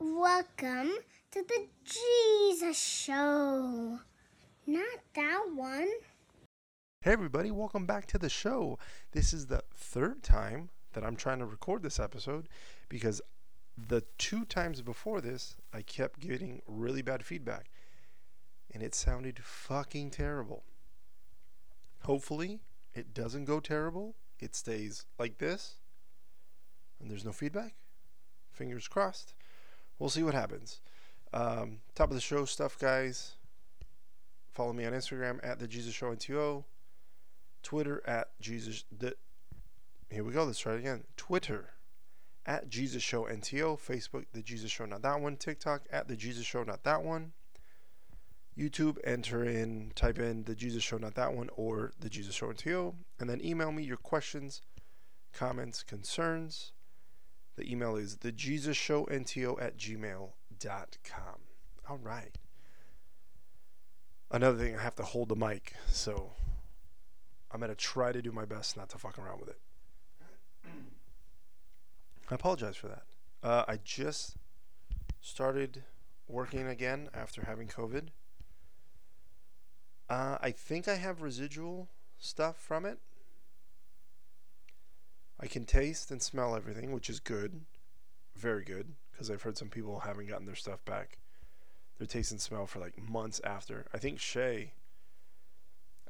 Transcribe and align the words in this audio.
Welcome 0.00 0.90
to 1.30 1.44
the 1.46 1.66
Jesus 1.84 2.78
Show. 2.78 4.00
Not 4.66 4.98
that 5.14 5.44
one. 5.54 5.88
Hey, 7.02 7.12
everybody, 7.12 7.52
welcome 7.52 7.86
back 7.86 8.06
to 8.06 8.18
the 8.18 8.28
show. 8.28 8.78
This 9.12 9.32
is 9.32 9.46
the 9.46 9.62
third 9.72 10.24
time 10.24 10.70
that 10.94 11.04
I'm 11.04 11.14
trying 11.14 11.38
to 11.38 11.46
record 11.46 11.82
this 11.82 12.00
episode 12.00 12.48
because 12.88 13.22
the 13.76 14.02
two 14.18 14.44
times 14.44 14.82
before 14.82 15.20
this, 15.20 15.56
I 15.72 15.82
kept 15.82 16.18
getting 16.18 16.62
really 16.66 17.02
bad 17.02 17.24
feedback 17.24 17.70
and 18.72 18.82
it 18.82 18.96
sounded 18.96 19.38
fucking 19.38 20.10
terrible. 20.10 20.64
Hopefully, 22.02 22.60
it 22.94 23.14
doesn't 23.14 23.44
go 23.44 23.60
terrible. 23.60 24.16
It 24.40 24.56
stays 24.56 25.06
like 25.20 25.38
this 25.38 25.76
and 27.00 27.08
there's 27.08 27.24
no 27.24 27.32
feedback. 27.32 27.74
Fingers 28.50 28.88
crossed. 28.88 29.34
We'll 29.98 30.10
see 30.10 30.22
what 30.22 30.34
happens. 30.34 30.80
Um, 31.32 31.78
top 31.94 32.10
of 32.10 32.14
the 32.14 32.20
show 32.20 32.44
stuff, 32.44 32.78
guys. 32.78 33.34
Follow 34.52 34.72
me 34.72 34.84
on 34.84 34.92
Instagram 34.92 35.40
at 35.42 35.58
the 35.58 35.66
Jesus 35.66 35.94
Show 35.94 36.14
NTO. 36.14 36.64
Twitter 37.62 38.02
at 38.06 38.28
Jesus. 38.40 38.84
The, 38.96 39.14
here 40.10 40.22
we 40.22 40.32
go. 40.32 40.44
Let's 40.44 40.60
try 40.60 40.74
it 40.74 40.78
again. 40.78 41.04
Twitter 41.16 41.70
at 42.46 42.68
Jesus 42.68 43.02
Show 43.02 43.24
NTO. 43.24 43.78
Facebook, 43.78 44.26
The 44.32 44.42
Jesus 44.42 44.70
Show, 44.70 44.84
not 44.84 45.02
that 45.02 45.20
one. 45.20 45.36
TikTok 45.36 45.82
at 45.90 46.06
The 46.06 46.16
Jesus 46.16 46.46
Show, 46.46 46.62
not 46.62 46.84
that 46.84 47.02
one. 47.02 47.32
YouTube, 48.56 48.98
enter 49.02 49.42
in, 49.44 49.90
type 49.96 50.20
in 50.20 50.44
The 50.44 50.54
Jesus 50.54 50.84
Show, 50.84 50.98
not 50.98 51.16
that 51.16 51.34
one, 51.34 51.50
or 51.56 51.92
The 51.98 52.08
Jesus 52.08 52.36
Show 52.36 52.52
NTO. 52.52 52.94
And 53.18 53.28
then 53.28 53.44
email 53.44 53.72
me 53.72 53.82
your 53.82 53.96
questions, 53.96 54.62
comments, 55.32 55.82
concerns. 55.82 56.70
The 57.56 57.70
email 57.70 57.96
is 57.96 58.16
The 58.16 58.32
Jesus 58.32 58.76
Show 58.76 59.04
NTO 59.06 59.62
at 59.62 59.76
gmail.com. 59.76 61.38
All 61.88 61.98
right. 61.98 62.36
Another 64.30 64.58
thing, 64.58 64.76
I 64.76 64.82
have 64.82 64.96
to 64.96 65.04
hold 65.04 65.28
the 65.28 65.36
mic, 65.36 65.74
so 65.86 66.32
I'm 67.52 67.60
going 67.60 67.70
to 67.70 67.76
try 67.76 68.10
to 68.10 68.20
do 68.20 68.32
my 68.32 68.44
best 68.44 68.76
not 68.76 68.88
to 68.90 68.98
fuck 68.98 69.18
around 69.18 69.40
with 69.40 69.50
it. 69.50 69.58
I 72.30 72.34
apologize 72.34 72.76
for 72.76 72.88
that. 72.88 73.02
Uh, 73.42 73.64
I 73.68 73.78
just 73.84 74.36
started 75.20 75.84
working 76.26 76.66
again 76.66 77.08
after 77.14 77.44
having 77.44 77.68
COVID. 77.68 78.08
Uh, 80.08 80.38
I 80.40 80.50
think 80.50 80.88
I 80.88 80.96
have 80.96 81.22
residual 81.22 81.88
stuff 82.18 82.56
from 82.56 82.84
it. 82.84 82.98
I 85.44 85.46
can 85.46 85.66
taste 85.66 86.10
and 86.10 86.22
smell 86.22 86.56
everything, 86.56 86.90
which 86.90 87.10
is 87.10 87.20
good. 87.20 87.60
Very 88.34 88.64
good. 88.64 88.94
Because 89.12 89.30
I've 89.30 89.42
heard 89.42 89.58
some 89.58 89.68
people 89.68 90.00
haven't 90.00 90.26
gotten 90.26 90.46
their 90.46 90.54
stuff 90.54 90.82
back. 90.86 91.18
Their 91.98 92.06
taste 92.06 92.30
and 92.30 92.40
smell 92.40 92.66
for 92.66 92.78
like 92.78 92.98
months 92.98 93.42
after. 93.44 93.84
I 93.92 93.98
think 93.98 94.18
Shay, 94.18 94.72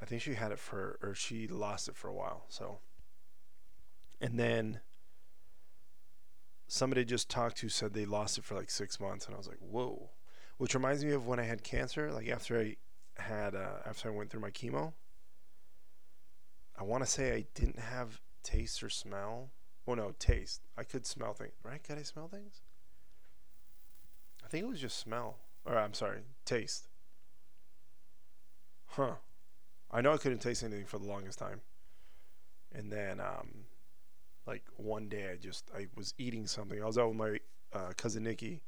I 0.00 0.04
think 0.04 0.22
she 0.22 0.34
had 0.34 0.52
it 0.52 0.60
for, 0.60 1.00
or 1.02 1.16
she 1.16 1.48
lost 1.48 1.88
it 1.88 1.96
for 1.96 2.06
a 2.06 2.14
while. 2.14 2.44
So, 2.48 2.78
and 4.20 4.38
then 4.38 4.78
somebody 6.68 7.04
just 7.04 7.28
talked 7.28 7.56
to 7.56 7.68
said 7.68 7.92
they 7.92 8.06
lost 8.06 8.38
it 8.38 8.44
for 8.44 8.54
like 8.54 8.70
six 8.70 9.00
months. 9.00 9.26
And 9.26 9.34
I 9.34 9.38
was 9.38 9.48
like, 9.48 9.58
whoa. 9.58 10.10
Which 10.58 10.74
reminds 10.74 11.04
me 11.04 11.10
of 11.10 11.26
when 11.26 11.40
I 11.40 11.44
had 11.44 11.64
cancer. 11.64 12.12
Like 12.12 12.28
after 12.28 12.56
I 12.60 12.76
had, 13.20 13.56
uh, 13.56 13.78
after 13.84 14.08
I 14.08 14.14
went 14.14 14.30
through 14.30 14.42
my 14.42 14.50
chemo, 14.50 14.92
I 16.78 16.84
want 16.84 17.02
to 17.02 17.10
say 17.10 17.32
I 17.32 17.46
didn't 17.54 17.80
have 17.80 18.20
taste 18.44 18.82
or 18.82 18.88
smell. 18.88 19.50
Well, 19.84 19.96
no, 19.96 20.12
taste. 20.18 20.60
I 20.78 20.84
could 20.84 21.06
smell 21.06 21.32
things, 21.32 21.54
right? 21.64 21.82
Could 21.82 21.98
I 21.98 22.02
smell 22.02 22.28
things? 22.28 22.60
I 24.44 24.48
think 24.48 24.64
it 24.64 24.68
was 24.68 24.80
just 24.80 24.98
smell. 24.98 25.38
Or 25.66 25.76
I'm 25.76 25.94
sorry, 25.94 26.20
taste. 26.44 26.88
Huh. 28.86 29.14
I 29.90 30.00
know 30.00 30.12
I 30.12 30.18
couldn't 30.18 30.38
taste 30.38 30.62
anything 30.62 30.86
for 30.86 30.98
the 30.98 31.06
longest 31.06 31.38
time. 31.38 31.60
And 32.72 32.92
then, 32.92 33.20
um, 33.20 33.64
like 34.46 34.62
one 34.76 35.08
day, 35.08 35.30
I 35.32 35.36
just 35.36 35.70
I 35.74 35.86
was 35.96 36.14
eating 36.18 36.46
something. 36.46 36.82
I 36.82 36.86
was 36.86 36.98
out 36.98 37.08
with 37.08 37.16
my 37.16 37.38
uh, 37.72 37.92
cousin 37.96 38.24
Nikki, 38.24 38.60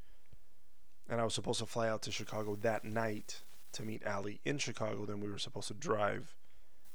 and 1.09 1.21
I 1.21 1.25
was 1.25 1.35
supposed 1.35 1.59
to 1.61 1.67
fly 1.67 1.89
out 1.89 2.03
to 2.03 2.13
Chicago 2.13 2.57
that 2.63 2.85
night 2.85 3.43
to 3.73 3.83
meet 3.83 4.07
Ali 4.07 4.41
in 4.45 4.59
Chicago. 4.59 5.05
Then 5.05 5.21
we 5.21 5.31
were 5.31 5.39
supposed 5.39 5.69
to 5.69 5.75
drive 5.75 6.35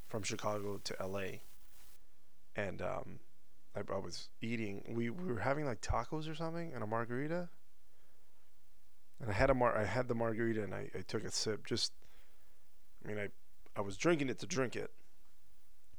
from 0.08 0.24
Chicago 0.24 0.80
to 0.84 1.02
L.A 1.02 1.42
and 2.56 2.82
um, 2.82 3.20
I, 3.76 3.80
I, 3.80 3.98
was 3.98 4.30
eating. 4.42 4.84
We, 4.90 5.10
we 5.10 5.32
were 5.32 5.40
having 5.40 5.66
like 5.66 5.82
tacos 5.82 6.30
or 6.30 6.36
something 6.36 6.72
and 6.74 6.84
a 6.84 6.88
margarita. 6.88 7.50
And 9.22 9.30
I 9.30 9.34
had 9.34 9.50
a 9.50 9.54
mar- 9.54 9.78
I 9.78 9.86
had 9.86 10.08
the 10.08 10.16
margarita 10.16 10.64
and 10.64 10.74
I, 10.74 10.90
I 10.96 11.02
took 11.08 11.24
a 11.24 11.32
sip. 11.32 11.66
Just, 11.66 11.94
I 13.04 13.08
mean, 13.08 13.20
I 13.20 13.30
I 13.76 13.82
was 13.82 13.98
drinking 13.98 14.30
it 14.30 14.40
to 14.40 14.46
drink 14.46 14.76
it, 14.76 14.92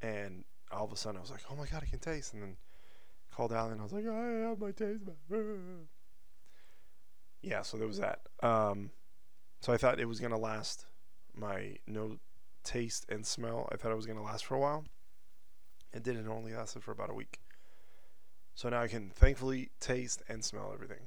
and 0.03 0.45
all 0.71 0.85
of 0.85 0.93
a 0.93 0.97
sudden 0.97 1.19
I 1.19 1.21
was 1.21 1.31
like, 1.31 1.43
oh 1.51 1.57
my 1.57 1.67
god, 1.67 1.83
I 1.83 1.87
can 1.87 2.01
taste. 2.01 2.35
And 2.35 2.43
then 2.43 2.57
called 3.35 3.53
Alan. 3.53 3.81
I 3.81 3.83
was 3.83 3.93
like, 3.93 4.07
I 4.07 4.49
have 4.49 4.61
my 4.61 4.73
taste 4.73 5.05
back. 5.05 5.17
Yeah, 7.45 7.63
so 7.63 7.77
there 7.77 7.89
was 7.89 7.99
that. 7.99 8.21
Um, 8.41 8.93
so 9.61 9.73
I 9.73 9.77
thought 9.77 9.99
it 9.99 10.07
was 10.07 10.21
gonna 10.21 10.39
last. 10.39 10.87
My 11.35 11.77
no 11.89 12.19
taste 12.63 13.05
and 13.09 13.27
smell. 13.27 13.69
I 13.73 13.77
thought 13.77 13.91
it 13.91 13.97
was 13.97 14.07
gonna 14.07 14.23
last 14.23 14.45
for 14.45 14.55
a 14.55 14.61
while. 14.61 14.85
It 15.93 16.03
did. 16.03 16.17
It 16.17 16.27
only 16.27 16.55
lasted 16.55 16.83
for 16.83 16.93
about 16.93 17.11
a 17.11 17.15
week. 17.15 17.41
So 18.55 18.69
now 18.69 18.83
I 18.83 18.89
can 18.89 19.11
thankfully 19.11 19.71
taste 19.81 20.23
and 20.29 20.45
smell 20.45 20.71
everything. 20.73 21.07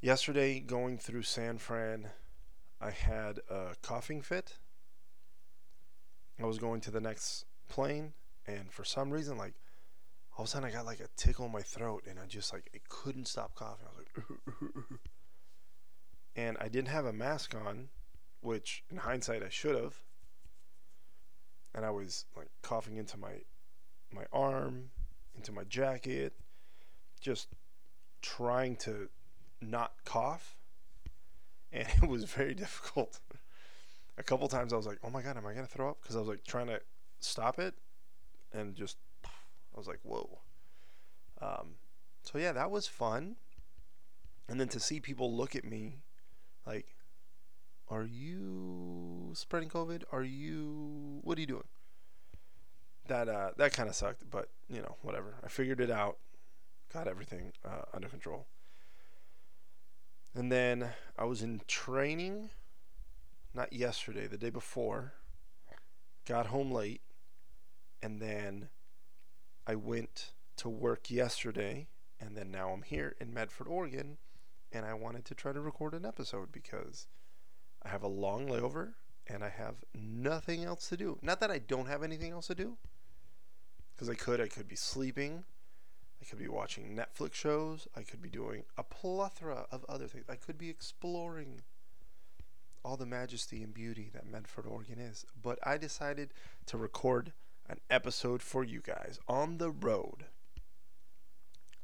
Yesterday, 0.00 0.60
going 0.60 0.98
through 0.98 1.22
San 1.22 1.58
Fran, 1.58 2.08
I 2.80 2.90
had 2.90 3.40
a 3.50 3.74
coughing 3.82 4.22
fit. 4.22 4.58
I 6.40 6.46
was 6.46 6.58
going 6.58 6.80
to 6.82 6.90
the 6.90 7.00
next 7.00 7.46
plane, 7.68 8.12
and 8.46 8.72
for 8.72 8.84
some 8.84 9.10
reason, 9.10 9.36
like, 9.36 9.54
all 10.36 10.44
of 10.44 10.48
a 10.48 10.50
sudden 10.50 10.68
I 10.68 10.72
got 10.72 10.86
like 10.86 11.00
a 11.00 11.08
tickle 11.16 11.46
in 11.46 11.52
my 11.52 11.62
throat, 11.62 12.04
and 12.08 12.18
I 12.20 12.26
just 12.26 12.52
like, 12.52 12.70
I 12.72 12.78
couldn't 12.88 13.26
stop 13.26 13.56
coughing. 13.56 13.86
I 13.86 13.98
was 13.98 14.06
like, 14.06 14.84
and 16.36 16.56
I 16.60 16.68
didn't 16.68 16.88
have 16.88 17.06
a 17.06 17.12
mask 17.12 17.56
on, 17.56 17.88
which 18.40 18.84
in 18.88 18.98
hindsight 18.98 19.42
I 19.42 19.48
should 19.48 19.74
have 19.74 19.98
and 21.78 21.86
I 21.86 21.90
was 21.90 22.24
like 22.36 22.48
coughing 22.60 22.96
into 22.96 23.16
my 23.16 23.34
my 24.12 24.24
arm, 24.32 24.90
into 25.36 25.52
my 25.52 25.62
jacket, 25.64 26.32
just 27.20 27.46
trying 28.20 28.74
to 28.76 29.08
not 29.62 29.92
cough, 30.04 30.56
and 31.72 31.86
it 32.02 32.08
was 32.08 32.24
very 32.24 32.52
difficult. 32.52 33.20
A 34.18 34.24
couple 34.24 34.48
times 34.48 34.72
I 34.72 34.76
was 34.76 34.86
like, 34.86 34.98
"Oh 35.04 35.10
my 35.10 35.22
god, 35.22 35.36
am 35.36 35.46
I 35.46 35.54
gonna 35.54 35.68
throw 35.68 35.90
up?" 35.90 35.98
Because 36.02 36.16
I 36.16 36.18
was 36.18 36.28
like 36.28 36.42
trying 36.42 36.66
to 36.66 36.80
stop 37.20 37.60
it, 37.60 37.74
and 38.52 38.74
just 38.74 38.96
I 39.24 39.78
was 39.78 39.86
like, 39.86 40.00
"Whoa." 40.02 40.40
Um, 41.40 41.76
so 42.24 42.38
yeah, 42.38 42.50
that 42.52 42.72
was 42.72 42.88
fun. 42.88 43.36
And 44.48 44.58
then 44.58 44.68
to 44.68 44.80
see 44.80 44.98
people 44.98 45.32
look 45.36 45.54
at 45.54 45.64
me, 45.64 46.02
like, 46.66 46.96
are 47.90 48.04
you 48.04 49.30
spreading 49.34 49.68
COVID? 49.68 50.02
Are 50.12 50.22
you 50.22 51.20
what 51.22 51.38
are 51.38 51.40
you 51.40 51.46
doing? 51.46 51.68
That 53.06 53.28
uh, 53.28 53.50
that 53.56 53.72
kind 53.72 53.88
of 53.88 53.94
sucked, 53.94 54.28
but 54.30 54.50
you 54.68 54.80
know 54.80 54.96
whatever. 55.02 55.36
I 55.42 55.48
figured 55.48 55.80
it 55.80 55.90
out, 55.90 56.18
got 56.92 57.08
everything 57.08 57.52
uh, 57.64 57.82
under 57.94 58.08
control. 58.08 58.46
And 60.34 60.52
then 60.52 60.90
I 61.18 61.24
was 61.24 61.42
in 61.42 61.62
training, 61.66 62.50
not 63.54 63.72
yesterday, 63.72 64.26
the 64.26 64.36
day 64.36 64.50
before. 64.50 65.14
Got 66.26 66.46
home 66.46 66.70
late, 66.70 67.00
and 68.02 68.20
then 68.20 68.68
I 69.66 69.74
went 69.76 70.32
to 70.58 70.68
work 70.68 71.10
yesterday, 71.10 71.88
and 72.20 72.36
then 72.36 72.50
now 72.50 72.70
I'm 72.70 72.82
here 72.82 73.16
in 73.18 73.32
Medford, 73.32 73.66
Oregon, 73.66 74.18
and 74.70 74.84
I 74.84 74.92
wanted 74.92 75.24
to 75.24 75.34
try 75.34 75.52
to 75.52 75.60
record 75.60 75.94
an 75.94 76.04
episode 76.04 76.52
because 76.52 77.06
I 77.88 77.90
have 77.90 78.02
a 78.02 78.08
long 78.08 78.48
layover 78.48 78.92
and 79.26 79.42
I 79.42 79.48
have 79.48 79.76
nothing 79.94 80.62
else 80.64 80.88
to 80.90 80.96
do. 80.96 81.18
Not 81.22 81.40
that 81.40 81.50
I 81.50 81.58
don't 81.58 81.86
have 81.86 82.02
anything 82.02 82.32
else 82.32 82.48
to 82.48 82.54
do, 82.54 82.76
because 83.94 84.08
I 84.10 84.14
could. 84.14 84.40
I 84.40 84.48
could 84.48 84.68
be 84.68 84.76
sleeping. 84.76 85.44
I 86.20 86.24
could 86.24 86.38
be 86.38 86.48
watching 86.48 86.96
Netflix 86.96 87.34
shows. 87.34 87.88
I 87.96 88.02
could 88.02 88.20
be 88.20 88.28
doing 88.28 88.64
a 88.76 88.82
plethora 88.82 89.66
of 89.70 89.84
other 89.88 90.06
things. 90.06 90.24
I 90.28 90.34
could 90.34 90.58
be 90.58 90.68
exploring 90.68 91.62
all 92.84 92.96
the 92.96 93.06
majesty 93.06 93.62
and 93.62 93.72
beauty 93.72 94.10
that 94.12 94.26
Medford, 94.26 94.66
Oregon 94.66 94.98
is. 94.98 95.24
But 95.40 95.58
I 95.62 95.78
decided 95.78 96.34
to 96.66 96.76
record 96.76 97.32
an 97.68 97.80
episode 97.90 98.42
for 98.42 98.64
you 98.64 98.80
guys 98.80 99.18
on 99.28 99.58
the 99.58 99.70
road. 99.70 100.26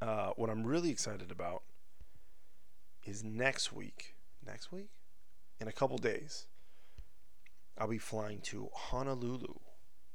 Uh, 0.01 0.31
what 0.35 0.49
I'm 0.49 0.65
really 0.65 0.89
excited 0.89 1.31
about 1.31 1.63
is 3.03 3.23
next 3.23 3.71
week. 3.73 4.15
Next 4.45 4.71
week? 4.71 4.89
In 5.59 5.67
a 5.67 5.71
couple 5.71 5.97
days, 5.97 6.47
I'll 7.77 7.87
be 7.87 7.97
flying 7.97 8.39
to 8.41 8.69
Honolulu, 8.73 9.53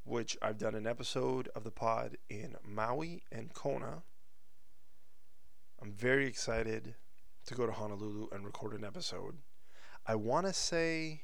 which 0.05 0.37
I've 0.41 0.59
done 0.59 0.75
an 0.75 0.87
episode 0.87 1.49
of 1.55 1.65
the 1.65 1.71
pod 1.71 2.17
in 2.29 2.57
Maui 2.65 3.23
and 3.31 3.53
Kona. 3.53 4.03
I'm 5.81 5.93
very 5.93 6.27
excited 6.27 6.95
to 7.47 7.55
go 7.55 7.67
to 7.67 7.73
Honolulu 7.73 8.29
and 8.33 8.45
record 8.45 8.75
an 8.75 8.85
episode. 8.85 9.37
I 10.07 10.15
want 10.15 10.47
to 10.47 10.53
say 10.53 11.23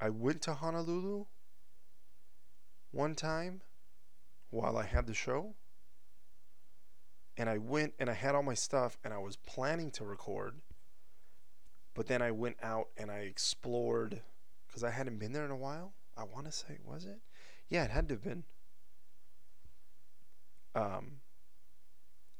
I 0.00 0.10
went 0.10 0.42
to 0.42 0.54
Honolulu 0.54 1.26
one 2.90 3.14
time 3.14 3.62
while 4.50 4.76
I 4.76 4.84
had 4.84 5.06
the 5.06 5.14
show. 5.14 5.54
And 7.36 7.48
I 7.48 7.58
went 7.58 7.94
and 7.98 8.10
I 8.10 8.14
had 8.14 8.34
all 8.34 8.42
my 8.42 8.54
stuff 8.54 8.98
and 9.04 9.14
I 9.14 9.18
was 9.18 9.36
planning 9.36 9.90
to 9.92 10.04
record. 10.04 10.60
But 11.94 12.06
then 12.06 12.22
I 12.22 12.30
went 12.30 12.56
out 12.62 12.88
and 12.96 13.10
I 13.10 13.18
explored 13.18 14.22
because 14.66 14.82
I 14.82 14.90
hadn't 14.90 15.18
been 15.18 15.32
there 15.32 15.44
in 15.44 15.50
a 15.50 15.56
while. 15.56 15.92
I 16.16 16.24
want 16.24 16.46
to 16.46 16.52
say, 16.52 16.78
was 16.84 17.04
it? 17.04 17.20
Yeah, 17.68 17.84
it 17.84 17.90
had 17.90 18.08
to 18.08 18.14
have 18.14 18.22
been. 18.22 18.44
Um, 20.74 21.20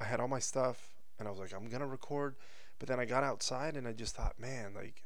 I 0.00 0.04
had 0.04 0.20
all 0.20 0.28
my 0.28 0.38
stuff 0.38 0.88
and 1.19 1.28
I 1.28 1.31
was 1.31 1.40
like, 1.40 1.52
I'm 1.54 1.69
gonna 1.69 1.87
record. 1.87 2.37
But 2.78 2.88
then 2.88 2.99
I 2.99 3.04
got 3.04 3.22
outside 3.22 3.76
and 3.76 3.87
I 3.87 3.93
just 3.93 4.16
thought, 4.16 4.40
man, 4.40 4.72
like, 4.75 5.04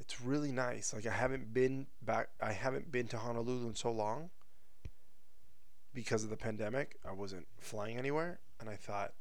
it's 0.00 0.20
really 0.20 0.50
nice. 0.50 0.92
Like 0.92 1.06
I 1.06 1.12
haven't 1.12 1.54
been 1.54 1.86
back. 2.02 2.30
I 2.40 2.52
haven't 2.52 2.90
been 2.90 3.06
to 3.08 3.18
Honolulu 3.18 3.68
in 3.68 3.74
so 3.74 3.92
long 3.92 4.30
because 5.94 6.24
of 6.24 6.30
the 6.30 6.36
pandemic. 6.36 6.98
I 7.08 7.12
wasn't 7.12 7.46
flying 7.58 7.98
anywhere, 7.98 8.40
and 8.58 8.68
I 8.68 8.76
thought, 8.76 9.12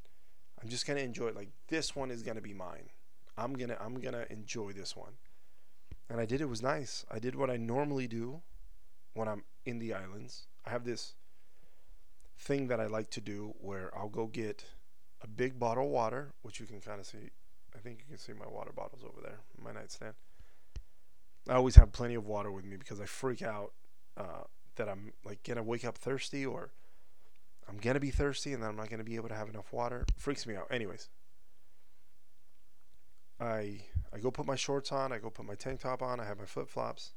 I'm 0.61 0.69
just 0.69 0.87
gonna 0.87 1.01
enjoy 1.01 1.27
it. 1.27 1.35
Like 1.35 1.49
this 1.67 1.95
one 1.95 2.09
is 2.09 2.23
gonna 2.23 2.41
be 2.41 2.53
mine. 2.53 2.89
I'm 3.39 3.53
gonna 3.53 3.77
I'm 3.79 3.99
gonna 3.99 4.25
enjoy 4.29 4.73
this 4.73 4.95
one. 4.95 5.13
And 6.09 6.19
I 6.19 6.25
did. 6.25 6.41
It 6.41 6.49
was 6.49 6.61
nice. 6.61 7.05
I 7.09 7.19
did 7.19 7.35
what 7.35 7.49
I 7.49 7.57
normally 7.57 8.07
do 8.07 8.41
when 9.13 9.27
I'm 9.27 9.43
in 9.65 9.79
the 9.79 9.93
islands. 9.93 10.47
I 10.65 10.71
have 10.71 10.83
this 10.83 11.13
thing 12.37 12.67
that 12.67 12.79
I 12.79 12.87
like 12.87 13.09
to 13.11 13.21
do 13.21 13.53
where 13.59 13.91
I'll 13.97 14.09
go 14.09 14.25
get 14.25 14.65
a 15.21 15.27
big 15.27 15.59
bottle 15.59 15.85
of 15.85 15.89
water, 15.89 16.33
which 16.41 16.59
you 16.59 16.65
can 16.65 16.81
kind 16.81 16.99
of 16.99 17.05
see. 17.05 17.29
I 17.75 17.79
think 17.79 17.99
you 17.99 18.05
can 18.09 18.17
see 18.17 18.33
my 18.33 18.47
water 18.47 18.71
bottles 18.75 19.03
over 19.03 19.21
there, 19.21 19.39
my 19.63 19.71
nightstand. 19.71 20.15
I 21.47 21.53
always 21.53 21.75
have 21.75 21.91
plenty 21.91 22.15
of 22.15 22.25
water 22.25 22.51
with 22.51 22.65
me 22.65 22.75
because 22.75 22.99
I 22.99 23.05
freak 23.05 23.41
out 23.41 23.71
uh, 24.17 24.43
that 24.75 24.89
I'm 24.89 25.13
like 25.23 25.43
gonna 25.43 25.63
wake 25.63 25.85
up 25.85 25.97
thirsty 25.97 26.45
or 26.45 26.71
I'm 27.69 27.77
gonna 27.77 27.99
be 27.99 28.11
thirsty 28.11 28.53
and 28.53 28.61
then 28.63 28.69
I'm 28.69 28.75
not 28.75 28.89
gonna 28.89 29.03
be 29.03 29.15
able 29.15 29.29
to 29.29 29.35
have 29.35 29.49
enough 29.49 29.71
water. 29.71 30.05
Freaks 30.17 30.45
me 30.47 30.55
out. 30.55 30.67
Anyways, 30.71 31.09
I 33.39 33.81
I 34.13 34.19
go 34.19 34.31
put 34.31 34.45
my 34.45 34.55
shorts 34.55 34.91
on. 34.91 35.13
I 35.13 35.19
go 35.19 35.29
put 35.29 35.45
my 35.45 35.55
tank 35.55 35.81
top 35.81 36.01
on. 36.01 36.19
I 36.19 36.25
have 36.25 36.39
my 36.39 36.45
flip 36.45 36.69
flops. 36.69 37.13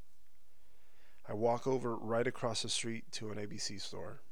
I 1.29 1.35
walk 1.35 1.67
over 1.67 1.97
right 1.97 2.27
across 2.27 2.63
the 2.63 2.69
street 2.69 3.05
to 3.13 3.31
an 3.31 3.39
ABC 3.39 3.81
store, 3.81 4.23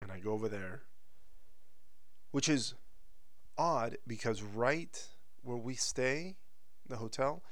and 0.00 0.12
I 0.12 0.20
go 0.20 0.32
over 0.32 0.48
there, 0.48 0.82
which 2.30 2.48
is 2.48 2.74
odd 3.58 3.98
because 4.06 4.42
right 4.42 5.08
where 5.42 5.56
we 5.56 5.74
stay, 5.74 6.36
the 6.88 6.96
hotel, 6.96 7.42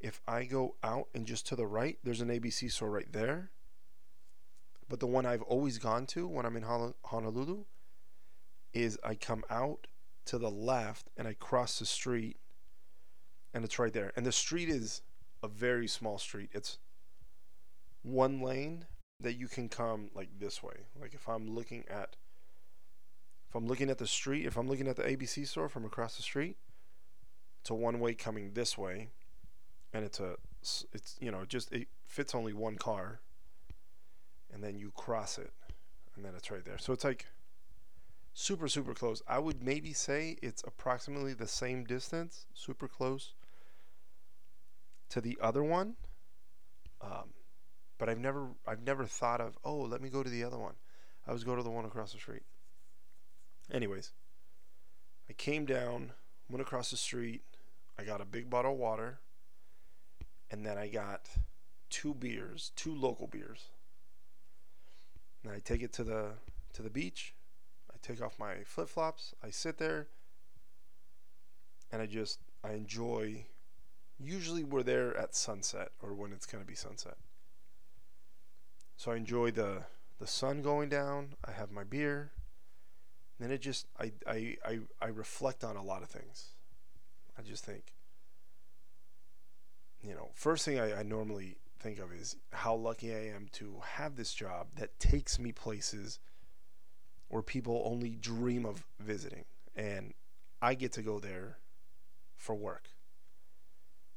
if 0.00 0.20
I 0.26 0.44
go 0.44 0.76
out 0.82 1.08
and 1.14 1.26
just 1.26 1.46
to 1.48 1.56
the 1.56 1.66
right, 1.66 1.98
there's 2.02 2.20
an 2.20 2.28
ABC 2.28 2.70
store 2.70 2.90
right 2.90 3.12
there. 3.12 3.50
But 4.88 5.00
the 5.00 5.06
one 5.06 5.26
I've 5.26 5.42
always 5.42 5.78
gone 5.78 6.06
to 6.06 6.26
when 6.26 6.46
I'm 6.46 6.56
in 6.56 6.64
Honolulu 7.04 7.64
is 8.72 8.98
I 9.04 9.14
come 9.14 9.44
out 9.50 9.86
to 10.26 10.38
the 10.38 10.50
left 10.50 11.10
and 11.16 11.28
I 11.28 11.34
cross 11.34 11.78
the 11.78 11.86
street 11.86 12.38
and 13.54 13.64
it's 13.64 13.78
right 13.78 13.92
there. 13.92 14.12
And 14.16 14.24
the 14.24 14.32
street 14.32 14.68
is 14.68 15.02
a 15.42 15.48
very 15.48 15.86
small 15.86 16.18
street. 16.18 16.50
It's 16.52 16.78
one 18.02 18.40
lane 18.40 18.86
that 19.20 19.34
you 19.34 19.48
can 19.48 19.68
come 19.68 20.10
like 20.14 20.28
this 20.38 20.62
way. 20.62 20.86
Like 21.00 21.14
if 21.14 21.28
I'm 21.28 21.54
looking 21.54 21.84
at 21.88 22.16
if 23.48 23.54
I'm 23.54 23.66
looking 23.66 23.88
at 23.88 23.98
the 23.98 24.06
street, 24.06 24.44
if 24.44 24.56
I'm 24.58 24.68
looking 24.68 24.88
at 24.88 24.96
the 24.96 25.04
ABC 25.04 25.46
store 25.46 25.70
from 25.70 25.86
across 25.86 26.16
the 26.16 26.22
street, 26.22 26.56
it's 27.60 27.70
a 27.70 27.74
one 27.74 27.98
way 27.98 28.14
coming 28.14 28.52
this 28.52 28.76
way 28.76 29.08
and 29.92 30.04
it's 30.04 30.20
a 30.20 30.36
it's 30.92 31.16
you 31.20 31.30
know 31.30 31.44
just 31.46 31.72
it 31.72 31.88
fits 32.06 32.34
only 32.34 32.52
one 32.52 32.76
car 32.76 33.20
and 34.52 34.62
then 34.62 34.76
you 34.78 34.92
cross 34.94 35.38
it 35.38 35.52
and 36.16 36.24
then 36.24 36.32
it's 36.36 36.50
right 36.50 36.64
there 36.64 36.78
so 36.78 36.92
it's 36.92 37.04
like 37.04 37.26
super 38.38 38.68
super 38.68 38.94
close. 38.94 39.20
I 39.26 39.40
would 39.40 39.64
maybe 39.64 39.92
say 39.92 40.36
it's 40.40 40.62
approximately 40.64 41.34
the 41.34 41.48
same 41.48 41.82
distance 41.82 42.46
super 42.54 42.86
close 42.86 43.34
to 45.08 45.20
the 45.20 45.36
other 45.42 45.64
one. 45.64 45.96
Um, 47.00 47.34
but 47.98 48.08
i've 48.08 48.20
never 48.20 48.50
i've 48.64 48.82
never 48.82 49.06
thought 49.06 49.40
of 49.40 49.58
oh 49.64 49.78
let 49.78 50.00
me 50.00 50.08
go 50.08 50.22
to 50.22 50.30
the 50.30 50.44
other 50.44 50.56
one. 50.56 50.74
I 51.26 51.32
was 51.32 51.42
go 51.42 51.56
to 51.56 51.64
the 51.64 51.70
one 51.70 51.84
across 51.84 52.12
the 52.12 52.18
street. 52.18 52.44
Anyways 53.72 54.12
i 55.28 55.32
came 55.32 55.66
down 55.66 56.12
went 56.48 56.62
across 56.62 56.90
the 56.92 56.96
street. 56.96 57.42
I 57.98 58.04
got 58.04 58.20
a 58.20 58.24
big 58.24 58.48
bottle 58.48 58.72
of 58.72 58.78
water 58.78 59.18
and 60.48 60.64
then 60.64 60.78
I 60.78 60.86
got 60.86 61.28
two 61.90 62.14
beers, 62.14 62.70
two 62.76 62.94
local 62.94 63.26
beers. 63.26 63.70
And 65.42 65.52
I 65.52 65.58
take 65.58 65.82
it 65.82 65.92
to 65.94 66.04
the 66.04 66.34
to 66.74 66.82
the 66.82 66.90
beach. 66.90 67.34
Take 68.02 68.22
off 68.22 68.38
my 68.38 68.62
flip 68.64 68.88
flops. 68.88 69.34
I 69.42 69.50
sit 69.50 69.78
there, 69.78 70.08
and 71.90 72.00
I 72.02 72.06
just 72.06 72.40
I 72.64 72.72
enjoy. 72.72 73.46
Usually 74.20 74.64
we're 74.64 74.82
there 74.82 75.16
at 75.16 75.34
sunset 75.34 75.90
or 76.02 76.12
when 76.12 76.32
it's 76.32 76.46
gonna 76.46 76.64
be 76.64 76.74
sunset. 76.74 77.16
So 78.96 79.12
I 79.12 79.16
enjoy 79.16 79.50
the 79.50 79.84
the 80.18 80.26
sun 80.26 80.62
going 80.62 80.88
down. 80.88 81.34
I 81.44 81.52
have 81.52 81.70
my 81.70 81.84
beer. 81.84 82.32
Then 83.38 83.50
it 83.52 83.60
just 83.60 83.86
I 83.98 84.12
I 84.26 84.56
I, 84.64 84.78
I 85.00 85.06
reflect 85.08 85.62
on 85.62 85.76
a 85.76 85.82
lot 85.82 86.02
of 86.02 86.08
things. 86.08 86.54
I 87.38 87.42
just 87.42 87.64
think 87.64 87.92
you 90.02 90.14
know, 90.14 90.30
first 90.34 90.64
thing 90.64 90.78
I, 90.78 91.00
I 91.00 91.02
normally 91.02 91.56
think 91.80 91.98
of 91.98 92.12
is 92.12 92.36
how 92.52 92.74
lucky 92.74 93.14
I 93.14 93.28
am 93.28 93.48
to 93.52 93.80
have 93.84 94.16
this 94.16 94.34
job 94.34 94.68
that 94.76 94.98
takes 94.98 95.38
me 95.38 95.52
places 95.52 96.18
where 97.28 97.42
people 97.42 97.82
only 97.84 98.10
dream 98.10 98.64
of 98.64 98.84
visiting. 98.98 99.44
And 99.76 100.14
I 100.60 100.74
get 100.74 100.92
to 100.92 101.02
go 101.02 101.18
there 101.18 101.58
for 102.36 102.54
work. 102.54 102.90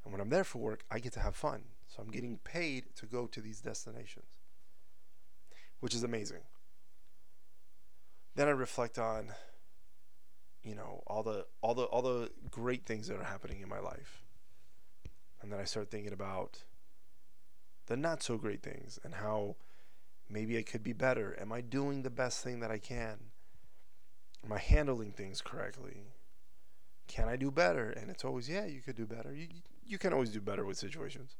And 0.04 0.12
when 0.12 0.22
I'm 0.22 0.30
there 0.30 0.44
for 0.44 0.60
work, 0.60 0.84
I 0.90 1.00
get 1.00 1.14
to 1.14 1.20
have 1.20 1.36
fun. 1.36 1.64
So 1.88 2.02
I'm 2.02 2.10
getting 2.10 2.38
paid 2.44 2.86
to 2.96 3.06
go 3.06 3.28
to 3.28 3.42
these 3.42 3.60
destinations, 3.60 4.40
which 5.82 5.94
is 5.94 6.04
amazing. 6.04 6.42
Then 8.36 8.48
I 8.48 8.52
reflect 8.52 8.98
on, 8.98 9.34
you 10.64 10.74
know, 10.74 11.04
all 11.06 11.22
the 11.22 11.46
all 11.62 11.76
the 11.76 11.84
all 11.84 12.02
the 12.02 12.32
great 12.50 12.86
things 12.86 13.08
that 13.08 13.18
are 13.18 13.24
happening 13.24 13.60
in 13.62 13.68
my 13.68 13.80
life. 13.80 14.24
And 15.42 15.52
then 15.52 15.60
I 15.60 15.66
start 15.66 15.92
thinking 15.92 16.14
about 16.14 16.64
the 17.88 17.98
not 17.98 18.24
so 18.24 18.38
great 18.38 18.64
things 18.64 19.00
and 19.04 19.16
how 19.16 19.58
maybe 20.32 20.58
I 20.58 20.64
could 20.64 20.84
be 20.84 20.94
better. 20.94 21.38
Am 21.40 21.52
I 21.52 21.62
doing 21.62 22.04
the 22.04 22.10
best 22.10 22.44
thing 22.44 22.60
that 22.62 22.72
I 22.72 22.78
can? 22.78 23.18
Am 24.44 24.52
I 24.52 24.60
handling 24.60 25.12
things 25.12 25.42
correctly? 25.42 26.04
Can 27.08 27.28
I 27.28 27.36
do 27.36 27.52
better? 27.52 27.90
And 27.90 28.10
it's 28.10 28.24
always, 28.24 28.50
yeah, 28.50 28.66
you 28.66 28.82
could 28.82 28.96
do 28.96 29.06
better. 29.06 29.34
You, 29.34 29.48
you 29.86 29.98
can 29.98 30.14
always 30.14 30.30
do 30.30 30.42
better 30.42 30.66
with 30.66 30.78
situations. 30.78 31.36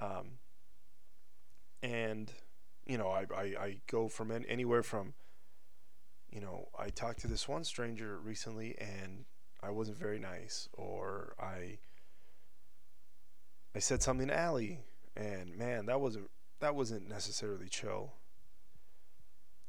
Um, 0.00 0.38
and, 1.82 2.32
you 2.86 2.98
know, 2.98 3.08
I, 3.08 3.26
I, 3.36 3.42
I 3.42 3.76
go 3.86 4.08
from 4.08 4.32
anywhere 4.48 4.82
from, 4.82 5.14
you 6.30 6.40
know, 6.40 6.68
I 6.78 6.88
talked 6.88 7.20
to 7.20 7.28
this 7.28 7.46
one 7.46 7.64
stranger 7.64 8.18
recently 8.18 8.76
and 8.78 9.24
I 9.62 9.70
wasn't 9.70 9.98
very 9.98 10.18
nice, 10.18 10.68
or 10.72 11.34
I 11.38 11.78
I 13.74 13.78
said 13.78 14.02
something 14.02 14.28
to 14.28 14.36
Allie, 14.36 14.80
and 15.16 15.56
man, 15.56 15.86
that 15.86 16.00
wasn't 16.00 16.30
that 16.60 16.74
wasn't 16.74 17.08
necessarily 17.08 17.68
chill. 17.68 18.12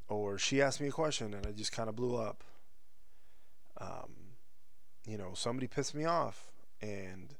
Or 0.08 0.38
she 0.38 0.62
asked 0.62 0.82
me 0.82 0.88
a 0.88 0.92
question 0.92 1.34
and 1.34 1.48
I 1.48 1.52
just 1.52 1.72
kind 1.72 1.90
of 1.90 1.96
blew 1.96 2.16
up. 2.18 2.44
Um, 3.80 4.22
you 5.06 5.18
know, 5.18 5.32
somebody 5.34 5.68
pissed 5.68 5.96
me 5.96 6.06
off, 6.06 6.52
and 6.82 7.34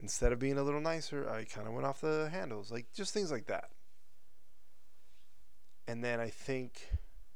instead 0.00 0.32
of 0.32 0.38
being 0.38 0.56
a 0.56 0.62
little 0.62 0.80
nicer, 0.80 1.28
I 1.28 1.44
kind 1.44 1.66
of 1.66 1.74
went 1.74 1.86
off 1.86 2.00
the 2.00 2.28
handles, 2.30 2.70
like 2.70 2.86
just 2.94 3.12
things 3.12 3.30
like 3.30 3.46
that. 3.46 3.70
And 5.86 6.02
then 6.02 6.18
I 6.18 6.30
think 6.30 6.88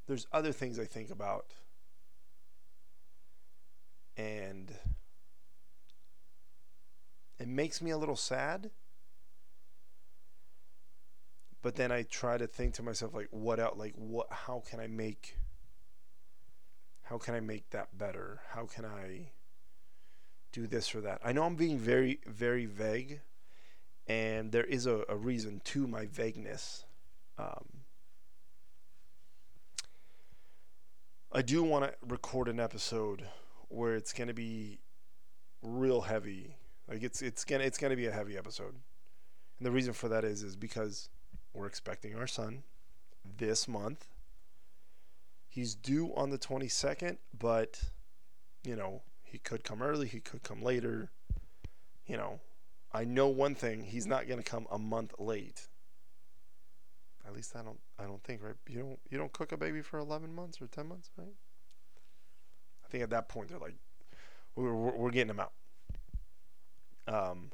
there's 0.07 0.27
other 0.33 0.53
things 0.53 0.79
I 0.79 0.87
think 0.87 1.11
about, 1.11 1.47
and 4.17 4.73
it 7.39 7.49
makes 7.49 7.83
me 7.83 7.91
a 7.91 7.99
little 7.99 8.17
sad. 8.17 8.71
But 11.63 11.77
then 11.77 11.93
I 11.93 12.03
try 12.03 12.39
to 12.39 12.47
think 12.47 12.75
to 12.75 12.83
myself 12.83 13.15
like 13.15 13.29
what 13.31 13.61
out 13.61 13.79
like 13.79 13.95
what 13.97 14.29
how 14.31 14.63
can 14.69 14.81
I 14.81 14.87
make 14.87 15.37
how 17.03 17.19
can 17.19 17.35
I 17.35 17.41
make 17.41 17.71
that 17.71 17.99
better? 17.99 18.41
How 18.51 18.67
can 18.67 18.85
I 18.85 19.31
do 20.53 20.67
this 20.67 20.95
or 20.95 21.01
that? 21.03 21.21
I 21.25 21.33
know 21.33 21.45
I'm 21.45 21.57
being 21.57 21.79
very 21.79 22.21
very 22.27 22.67
vague 22.67 23.21
and 24.07 24.51
there 24.51 24.65
is 24.65 24.87
a, 24.87 25.05
a 25.09 25.17
reason 25.17 25.61
to 25.65 25.87
my 25.87 26.07
vagueness. 26.07 26.85
Um, 27.39 27.65
I 31.31 31.43
do 31.43 31.63
want 31.63 31.85
to 31.85 31.95
record 32.07 32.49
an 32.49 32.59
episode 32.59 33.25
where 33.69 33.95
it's 33.95 34.13
going 34.13 34.27
to 34.27 34.35
be 34.35 34.81
real 35.63 36.01
heavy. 36.01 36.57
Like 36.89 37.05
it's 37.05 37.23
it's 37.23 37.45
gonna 37.45 37.63
it's 37.63 37.79
gonna 37.79 37.95
be 37.95 38.07
a 38.07 38.11
heavy 38.11 38.37
episode, 38.37 38.75
and 39.59 39.67
the 39.67 39.71
reason 39.71 39.93
for 39.93 40.09
that 40.09 40.25
is 40.25 40.43
is 40.43 40.57
because 40.57 41.09
we're 41.53 41.67
expecting 41.67 42.15
our 42.15 42.27
son 42.27 42.63
this 43.25 43.67
month. 43.67 44.07
He's 45.49 45.75
due 45.75 46.13
on 46.15 46.31
the 46.31 46.39
twenty 46.39 46.69
second, 46.69 47.19
but 47.37 47.83
you 48.65 48.77
know 48.77 49.03
he 49.23 49.39
could 49.39 49.65
come 49.65 49.83
early, 49.83 50.07
he 50.07 50.21
could 50.21 50.43
come 50.43 50.63
later. 50.63 51.11
You 52.07 52.17
know, 52.17 52.41
I 52.93 53.05
know 53.05 53.29
one 53.29 53.55
thing: 53.55 53.85
he's 53.85 54.07
not 54.07 54.29
gonna 54.29 54.43
come 54.43 54.67
a 54.71 54.79
month 54.79 55.15
late. 55.19 55.69
At 57.27 57.35
least 57.35 57.55
I 57.55 57.63
don't 57.63 57.81
I 57.99 58.05
don't 58.05 58.23
think 58.23 58.43
right. 58.43 58.55
You 58.69 58.81
don't 58.81 58.99
you 59.11 59.19
don't 59.19 59.33
cook 59.33 59.53
a 59.53 59.57
baby 59.57 59.83
for 59.83 59.99
eleven 59.99 60.35
months 60.35 60.61
or 60.61 60.67
ten 60.67 60.89
months, 60.89 61.11
right? 61.17 61.35
I 62.85 62.89
think 62.89 63.03
at 63.05 63.11
that 63.11 63.29
point 63.29 63.49
they're 63.49 63.59
like, 63.59 63.77
we're 64.57 64.75
we're, 64.75 64.97
we're 64.97 65.11
getting 65.11 65.31
him 65.31 65.41
out. 65.41 65.53
Um, 67.07 67.51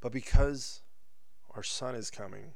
but 0.00 0.12
because 0.12 0.82
our 1.56 1.62
son 1.62 1.94
is 1.94 2.10
coming, 2.10 2.52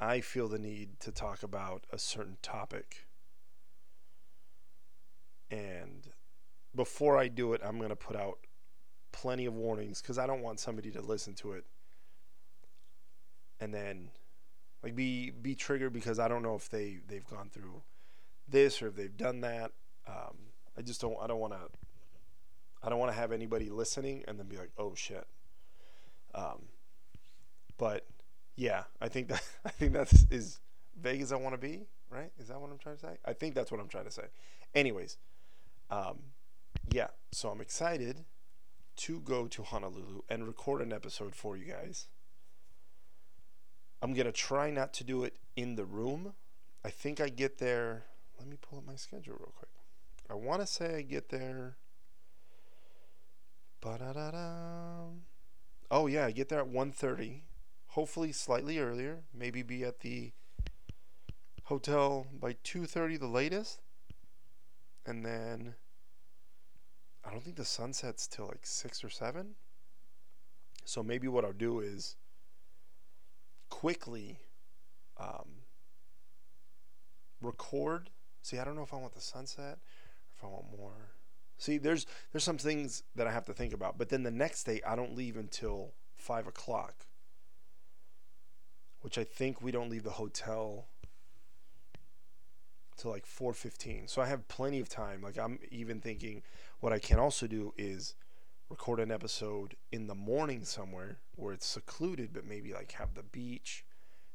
I 0.00 0.20
feel 0.20 0.48
the 0.48 0.58
need 0.58 1.00
to 1.00 1.12
talk 1.12 1.42
about 1.42 1.84
a 1.92 1.98
certain 1.98 2.36
topic. 2.42 3.06
And 5.50 6.08
before 6.74 7.16
I 7.16 7.28
do 7.28 7.52
it, 7.52 7.60
I'm 7.64 7.78
going 7.78 7.90
to 7.90 7.96
put 7.96 8.16
out 8.16 8.38
plenty 9.12 9.46
of 9.46 9.54
warnings 9.54 10.02
because 10.02 10.18
I 10.18 10.26
don't 10.26 10.42
want 10.42 10.60
somebody 10.60 10.90
to 10.90 11.00
listen 11.00 11.34
to 11.34 11.52
it 11.52 11.64
and 13.60 13.72
then 13.72 14.10
like 14.82 14.94
be 14.94 15.30
be 15.30 15.54
triggered 15.54 15.92
because 15.92 16.18
I 16.18 16.28
don't 16.28 16.42
know 16.42 16.54
if 16.54 16.68
they 16.68 16.98
they've 17.08 17.26
gone 17.26 17.50
through 17.50 17.82
this 18.48 18.82
or 18.82 18.88
if 18.88 18.96
they've 18.96 19.16
done 19.16 19.40
that. 19.40 19.72
Um, 20.06 20.36
I 20.76 20.82
just 20.82 21.00
don't 21.00 21.16
I 21.20 21.26
don't 21.26 21.40
want 21.40 21.54
to 21.54 21.60
I 22.82 22.88
don't 22.88 22.98
want 22.98 23.10
to 23.10 23.18
have 23.18 23.32
anybody 23.32 23.70
listening 23.70 24.24
and 24.28 24.38
then 24.38 24.46
be 24.46 24.56
like, 24.56 24.70
oh 24.78 24.94
shit. 24.94 25.26
Um, 26.34 26.66
but 27.78 28.06
yeah, 28.56 28.84
I 29.00 29.08
think 29.08 29.28
that 29.28 29.42
I 29.64 29.70
think 29.70 29.92
that's 29.92 30.26
as 30.30 30.60
vague 31.00 31.22
as 31.22 31.32
I 31.32 31.36
want 31.36 31.54
to 31.54 31.60
be. 31.60 31.86
Right? 32.10 32.30
Is 32.38 32.48
that 32.48 32.60
what 32.60 32.70
I'm 32.70 32.78
trying 32.78 32.96
to 32.96 33.02
say? 33.02 33.18
I 33.24 33.34
think 33.34 33.54
that's 33.54 33.70
what 33.70 33.80
I'm 33.80 33.88
trying 33.88 34.06
to 34.06 34.10
say. 34.10 34.24
Anyways, 34.74 35.18
um, 35.90 36.18
yeah. 36.90 37.08
So 37.32 37.50
I'm 37.50 37.60
excited 37.60 38.24
to 38.96 39.20
go 39.20 39.46
to 39.46 39.62
Honolulu 39.62 40.22
and 40.28 40.46
record 40.46 40.80
an 40.80 40.92
episode 40.92 41.34
for 41.34 41.56
you 41.56 41.66
guys. 41.66 42.06
I'm 44.00 44.14
gonna 44.14 44.32
try 44.32 44.70
not 44.70 44.92
to 44.94 45.04
do 45.04 45.24
it 45.24 45.36
in 45.56 45.76
the 45.76 45.84
room. 45.84 46.34
I 46.84 46.90
think 46.90 47.20
I 47.20 47.28
get 47.28 47.58
there. 47.58 48.04
Let 48.38 48.48
me 48.48 48.56
pull 48.60 48.78
up 48.78 48.86
my 48.86 48.96
schedule 48.96 49.36
real 49.38 49.52
quick. 49.56 49.70
I 50.30 50.34
want 50.34 50.60
to 50.60 50.66
say 50.66 50.96
I 50.96 51.02
get 51.02 51.30
there 51.30 51.76
Ba-da-da-da. 53.80 55.06
Oh 55.90 56.06
yeah, 56.06 56.26
I 56.26 56.30
get 56.32 56.48
there 56.48 56.60
at 56.60 56.68
1.30. 56.68 57.42
Hopefully 57.98 58.30
slightly 58.30 58.78
earlier. 58.78 59.24
Maybe 59.34 59.64
be 59.64 59.82
at 59.82 59.98
the 59.98 60.30
hotel 61.64 62.28
by 62.32 62.52
2.30 62.52 63.18
the 63.18 63.26
latest. 63.26 63.80
And 65.04 65.26
then 65.26 65.74
I 67.24 67.32
don't 67.32 67.42
think 67.42 67.56
the 67.56 67.64
sun 67.64 67.92
sets 67.92 68.28
till 68.28 68.46
like 68.46 68.64
6 68.64 69.02
or 69.02 69.10
7. 69.10 69.56
So 70.84 71.02
maybe 71.02 71.26
what 71.26 71.44
I'll 71.44 71.52
do 71.52 71.80
is 71.80 72.14
quickly 73.68 74.38
um, 75.18 75.64
record. 77.42 78.10
See, 78.42 78.60
I 78.60 78.64
don't 78.64 78.76
know 78.76 78.84
if 78.84 78.94
I 78.94 78.98
want 78.98 79.14
the 79.14 79.20
sunset 79.20 79.78
or 79.80 80.36
if 80.36 80.44
I 80.44 80.46
want 80.46 80.66
more 80.78 80.92
See, 81.60 81.78
there's 81.78 82.06
there's 82.30 82.44
some 82.44 82.58
things 82.58 83.02
that 83.16 83.26
I 83.26 83.32
have 83.32 83.44
to 83.46 83.52
think 83.52 83.72
about. 83.72 83.98
But 83.98 84.10
then 84.10 84.22
the 84.22 84.30
next 84.30 84.62
day, 84.62 84.80
I 84.86 84.94
don't 84.94 85.16
leave 85.16 85.36
until 85.36 85.94
five 86.16 86.46
o'clock, 86.46 87.07
which 89.00 89.18
I 89.18 89.24
think 89.24 89.62
we 89.62 89.70
don't 89.70 89.90
leave 89.90 90.04
the 90.04 90.10
hotel 90.10 90.86
till 92.96 93.10
like 93.10 93.26
four 93.26 93.54
fifteen. 93.54 94.08
So 94.08 94.20
I 94.20 94.26
have 94.26 94.48
plenty 94.48 94.80
of 94.80 94.88
time. 94.88 95.22
Like 95.22 95.38
I'm 95.38 95.58
even 95.70 96.00
thinking, 96.00 96.42
what 96.80 96.92
I 96.92 96.98
can 96.98 97.18
also 97.18 97.46
do 97.46 97.72
is 97.78 98.14
record 98.68 99.00
an 99.00 99.10
episode 99.10 99.76
in 99.90 100.08
the 100.08 100.14
morning 100.14 100.64
somewhere 100.64 101.18
where 101.36 101.54
it's 101.54 101.66
secluded, 101.66 102.32
but 102.32 102.44
maybe 102.44 102.72
like 102.72 102.92
have 102.92 103.14
the 103.14 103.22
beach 103.22 103.84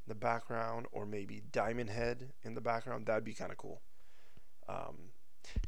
in 0.06 0.10
the 0.10 0.16
background 0.16 0.88
or 0.92 1.06
maybe 1.06 1.44
Diamond 1.52 1.90
Head 1.90 2.32
in 2.42 2.56
the 2.56 2.62
background. 2.62 3.06
That'd 3.06 3.24
be 3.24 3.34
kind 3.34 3.52
of 3.52 3.58
cool. 3.58 3.82
Um, 4.68 5.12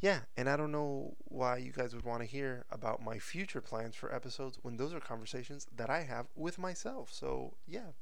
yeah, 0.00 0.20
and 0.36 0.48
I 0.48 0.56
don't 0.56 0.72
know 0.72 1.16
why 1.26 1.58
you 1.58 1.70
guys 1.70 1.94
would 1.94 2.04
want 2.04 2.22
to 2.22 2.26
hear 2.26 2.64
about 2.70 3.04
my 3.04 3.18
future 3.18 3.60
plans 3.60 3.94
for 3.94 4.12
episodes 4.12 4.58
when 4.62 4.78
those 4.78 4.94
are 4.94 5.00
conversations 5.00 5.66
that 5.76 5.90
I 5.90 6.02
have 6.02 6.26
with 6.34 6.58
myself. 6.58 7.12
So, 7.12 7.54
yeah. 7.66 7.92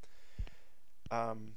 Um 1.11 1.57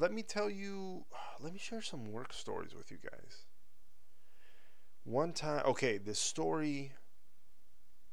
let 0.00 0.12
me 0.12 0.22
tell 0.22 0.48
you, 0.48 1.04
let 1.40 1.52
me 1.52 1.58
share 1.58 1.82
some 1.82 2.12
work 2.12 2.32
stories 2.32 2.72
with 2.72 2.90
you 2.92 2.98
guys. 3.02 3.46
One 5.02 5.32
time, 5.32 5.64
okay, 5.66 5.98
this 5.98 6.18
story 6.20 6.92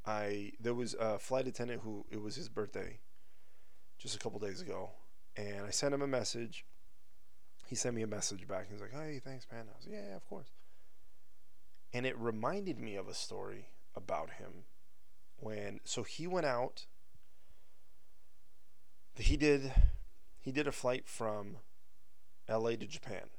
I 0.06 0.54
there 0.60 0.74
was 0.74 0.96
a 1.00 1.20
flight 1.20 1.48
attendant 1.48 1.82
who 1.84 2.06
it 2.12 2.22
was 2.22 2.36
his 2.36 2.50
birthday 2.50 3.00
just 3.98 4.16
a 4.16 4.20
couple 4.20 4.40
days 4.40 4.62
ago 4.62 4.92
and 5.36 5.66
I 5.66 5.72
sent 5.72 5.94
him 5.94 6.02
a 6.02 6.08
message 6.08 6.66
he 7.66 7.76
sent 7.76 7.96
me 7.96 8.04
a 8.04 8.08
message 8.08 8.48
back. 8.48 8.68
He 8.68 8.74
was 8.74 8.82
like, 8.82 8.94
"Hey, 8.94 9.20
thanks, 9.20 9.48
man." 9.52 9.68
I 9.68 9.76
was 9.76 9.86
like, 9.86 9.96
"Yeah, 9.96 10.10
yeah, 10.10 10.16
of 10.16 10.26
course." 10.28 10.52
And 11.94 12.06
it 12.06 12.18
reminded 12.18 12.80
me 12.80 12.96
of 12.96 13.08
a 13.08 13.14
story 13.14 13.70
about 13.96 14.32
him 14.32 14.66
when 15.38 15.80
so 15.84 16.04
he 16.04 16.28
went 16.28 16.46
out. 16.46 16.86
He 19.18 19.38
did 19.38 19.72
he 20.40 20.52
did 20.52 20.68
a 20.68 20.72
flight 20.72 21.08
from 21.08 21.58
L.A. 22.48 22.76
to 22.78 22.86
Japan. 22.86 23.30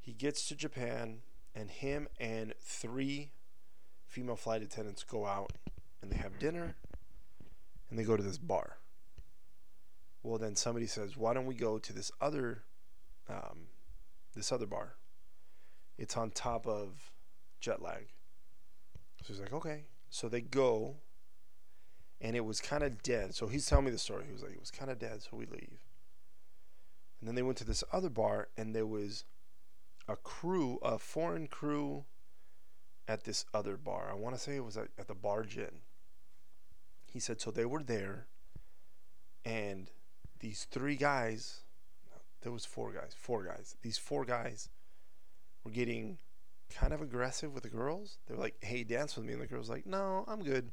He 0.00 0.12
gets 0.12 0.48
to 0.48 0.54
Japan, 0.54 1.18
and 1.54 1.70
him 1.70 2.08
and 2.18 2.54
three 2.60 3.32
female 4.06 4.36
flight 4.36 4.62
attendants 4.62 5.04
go 5.04 5.26
out 5.26 5.52
and 6.00 6.10
they 6.10 6.16
have 6.16 6.38
dinner, 6.38 6.76
and 7.90 7.98
they 7.98 8.04
go 8.04 8.16
to 8.16 8.22
this 8.22 8.38
bar. 8.38 8.78
Well, 10.22 10.38
then 10.38 10.56
somebody 10.56 10.86
says, 10.86 11.16
"Why 11.16 11.34
don't 11.34 11.46
we 11.46 11.54
go 11.54 11.78
to 11.78 11.92
this 11.92 12.10
other 12.20 12.62
um, 13.30 13.68
this 14.34 14.52
other 14.52 14.66
bar. 14.66 14.94
It's 15.98 16.16
on 16.16 16.30
top 16.30 16.66
of 16.66 17.12
jet 17.60 17.82
lag. 17.82 18.08
So 19.22 19.32
he's 19.32 19.40
like, 19.40 19.52
okay. 19.52 19.84
So 20.08 20.28
they 20.28 20.40
go, 20.40 20.96
and 22.20 22.36
it 22.36 22.44
was 22.44 22.60
kind 22.60 22.82
of 22.82 23.02
dead. 23.02 23.34
So 23.34 23.46
he's 23.46 23.66
telling 23.66 23.86
me 23.86 23.90
the 23.90 23.98
story. 23.98 24.24
He 24.26 24.32
was 24.32 24.42
like, 24.42 24.52
it 24.52 24.60
was 24.60 24.70
kind 24.70 24.90
of 24.90 24.98
dead, 24.98 25.22
so 25.22 25.36
we 25.36 25.46
leave. 25.46 25.80
And 27.20 27.28
then 27.28 27.34
they 27.34 27.42
went 27.42 27.58
to 27.58 27.64
this 27.64 27.84
other 27.92 28.10
bar, 28.10 28.48
and 28.56 28.74
there 28.74 28.86
was 28.86 29.24
a 30.08 30.16
crew, 30.16 30.78
a 30.82 30.98
foreign 30.98 31.46
crew 31.46 32.04
at 33.06 33.24
this 33.24 33.44
other 33.52 33.76
bar. 33.76 34.08
I 34.10 34.14
want 34.14 34.34
to 34.34 34.40
say 34.40 34.56
it 34.56 34.64
was 34.64 34.76
at, 34.76 34.88
at 34.98 35.08
the 35.08 35.14
Bar 35.14 35.44
Gin. 35.44 35.82
He 37.12 37.20
said, 37.20 37.40
so 37.40 37.50
they 37.50 37.64
were 37.64 37.82
there, 37.82 38.26
and 39.44 39.90
these 40.38 40.66
three 40.70 40.96
guys 40.96 41.62
there 42.42 42.52
was 42.52 42.64
four 42.64 42.92
guys. 42.92 43.14
Four 43.16 43.44
guys. 43.44 43.76
These 43.82 43.98
four 43.98 44.24
guys 44.24 44.68
were 45.64 45.70
getting 45.70 46.18
kind 46.70 46.92
of 46.92 47.02
aggressive 47.02 47.52
with 47.52 47.64
the 47.64 47.68
girls. 47.68 48.18
They 48.26 48.34
were 48.34 48.40
like, 48.40 48.56
"Hey, 48.62 48.84
dance 48.84 49.16
with 49.16 49.26
me," 49.26 49.34
and 49.34 49.42
the 49.42 49.46
girls 49.46 49.68
like, 49.68 49.86
"No, 49.86 50.24
I'm 50.26 50.42
good." 50.42 50.72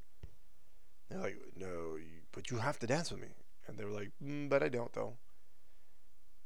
They're 1.10 1.20
like, 1.20 1.38
"No, 1.56 1.96
you, 1.96 2.22
but 2.32 2.52
you 2.52 2.58
have 2.58 2.80
to 2.80 2.88
dance 2.88 3.12
with 3.12 3.22
me," 3.22 3.30
and 3.68 3.78
they 3.78 3.86
were 3.86 3.92
like, 3.92 4.12
mm, 4.24 4.50
"But 4.50 4.64
I 4.64 4.70
don't 4.70 4.94
though." 4.94 5.18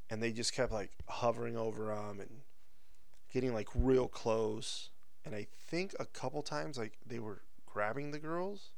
And 0.10 0.22
they 0.22 0.32
just 0.32 0.54
kept 0.54 0.72
like 0.72 0.92
hovering 1.08 1.58
over 1.58 1.86
them 1.88 2.20
and 2.20 2.42
getting 3.34 3.54
like 3.54 3.70
real 3.74 4.08
close. 4.08 4.90
And 5.24 5.36
I 5.36 5.48
think 5.68 5.96
a 6.00 6.06
couple 6.06 6.42
times 6.42 6.78
like 6.78 6.98
they 7.06 7.20
were 7.20 7.42
grabbing 7.66 8.12
the 8.12 8.20
girls. 8.20 8.72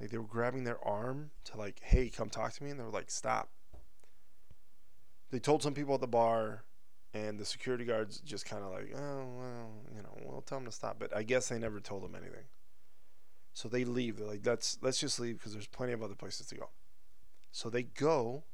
Like 0.00 0.10
they 0.10 0.18
were 0.18 0.24
grabbing 0.24 0.64
their 0.64 0.82
arm 0.84 1.30
to 1.44 1.56
like, 1.56 1.80
"Hey, 1.82 2.08
come 2.10 2.30
talk 2.30 2.52
to 2.54 2.64
me," 2.64 2.70
and 2.70 2.78
they 2.78 2.84
were 2.84 2.90
like, 2.90 3.10
"Stop." 3.10 3.50
they 5.30 5.38
told 5.38 5.62
some 5.62 5.74
people 5.74 5.94
at 5.94 6.00
the 6.00 6.06
bar, 6.06 6.64
and 7.14 7.38
the 7.38 7.44
security 7.44 7.84
guards 7.84 8.20
just 8.20 8.46
kind 8.46 8.62
of 8.62 8.72
like, 8.72 8.92
oh 8.94 9.26
well, 9.38 9.70
you 9.94 10.02
know, 10.02 10.16
we'll 10.24 10.42
tell 10.42 10.58
them 10.58 10.66
to 10.66 10.72
stop. 10.72 10.96
But 10.98 11.14
I 11.14 11.22
guess 11.22 11.48
they 11.48 11.58
never 11.58 11.80
told 11.80 12.02
them 12.02 12.14
anything. 12.14 12.44
So 13.58 13.68
they 13.68 13.84
leave. 13.84 14.18
They're 14.18 14.28
like, 14.28 14.46
let's 14.46 14.78
let's 14.82 15.00
just 15.00 15.18
leave 15.18 15.38
because 15.38 15.52
there's 15.52 15.66
plenty 15.66 15.92
of 15.92 16.00
other 16.00 16.14
places 16.14 16.46
to 16.46 16.54
go. 16.54 16.68
So 17.50 17.68
they 17.68 17.82
go 17.82 18.44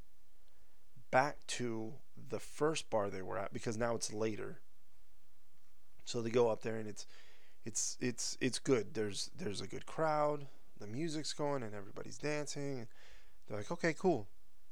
back 1.10 1.46
to 1.46 1.92
the 2.30 2.38
first 2.40 2.88
bar 2.88 3.10
they 3.10 3.20
were 3.20 3.36
at 3.36 3.52
because 3.52 3.76
now 3.76 3.94
it's 3.96 4.14
later. 4.14 4.60
So 6.06 6.22
they 6.22 6.30
go 6.30 6.48
up 6.48 6.62
there 6.62 6.76
and 6.76 6.88
it's 6.88 7.06
it's 7.66 7.98
it's 8.00 8.38
it's 8.40 8.58
good. 8.58 8.94
There's 8.94 9.30
there's 9.36 9.60
a 9.60 9.66
good 9.66 9.84
crowd. 9.84 10.46
The 10.80 10.86
music's 10.86 11.34
going 11.34 11.62
and 11.62 11.74
everybody's 11.74 12.16
dancing. 12.16 12.86
They're 13.46 13.58
like, 13.58 13.70
okay, 13.70 13.92
cool. 13.92 14.26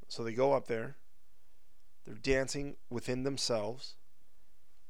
So 0.09 0.25
they 0.25 0.33
go 0.33 0.55
up 0.55 0.67
there 0.67 0.97
They're 2.05 2.15
dancing 2.15 2.77
within 2.91 3.25
themselves. 3.25 3.97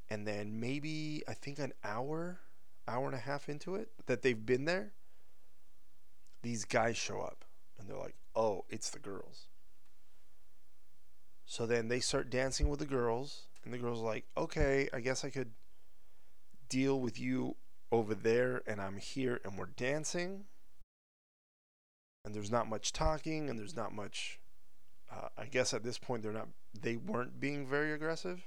And 0.08 0.26
then 0.26 0.60
maybe 0.60 1.22
I 1.26 1.34
think 1.34 1.58
an 1.58 1.72
hour, 1.82 2.40
hour 2.86 3.06
and 3.06 3.14
a 3.14 3.18
half 3.18 3.48
into 3.48 3.74
it 3.76 3.90
that 4.06 4.22
they've 4.22 4.46
been 4.46 4.66
there, 4.66 4.92
these 6.42 6.64
guys 6.64 6.96
show 6.96 7.20
up 7.20 7.44
and 7.78 7.88
they're 7.88 7.96
like, 7.96 8.16
"Oh, 8.34 8.64
it's 8.68 8.90
the 8.90 8.98
girls." 8.98 9.48
So 11.46 11.66
then 11.66 11.88
they 11.88 12.00
start 12.00 12.30
dancing 12.30 12.68
with 12.68 12.78
the 12.78 12.86
girls, 12.86 13.46
and 13.64 13.72
the 13.72 13.78
girls 13.78 14.00
are 14.00 14.06
like, 14.06 14.26
"Okay, 14.36 14.88
I 14.92 15.00
guess 15.00 15.24
I 15.24 15.30
could 15.30 15.52
deal 16.68 17.00
with 17.00 17.18
you 17.18 17.56
over 17.90 18.14
there 18.14 18.62
and 18.66 18.80
I'm 18.80 18.98
here 18.98 19.40
and 19.44 19.58
we're 19.58 19.66
dancing." 19.66 20.46
And 22.24 22.34
there's 22.34 22.50
not 22.50 22.68
much 22.68 22.92
talking 22.92 23.50
and 23.50 23.58
there's 23.58 23.76
not 23.76 23.92
much 23.92 24.38
uh, 25.12 25.28
I 25.36 25.46
guess 25.46 25.74
at 25.74 25.82
this 25.82 25.98
point 25.98 26.22
they're 26.22 26.32
not 26.32 26.48
they 26.80 26.96
weren't 26.96 27.38
being 27.38 27.66
very 27.66 27.92
aggressive. 27.92 28.46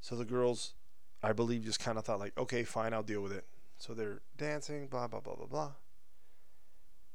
So 0.00 0.16
the 0.16 0.24
girls, 0.24 0.74
I 1.22 1.32
believe, 1.32 1.64
just 1.64 1.80
kind 1.80 1.98
of 1.98 2.04
thought 2.04 2.18
like, 2.18 2.36
okay, 2.38 2.64
fine, 2.64 2.94
I'll 2.94 3.02
deal 3.02 3.22
with 3.22 3.32
it. 3.32 3.44
So 3.80 3.92
they're 3.92 4.20
dancing, 4.36 4.86
blah 4.86 5.08
blah 5.08 5.18
blah 5.18 5.34
blah 5.34 5.46
blah. 5.46 5.72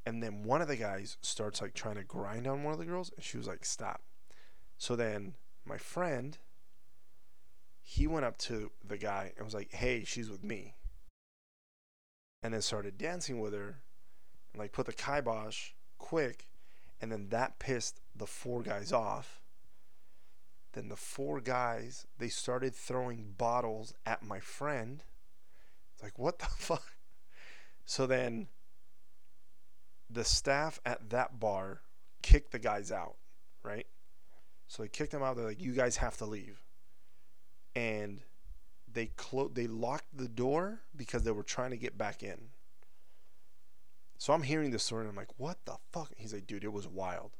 And 0.05 0.21
then 0.21 0.43
one 0.43 0.61
of 0.61 0.67
the 0.67 0.75
guys 0.75 1.17
starts 1.21 1.61
like 1.61 1.73
trying 1.73 1.95
to 1.95 2.03
grind 2.03 2.45
on 2.45 2.63
one 2.63 2.73
of 2.73 2.79
the 2.79 2.85
girls, 2.85 3.11
and 3.15 3.23
she 3.23 3.37
was 3.37 3.47
like, 3.47 3.63
stop. 3.63 4.01
So 4.77 4.97
then 4.97 5.35
my 5.65 5.77
friend, 5.77 6.37
he 7.81 8.05
went 8.05 8.25
up 8.25 8.37
to 8.39 8.71
the 8.85 8.97
guy 8.97 9.31
and 9.37 9.45
was 9.45 9.53
like, 9.53 9.71
hey, 9.71 10.03
she's 10.03 10.29
with 10.29 10.43
me. 10.43 10.75
And 12.43 12.53
then 12.53 12.61
started 12.61 12.97
dancing 12.97 13.39
with 13.39 13.53
her, 13.53 13.79
and 14.51 14.59
like 14.59 14.73
put 14.73 14.85
the 14.85 14.93
kibosh 14.93 15.69
quick 15.97 16.49
and 17.01 17.11
then 17.11 17.29
that 17.29 17.59
pissed 17.59 17.99
the 18.15 18.25
four 18.25 18.61
guys 18.61 18.91
off. 18.91 19.41
Then 20.73 20.89
the 20.89 20.95
four 20.95 21.39
guys, 21.39 22.05
they 22.17 22.29
started 22.29 22.73
throwing 22.73 23.33
bottles 23.37 23.93
at 24.05 24.23
my 24.23 24.39
friend. 24.39 25.03
It's 25.95 26.03
like, 26.03 26.19
what 26.19 26.39
the 26.39 26.45
fuck? 26.57 26.95
So 27.85 28.05
then 28.05 28.47
the 30.09 30.23
staff 30.23 30.79
at 30.85 31.09
that 31.09 31.39
bar 31.39 31.81
kicked 32.21 32.51
the 32.51 32.59
guys 32.59 32.91
out, 32.91 33.15
right? 33.63 33.87
So 34.67 34.83
they 34.83 34.89
kicked 34.89 35.11
them 35.11 35.23
out. 35.23 35.35
They're 35.35 35.45
like, 35.45 35.61
you 35.61 35.73
guys 35.73 35.97
have 35.97 36.17
to 36.17 36.25
leave. 36.25 36.61
And 37.75 38.21
they 38.91 39.07
clo- 39.17 39.49
they 39.49 39.67
locked 39.67 40.17
the 40.17 40.27
door 40.27 40.81
because 40.95 41.23
they 41.23 41.31
were 41.31 41.43
trying 41.43 41.71
to 41.71 41.77
get 41.77 41.97
back 41.97 42.23
in. 42.23 42.49
So 44.17 44.33
I'm 44.33 44.43
hearing 44.43 44.71
this 44.71 44.83
story 44.83 45.01
and 45.01 45.09
I'm 45.09 45.15
like, 45.15 45.37
what 45.37 45.57
the 45.65 45.75
fuck? 45.91 46.11
He's 46.17 46.33
like, 46.33 46.47
dude, 46.47 46.63
it 46.63 46.71
was 46.71 46.87
wild. 46.87 47.31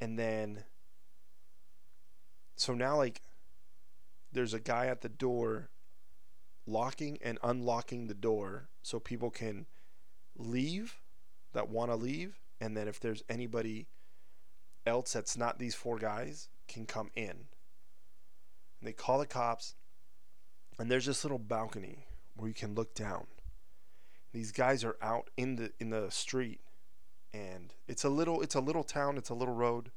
And 0.00 0.18
then, 0.18 0.64
so 2.56 2.74
now, 2.74 2.96
like, 2.96 3.22
there's 4.32 4.52
a 4.52 4.60
guy 4.60 4.86
at 4.86 5.00
the 5.00 5.08
door 5.08 5.70
locking 6.66 7.18
and 7.22 7.38
unlocking 7.42 8.06
the 8.06 8.14
door 8.14 8.68
so 8.82 8.98
people 8.98 9.30
can 9.30 9.66
leave 10.36 11.00
that 11.52 11.68
want 11.68 11.90
to 11.90 11.96
leave. 11.96 12.38
And 12.60 12.76
then 12.76 12.88
if 12.88 13.00
there's 13.00 13.22
anybody 13.28 13.86
else 14.86 15.12
that's 15.12 15.36
not 15.36 15.58
these 15.58 15.74
four 15.74 15.98
guys, 15.98 16.48
can 16.68 16.86
come 16.86 17.10
in. 17.14 17.30
And 17.30 18.88
they 18.88 18.92
call 18.92 19.18
the 19.18 19.26
cops, 19.26 19.74
and 20.78 20.90
there's 20.90 21.06
this 21.06 21.24
little 21.24 21.38
balcony 21.38 22.06
where 22.36 22.48
you 22.48 22.54
can 22.54 22.74
look 22.74 22.94
down 22.94 23.26
these 24.34 24.50
guys 24.50 24.84
are 24.84 24.96
out 25.00 25.30
in 25.36 25.56
the 25.56 25.72
in 25.78 25.90
the 25.90 26.10
street 26.10 26.60
and 27.32 27.72
it's 27.86 28.04
a 28.04 28.08
little 28.08 28.42
it's 28.42 28.56
a 28.56 28.60
little 28.60 28.82
town 28.82 29.16
it's 29.16 29.30
a 29.30 29.34
little 29.34 29.54
road 29.54 29.90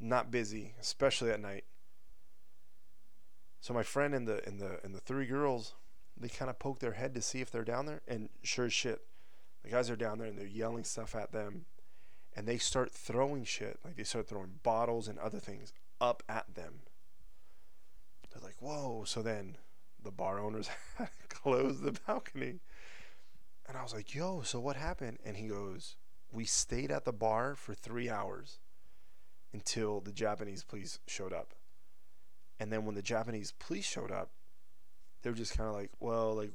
not 0.00 0.30
busy 0.30 0.72
especially 0.80 1.30
at 1.30 1.40
night 1.40 1.64
so 3.62 3.72
my 3.72 3.82
friend 3.82 4.14
and 4.14 4.28
the 4.28 4.46
and 4.46 4.60
the 4.60 4.78
and 4.84 4.94
the 4.94 5.00
three 5.00 5.24
girls 5.24 5.72
they 6.20 6.28
kind 6.28 6.50
of 6.50 6.58
poke 6.58 6.80
their 6.80 6.92
head 6.92 7.14
to 7.14 7.22
see 7.22 7.40
if 7.40 7.50
they're 7.50 7.64
down 7.64 7.86
there 7.86 8.02
and 8.06 8.28
sure 8.42 8.66
as 8.66 8.72
shit 8.74 9.06
the 9.62 9.70
guys 9.70 9.88
are 9.88 9.96
down 9.96 10.18
there 10.18 10.26
and 10.26 10.38
they're 10.38 10.46
yelling 10.46 10.84
stuff 10.84 11.14
at 11.14 11.32
them 11.32 11.64
and 12.36 12.46
they 12.46 12.58
start 12.58 12.92
throwing 12.92 13.44
shit 13.44 13.78
like 13.82 13.96
they 13.96 14.04
start 14.04 14.28
throwing 14.28 14.60
bottles 14.62 15.08
and 15.08 15.18
other 15.18 15.38
things 15.38 15.72
up 15.98 16.22
at 16.28 16.54
them 16.54 16.80
they're 18.30 18.42
like 18.42 18.60
whoa 18.60 19.04
so 19.06 19.22
then 19.22 19.56
the 20.04 20.10
bar 20.10 20.38
owners 20.38 20.68
close 21.30 21.80
the 21.80 21.96
balcony 22.06 22.60
and 23.66 23.76
I 23.76 23.82
was 23.82 23.94
like, 23.94 24.14
yo, 24.14 24.42
so 24.42 24.60
what 24.60 24.76
happened? 24.76 25.18
And 25.24 25.36
he 25.36 25.48
goes, 25.48 25.96
we 26.30 26.44
stayed 26.44 26.90
at 26.90 27.04
the 27.04 27.12
bar 27.12 27.54
for 27.54 27.74
three 27.74 28.10
hours 28.10 28.58
until 29.52 30.00
the 30.00 30.12
Japanese 30.12 30.64
police 30.64 30.98
showed 31.06 31.32
up. 31.32 31.54
And 32.62 32.72
then 32.72 32.84
when 32.84 32.94
the 32.94 33.02
Japanese 33.02 33.50
police 33.58 33.84
showed 33.84 34.12
up, 34.12 34.30
they 35.22 35.30
were 35.30 35.34
just 35.34 35.56
kind 35.56 35.68
of 35.68 35.74
like, 35.74 35.90
well, 35.98 36.32
like, 36.32 36.52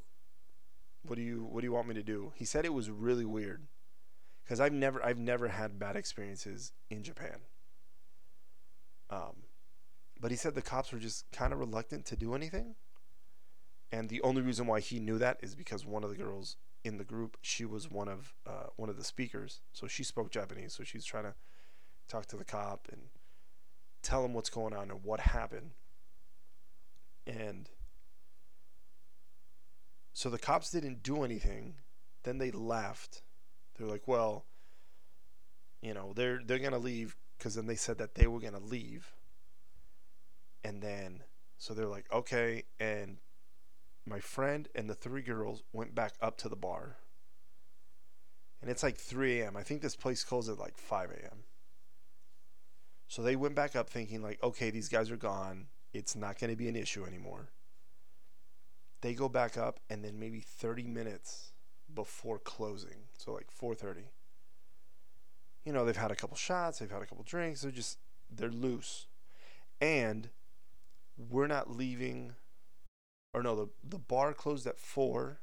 what 1.04 1.18
do 1.18 1.22
you 1.22 1.44
what 1.52 1.60
do 1.60 1.68
you 1.68 1.74
want 1.74 1.90
me 1.90 1.96
to 1.96 2.02
do? 2.02 2.32
He 2.34 2.46
said 2.46 2.64
it 2.64 2.74
was 2.74 2.90
really 2.90 3.26
weird 3.26 3.68
because 4.42 4.62
I've 4.62 4.72
never 4.72 5.06
I've 5.06 5.20
never 5.20 5.50
had 5.50 5.78
bad 5.78 5.98
experiences 5.98 6.72
in 6.90 7.04
Japan. 7.04 7.40
Um, 9.10 9.44
but 10.18 10.32
he 10.32 10.38
said 10.38 10.56
the 10.56 10.62
cops 10.62 10.94
were 10.94 10.98
just 10.98 11.30
kind 11.34 11.52
of 11.52 11.60
reluctant 11.60 12.06
to 12.06 12.16
do 12.16 12.34
anything. 12.34 12.76
And 13.92 14.08
the 14.08 14.22
only 14.22 14.42
reason 14.42 14.66
why 14.66 14.80
he 14.80 15.02
knew 15.02 15.18
that 15.18 15.40
is 15.44 15.56
because 15.56 15.86
one 15.86 16.06
of 16.06 16.10
the 16.10 16.16
girls 16.16 16.56
in 16.86 16.98
the 16.98 17.04
group, 17.04 17.36
she 17.42 17.66
was 17.66 17.92
one 17.92 18.08
of 18.08 18.34
uh, 18.46 18.68
one 18.78 18.90
of 18.90 18.96
the 18.96 19.04
speakers, 19.04 19.60
so 19.74 19.88
she 19.88 20.06
spoke 20.06 20.32
Japanese. 20.32 20.74
So 20.74 20.86
she's 20.86 21.04
trying 21.04 21.26
to 21.26 21.34
talk 22.08 22.28
to 22.28 22.38
the 22.38 22.46
cop 22.46 22.88
and 22.94 23.02
tell 24.02 24.24
him 24.24 24.34
what's 24.34 24.50
going 24.50 24.74
on 24.74 24.90
and 24.90 25.04
what 25.04 25.20
happened. 25.20 25.72
And 27.28 27.70
so 30.14 30.30
the 30.30 30.40
cops 30.40 30.72
didn't 30.72 31.04
do 31.04 31.24
anything. 31.24 31.76
Then 32.24 32.38
they 32.38 32.52
left. 32.52 33.22
They're 33.78 33.88
like, 33.88 34.08
well, 34.08 34.46
you 35.82 35.94
know, 35.94 36.14
they're 36.16 36.42
they're 36.44 36.58
gonna 36.58 36.80
leave 36.80 37.16
because 37.38 37.56
then 37.56 37.68
they 37.68 37.76
said 37.76 37.98
that 38.00 38.16
they 38.16 38.26
were 38.26 38.40
gonna 38.40 38.60
leave. 38.60 39.14
And 40.64 40.82
then 40.82 41.24
so 41.58 41.74
they're 41.74 41.86
like, 41.88 42.12
okay, 42.12 42.64
and 42.80 43.18
my 44.06 44.20
friend 44.20 44.70
and 44.74 44.90
the 44.90 44.96
three 44.96 45.22
girls 45.22 45.64
went 45.74 45.94
back 45.94 46.14
up 46.22 46.38
to 46.38 46.50
the 46.50 46.56
bar. 46.56 46.98
And 48.62 48.72
it's 48.72 48.84
like 48.84 48.98
3 48.98 49.42
a.m. 49.42 49.56
I 49.56 49.64
think 49.64 49.82
this 49.82 49.96
place 49.96 50.24
closed 50.24 50.50
at 50.50 50.58
like 50.58 50.78
5 50.78 51.12
a.m. 51.12 51.44
So 53.08 53.22
they 53.22 53.36
went 53.36 53.56
back 53.56 53.76
up 53.76 53.90
thinking, 53.90 54.22
like, 54.22 54.42
okay, 54.42 54.70
these 54.70 54.90
guys 54.90 55.12
are 55.12 55.18
gone. 55.18 55.68
It's 55.98 56.16
not 56.16 56.40
going 56.40 56.52
to 56.52 56.58
be 56.58 56.68
an 56.68 56.76
issue 56.76 57.06
anymore. 57.06 57.50
They 59.02 59.14
go 59.14 59.30
back 59.30 59.58
up, 59.58 59.80
and 59.90 60.04
then 60.04 60.20
maybe 60.20 60.40
30 60.40 60.84
minutes 60.84 61.52
before 61.94 62.40
closing, 62.40 63.08
so 63.18 63.34
like 63.34 63.48
4:30. 63.52 64.04
You 65.66 65.74
know, 65.74 65.86
they've 65.86 65.96
had 65.96 66.12
a 66.12 66.16
couple 66.16 66.38
shots, 66.38 66.80
they've 66.80 66.90
had 66.90 67.02
a 67.02 67.06
couple 67.06 67.24
drinks. 67.24 67.62
They're 67.62 67.72
just 67.72 68.00
they're 68.30 68.50
loose, 68.50 69.08
and 69.80 70.30
we're 71.18 71.48
not 71.48 71.70
leaving 71.70 72.36
or 73.38 73.44
no, 73.44 73.56
the 73.56 73.70
the 73.88 74.00
bar 74.00 74.34
closed 74.34 74.66
at 74.66 74.80
four, 74.80 75.40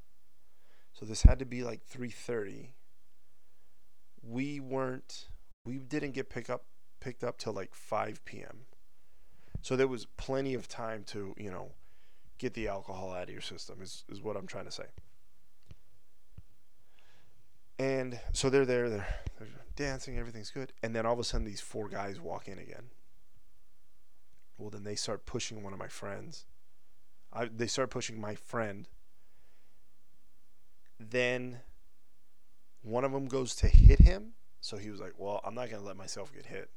so 0.92 1.06
this 1.06 1.22
had 1.22 1.38
to 1.38 1.44
be 1.44 1.62
like 1.62 1.82
three 1.84 2.10
thirty. 2.10 2.74
We 4.20 4.58
weren't, 4.58 5.28
we 5.64 5.78
didn't 5.78 6.12
get 6.12 6.28
pick 6.28 6.50
up 6.50 6.64
picked 6.98 7.22
up 7.22 7.38
till 7.38 7.52
like 7.52 7.72
five 7.72 8.24
p.m. 8.24 8.62
So 9.64 9.74
there 9.74 9.88
was 9.88 10.04
plenty 10.04 10.54
of 10.54 10.68
time 10.68 11.02
to 11.08 11.34
you 11.36 11.50
know 11.50 11.72
get 12.38 12.54
the 12.54 12.68
alcohol 12.68 13.12
out 13.12 13.24
of 13.24 13.30
your 13.30 13.40
system. 13.40 13.82
Is 13.82 14.04
is 14.08 14.22
what 14.22 14.36
I'm 14.36 14.46
trying 14.46 14.66
to 14.66 14.70
say. 14.70 14.86
And 17.76 18.20
so 18.32 18.50
they're 18.50 18.64
there, 18.64 18.88
they're, 18.88 19.08
they're 19.36 19.48
dancing, 19.74 20.16
everything's 20.16 20.50
good. 20.50 20.72
And 20.84 20.94
then 20.94 21.06
all 21.06 21.14
of 21.14 21.18
a 21.18 21.24
sudden, 21.24 21.44
these 21.44 21.60
four 21.60 21.88
guys 21.88 22.20
walk 22.20 22.46
in 22.46 22.60
again. 22.60 22.90
Well, 24.56 24.70
then 24.70 24.84
they 24.84 24.94
start 24.94 25.26
pushing 25.26 25.64
one 25.64 25.72
of 25.72 25.78
my 25.80 25.88
friends 25.88 26.44
I, 27.34 27.46
they 27.46 27.66
start 27.66 27.90
pushing 27.90 28.20
my 28.20 28.36
friend. 28.36 28.88
Then 31.00 31.60
one 32.82 33.04
of 33.04 33.12
them 33.12 33.26
goes 33.26 33.56
to 33.56 33.66
hit 33.66 34.00
him. 34.00 34.34
So 34.60 34.76
he 34.76 34.90
was 34.90 35.00
like, 35.00 35.14
Well, 35.18 35.40
I'm 35.44 35.54
not 35.54 35.68
going 35.68 35.82
to 35.82 35.86
let 35.86 35.96
myself 35.96 36.32
get 36.32 36.46
hit. 36.46 36.70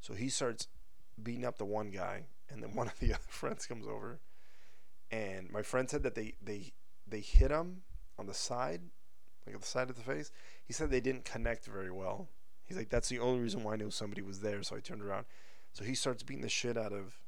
So 0.00 0.14
he 0.14 0.28
starts 0.28 0.66
beating 1.22 1.44
up 1.44 1.58
the 1.58 1.64
one 1.64 1.90
guy. 1.90 2.24
And 2.48 2.62
then 2.62 2.74
one 2.74 2.88
of 2.88 2.98
the 2.98 3.12
other 3.14 3.22
friends 3.28 3.66
comes 3.66 3.86
over. 3.86 4.20
And 5.10 5.50
my 5.50 5.62
friend 5.62 5.88
said 5.88 6.02
that 6.02 6.14
they, 6.14 6.34
they, 6.42 6.72
they 7.06 7.20
hit 7.20 7.50
him 7.50 7.82
on 8.18 8.26
the 8.26 8.34
side, 8.34 8.82
like 9.46 9.54
on 9.54 9.60
the 9.60 9.66
side 9.66 9.90
of 9.90 9.96
the 9.96 10.02
face. 10.02 10.30
He 10.64 10.72
said 10.72 10.90
they 10.90 11.00
didn't 11.00 11.24
connect 11.24 11.66
very 11.66 11.90
well. 11.90 12.28
He's 12.64 12.76
like, 12.76 12.90
That's 12.90 13.08
the 13.08 13.18
only 13.18 13.40
reason 13.40 13.64
why 13.64 13.72
I 13.72 13.76
knew 13.76 13.90
somebody 13.90 14.22
was 14.22 14.40
there. 14.40 14.62
So 14.62 14.76
I 14.76 14.80
turned 14.80 15.02
around. 15.02 15.26
So 15.72 15.84
he 15.84 15.94
starts 15.94 16.22
beating 16.22 16.42
the 16.42 16.48
shit 16.48 16.76
out 16.76 16.92
of 16.92 17.20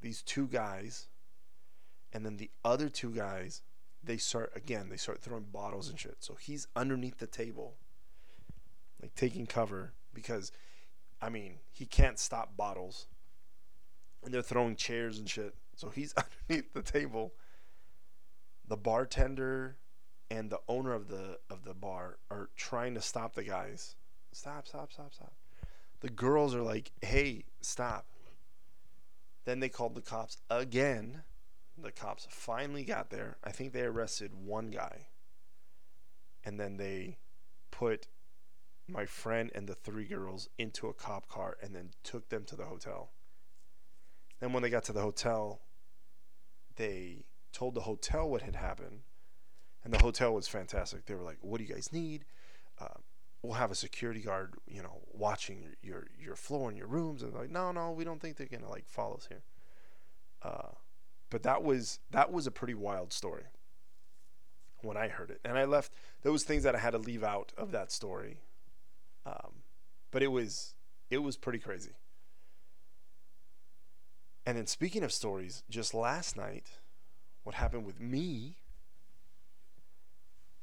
these 0.00 0.22
two 0.22 0.46
guys 0.46 1.08
and 2.12 2.24
then 2.24 2.38
the 2.38 2.50
other 2.64 2.88
two 2.88 3.10
guys 3.10 3.60
they 4.02 4.16
start 4.16 4.50
again 4.56 4.88
they 4.88 4.96
start 4.96 5.20
throwing 5.20 5.44
bottles 5.44 5.90
and 5.90 6.00
shit 6.00 6.16
so 6.20 6.34
he's 6.40 6.66
underneath 6.74 7.18
the 7.18 7.26
table 7.26 7.74
like 9.02 9.14
taking 9.14 9.46
cover 9.46 9.92
because 10.14 10.52
I 11.22 11.28
mean, 11.28 11.58
he 11.70 11.86
can't 11.86 12.18
stop 12.18 12.56
bottles. 12.56 13.06
And 14.24 14.32
they're 14.34 14.42
throwing 14.42 14.76
chairs 14.76 15.18
and 15.18 15.28
shit. 15.28 15.54
So 15.76 15.88
he's 15.88 16.14
underneath 16.48 16.72
the 16.72 16.82
table. 16.82 17.34
The 18.68 18.76
bartender 18.76 19.76
and 20.30 20.50
the 20.50 20.60
owner 20.68 20.92
of 20.92 21.08
the 21.08 21.38
of 21.48 21.64
the 21.64 21.74
bar 21.74 22.18
are 22.30 22.50
trying 22.56 22.94
to 22.94 23.00
stop 23.00 23.34
the 23.34 23.42
guys. 23.42 23.96
Stop, 24.32 24.68
stop, 24.68 24.92
stop, 24.92 25.12
stop. 25.12 25.32
The 26.00 26.10
girls 26.10 26.54
are 26.54 26.62
like, 26.62 26.92
"Hey, 27.02 27.44
stop." 27.60 28.06
Then 29.44 29.60
they 29.60 29.68
called 29.68 29.94
the 29.94 30.02
cops 30.02 30.36
again. 30.48 31.22
The 31.76 31.90
cops 31.90 32.26
finally 32.30 32.84
got 32.84 33.10
there. 33.10 33.38
I 33.42 33.50
think 33.50 33.72
they 33.72 33.82
arrested 33.82 34.34
one 34.34 34.70
guy. 34.70 35.08
And 36.44 36.60
then 36.60 36.76
they 36.76 37.18
put 37.70 38.06
my 38.86 39.06
friend 39.06 39.50
and 39.54 39.66
the 39.66 39.74
three 39.74 40.04
girls 40.04 40.48
into 40.58 40.88
a 40.88 40.94
cop 40.94 41.28
car 41.28 41.56
and 41.62 41.74
then 41.74 41.90
took 42.02 42.28
them 42.28 42.44
to 42.44 42.56
the 42.56 42.66
hotel. 42.66 43.10
Then 44.40 44.52
when 44.52 44.62
they 44.62 44.70
got 44.70 44.84
to 44.84 44.92
the 44.92 45.02
hotel, 45.02 45.60
they 46.76 47.24
told 47.52 47.74
the 47.74 47.82
hotel 47.82 48.28
what 48.28 48.42
had 48.42 48.56
happened, 48.56 49.00
and 49.84 49.92
the 49.92 49.98
hotel 49.98 50.34
was 50.34 50.48
fantastic. 50.48 51.06
They 51.06 51.14
were 51.14 51.22
like, 51.22 51.38
"What 51.42 51.58
do 51.58 51.64
you 51.64 51.72
guys 51.72 51.92
need? 51.92 52.24
Uh, 52.80 52.98
we'll 53.42 53.54
have 53.54 53.70
a 53.70 53.74
security 53.74 54.20
guard, 54.20 54.54
you 54.66 54.82
know, 54.82 55.02
watching 55.12 55.76
your 55.82 56.06
your, 56.18 56.36
floor 56.36 56.68
and 56.68 56.78
your 56.78 56.86
rooms." 56.86 57.22
And 57.22 57.34
like, 57.34 57.50
"No, 57.50 57.70
no, 57.70 57.92
we 57.92 58.04
don't 58.04 58.20
think 58.20 58.36
they're 58.36 58.46
gonna 58.46 58.70
like 58.70 58.86
follow 58.88 59.16
us 59.16 59.26
here." 59.28 59.42
Uh, 60.42 60.72
but 61.28 61.42
that 61.42 61.62
was 61.62 62.00
that 62.10 62.32
was 62.32 62.46
a 62.46 62.50
pretty 62.50 62.74
wild 62.74 63.12
story 63.12 63.44
when 64.82 64.96
I 64.96 65.08
heard 65.08 65.30
it, 65.30 65.40
and 65.44 65.58
I 65.58 65.64
left. 65.64 65.92
those 66.22 66.44
things 66.44 66.62
that 66.62 66.74
I 66.74 66.78
had 66.78 66.90
to 66.90 66.98
leave 66.98 67.24
out 67.24 67.52
of 67.56 67.72
that 67.72 67.92
story, 67.92 68.40
um, 69.26 69.62
but 70.10 70.22
it 70.22 70.28
was 70.28 70.74
it 71.10 71.18
was 71.18 71.36
pretty 71.36 71.58
crazy. 71.58 71.92
And 74.50 74.58
then 74.58 74.66
speaking 74.66 75.04
of 75.04 75.12
stories, 75.12 75.62
just 75.70 75.94
last 75.94 76.36
night, 76.36 76.80
what 77.44 77.54
happened 77.54 77.86
with 77.86 78.00
me? 78.00 78.56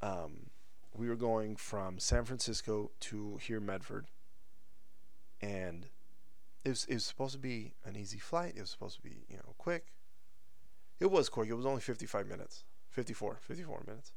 Um, 0.02 0.50
we 0.94 1.08
were 1.08 1.16
going 1.16 1.56
from 1.56 1.98
San 1.98 2.26
Francisco 2.26 2.90
to 3.00 3.38
here 3.40 3.60
Medford, 3.60 4.08
and 5.40 5.86
it 6.66 6.68
was 6.68 6.84
it 6.84 6.92
was 6.92 7.06
supposed 7.06 7.32
to 7.32 7.38
be 7.38 7.72
an 7.82 7.96
easy 7.96 8.18
flight. 8.18 8.52
It 8.56 8.60
was 8.60 8.68
supposed 8.68 8.96
to 8.96 9.02
be 9.02 9.24
you 9.26 9.38
know 9.38 9.54
quick. 9.56 9.86
It 11.00 11.10
was 11.10 11.30
quick. 11.30 11.48
It 11.48 11.54
was 11.54 11.64
only 11.64 11.80
55 11.80 12.26
minutes, 12.26 12.64
54, 12.90 13.38
54 13.40 13.84
minutes. 13.86 14.12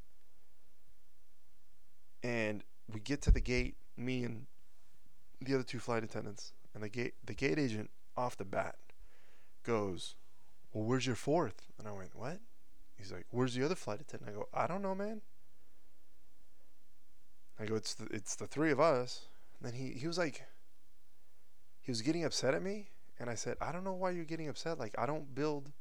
And 2.23 2.65
we 2.93 2.99
get 2.99 3.21
to 3.21 3.31
the 3.31 3.39
gate, 3.39 3.77
me 3.95 4.25
and 4.25 4.47
the 5.39 5.53
other 5.55 5.63
two 5.63 5.79
flight 5.79 6.03
attendants, 6.03 6.51
and 6.73 6.83
the 6.83 6.89
gate 6.89 7.13
the 7.23 7.33
gate 7.33 7.57
agent 7.57 7.89
off 8.17 8.35
the 8.35 8.43
bat 8.43 8.75
goes, 9.63 10.15
"Well, 10.73 10.85
where's 10.85 11.05
your 11.05 11.15
fourth? 11.15 11.67
And 11.77 11.87
I 11.87 11.91
went, 11.91 12.15
"What?" 12.15 12.39
He's 12.97 13.11
like, 13.11 13.25
"Where's 13.31 13.53
the 13.53 13.63
other 13.63 13.75
flight 13.75 14.01
attendant?" 14.01 14.31
I 14.31 14.33
go, 14.33 14.47
"I 14.53 14.67
don't 14.67 14.81
know, 14.81 14.95
man." 14.95 15.21
I 17.59 17.65
go, 17.65 17.75
"It's 17.75 17.93
the, 17.93 18.05
it's 18.05 18.35
the 18.35 18.47
three 18.47 18.71
of 18.71 18.79
us." 18.79 19.27
And 19.59 19.71
then 19.71 19.79
he 19.79 19.93
he 19.93 20.07
was 20.07 20.17
like, 20.17 20.45
he 21.81 21.91
was 21.91 22.01
getting 22.01 22.23
upset 22.23 22.53
at 22.53 22.61
me, 22.61 22.89
and 23.19 23.29
I 23.29 23.35
said, 23.35 23.57
"I 23.59 23.71
don't 23.71 23.83
know 23.83 23.93
why 23.93 24.11
you're 24.11 24.25
getting 24.25 24.49
upset. 24.49 24.77
Like, 24.79 24.95
I 24.97 25.05
don't 25.05 25.33
build, 25.33 25.71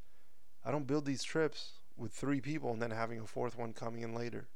I 0.65 0.71
don't 0.71 0.87
build 0.87 1.05
these 1.05 1.23
trips 1.23 1.81
with 1.97 2.13
three 2.13 2.41
people 2.41 2.73
and 2.73 2.81
then 2.81 2.91
having 2.91 3.21
a 3.21 3.27
fourth 3.27 3.57
one 3.59 3.73
coming 3.73 4.03
in 4.03 4.15
later." 4.15 4.49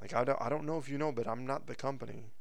Like 0.00 0.14
I 0.14 0.24
don't 0.24 0.40
I 0.40 0.48
don't 0.48 0.64
know 0.64 0.78
if 0.78 0.88
you 0.88 0.98
know, 0.98 1.12
but 1.12 1.26
I'm 1.26 1.46
not 1.46 1.66
the 1.66 1.74
company. 1.74 2.32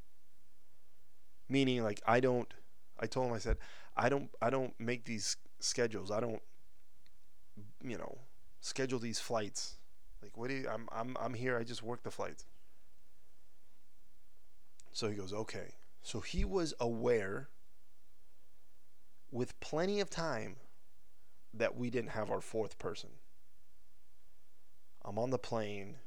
Meaning 1.47 1.83
like 1.83 2.01
I 2.05 2.19
don't 2.19 2.53
I 2.99 3.07
told 3.07 3.27
him 3.27 3.33
I 3.33 3.39
said 3.39 3.57
I 3.95 4.09
don't 4.09 4.29
I 4.41 4.49
don't 4.49 4.77
make 4.79 5.05
these 5.05 5.37
schedules. 5.59 6.11
I 6.11 6.19
don't 6.19 6.41
you 7.83 7.97
know 7.97 8.17
schedule 8.61 8.99
these 8.99 9.19
flights. 9.19 9.75
Like 10.21 10.37
what 10.37 10.49
do 10.49 10.55
you 10.55 10.69
I'm 10.69 10.87
I'm 10.91 11.17
I'm 11.19 11.33
here. 11.33 11.57
I 11.57 11.63
just 11.63 11.83
work 11.83 12.03
the 12.03 12.11
flights. 12.11 12.45
So 14.91 15.09
he 15.09 15.15
goes, 15.15 15.33
"Okay." 15.33 15.75
So 16.01 16.19
he 16.19 16.45
was 16.45 16.73
aware 16.79 17.49
with 19.31 19.59
plenty 19.59 19.99
of 19.99 20.09
time 20.09 20.57
that 21.53 21.75
we 21.75 21.89
didn't 21.89 22.11
have 22.11 22.29
our 22.29 22.41
fourth 22.41 22.77
person. 22.77 23.09
I'm 25.03 25.17
on 25.19 25.31
the 25.31 25.37
plane 25.37 25.97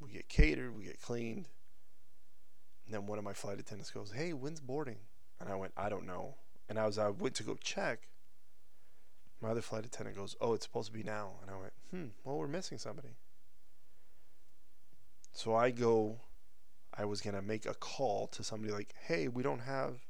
we 0.00 0.10
get 0.10 0.28
catered, 0.28 0.76
we 0.76 0.84
get 0.84 1.00
cleaned. 1.00 1.46
And 2.86 2.94
then 2.94 3.06
one 3.06 3.18
of 3.18 3.24
my 3.24 3.34
flight 3.34 3.60
attendants 3.60 3.90
goes, 3.90 4.12
"Hey, 4.12 4.32
when's 4.32 4.60
boarding?" 4.60 4.98
And 5.38 5.48
I 5.48 5.54
went, 5.54 5.72
"I 5.76 5.88
don't 5.88 6.06
know." 6.06 6.36
And 6.68 6.78
as 6.78 6.98
I 6.98 7.10
went 7.10 7.36
to 7.36 7.42
go 7.42 7.54
check, 7.56 8.08
my 9.40 9.50
other 9.50 9.62
flight 9.62 9.86
attendant 9.86 10.16
goes, 10.16 10.36
"Oh, 10.40 10.54
it's 10.54 10.66
supposed 10.66 10.88
to 10.88 10.92
be 10.92 11.02
now." 11.02 11.32
And 11.42 11.50
I 11.50 11.58
went, 11.58 11.72
"Hmm, 11.90 12.06
well, 12.24 12.36
we're 12.36 12.46
missing 12.46 12.78
somebody." 12.78 13.16
So 15.32 15.54
I 15.54 15.70
go 15.70 16.20
I 16.92 17.04
was 17.04 17.20
going 17.20 17.36
to 17.36 17.42
make 17.42 17.66
a 17.66 17.74
call 17.74 18.26
to 18.28 18.42
somebody 18.42 18.72
like, 18.72 18.94
"Hey, 19.06 19.28
we 19.28 19.42
don't 19.42 19.60
have." 19.60 20.00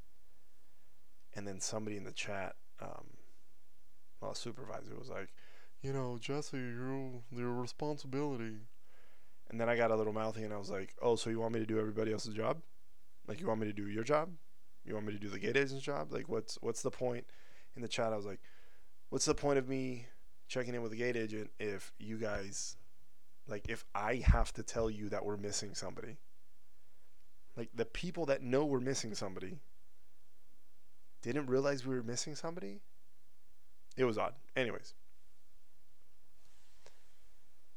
And 1.33 1.47
then 1.47 1.59
somebody 1.59 1.97
in 1.97 2.03
the 2.03 2.11
chat 2.11 2.55
um 2.81 3.17
well, 4.19 4.35
supervisor 4.35 4.95
was 4.97 5.09
like, 5.09 5.33
"You 5.81 5.93
know, 5.93 6.17
Jesse, 6.19 6.57
you 6.57 7.23
your 7.31 7.53
responsibility 7.53 8.59
and 9.51 9.59
then 9.59 9.67
I 9.67 9.75
got 9.75 9.91
a 9.91 9.95
little 9.95 10.13
mouthy 10.13 10.43
and 10.43 10.53
I 10.53 10.57
was 10.57 10.69
like, 10.69 10.95
oh, 11.01 11.17
so 11.17 11.29
you 11.29 11.39
want 11.39 11.53
me 11.53 11.59
to 11.59 11.65
do 11.65 11.77
everybody 11.77 12.13
else's 12.13 12.33
job? 12.33 12.61
Like, 13.27 13.41
you 13.41 13.47
want 13.47 13.59
me 13.59 13.67
to 13.67 13.73
do 13.73 13.87
your 13.87 14.05
job? 14.05 14.29
You 14.85 14.93
want 14.93 15.05
me 15.05 15.13
to 15.13 15.19
do 15.19 15.27
the 15.27 15.39
gate 15.39 15.57
agent's 15.57 15.83
job? 15.83 16.11
Like, 16.11 16.29
what's 16.29 16.57
what's 16.61 16.81
the 16.81 16.89
point? 16.89 17.25
In 17.75 17.81
the 17.81 17.87
chat, 17.87 18.13
I 18.13 18.15
was 18.15 18.25
like, 18.25 18.39
what's 19.11 19.25
the 19.25 19.35
point 19.35 19.59
of 19.59 19.67
me 19.67 20.05
checking 20.47 20.73
in 20.73 20.81
with 20.81 20.91
the 20.91 20.97
gate 20.97 21.17
agent 21.17 21.51
if 21.59 21.93
you 21.99 22.17
guys, 22.17 22.77
like, 23.47 23.69
if 23.69 23.83
I 23.93 24.15
have 24.25 24.51
to 24.53 24.63
tell 24.63 24.89
you 24.89 25.09
that 25.09 25.23
we're 25.23 25.37
missing 25.37 25.75
somebody? 25.75 26.17
Like, 27.57 27.69
the 27.75 27.85
people 27.85 28.25
that 28.27 28.41
know 28.41 28.63
we're 28.63 28.79
missing 28.79 29.13
somebody 29.13 29.59
didn't 31.21 31.47
realize 31.47 31.85
we 31.85 31.93
were 31.93 32.03
missing 32.03 32.35
somebody? 32.35 32.79
It 33.97 34.05
was 34.05 34.17
odd. 34.17 34.33
Anyways. 34.55 34.93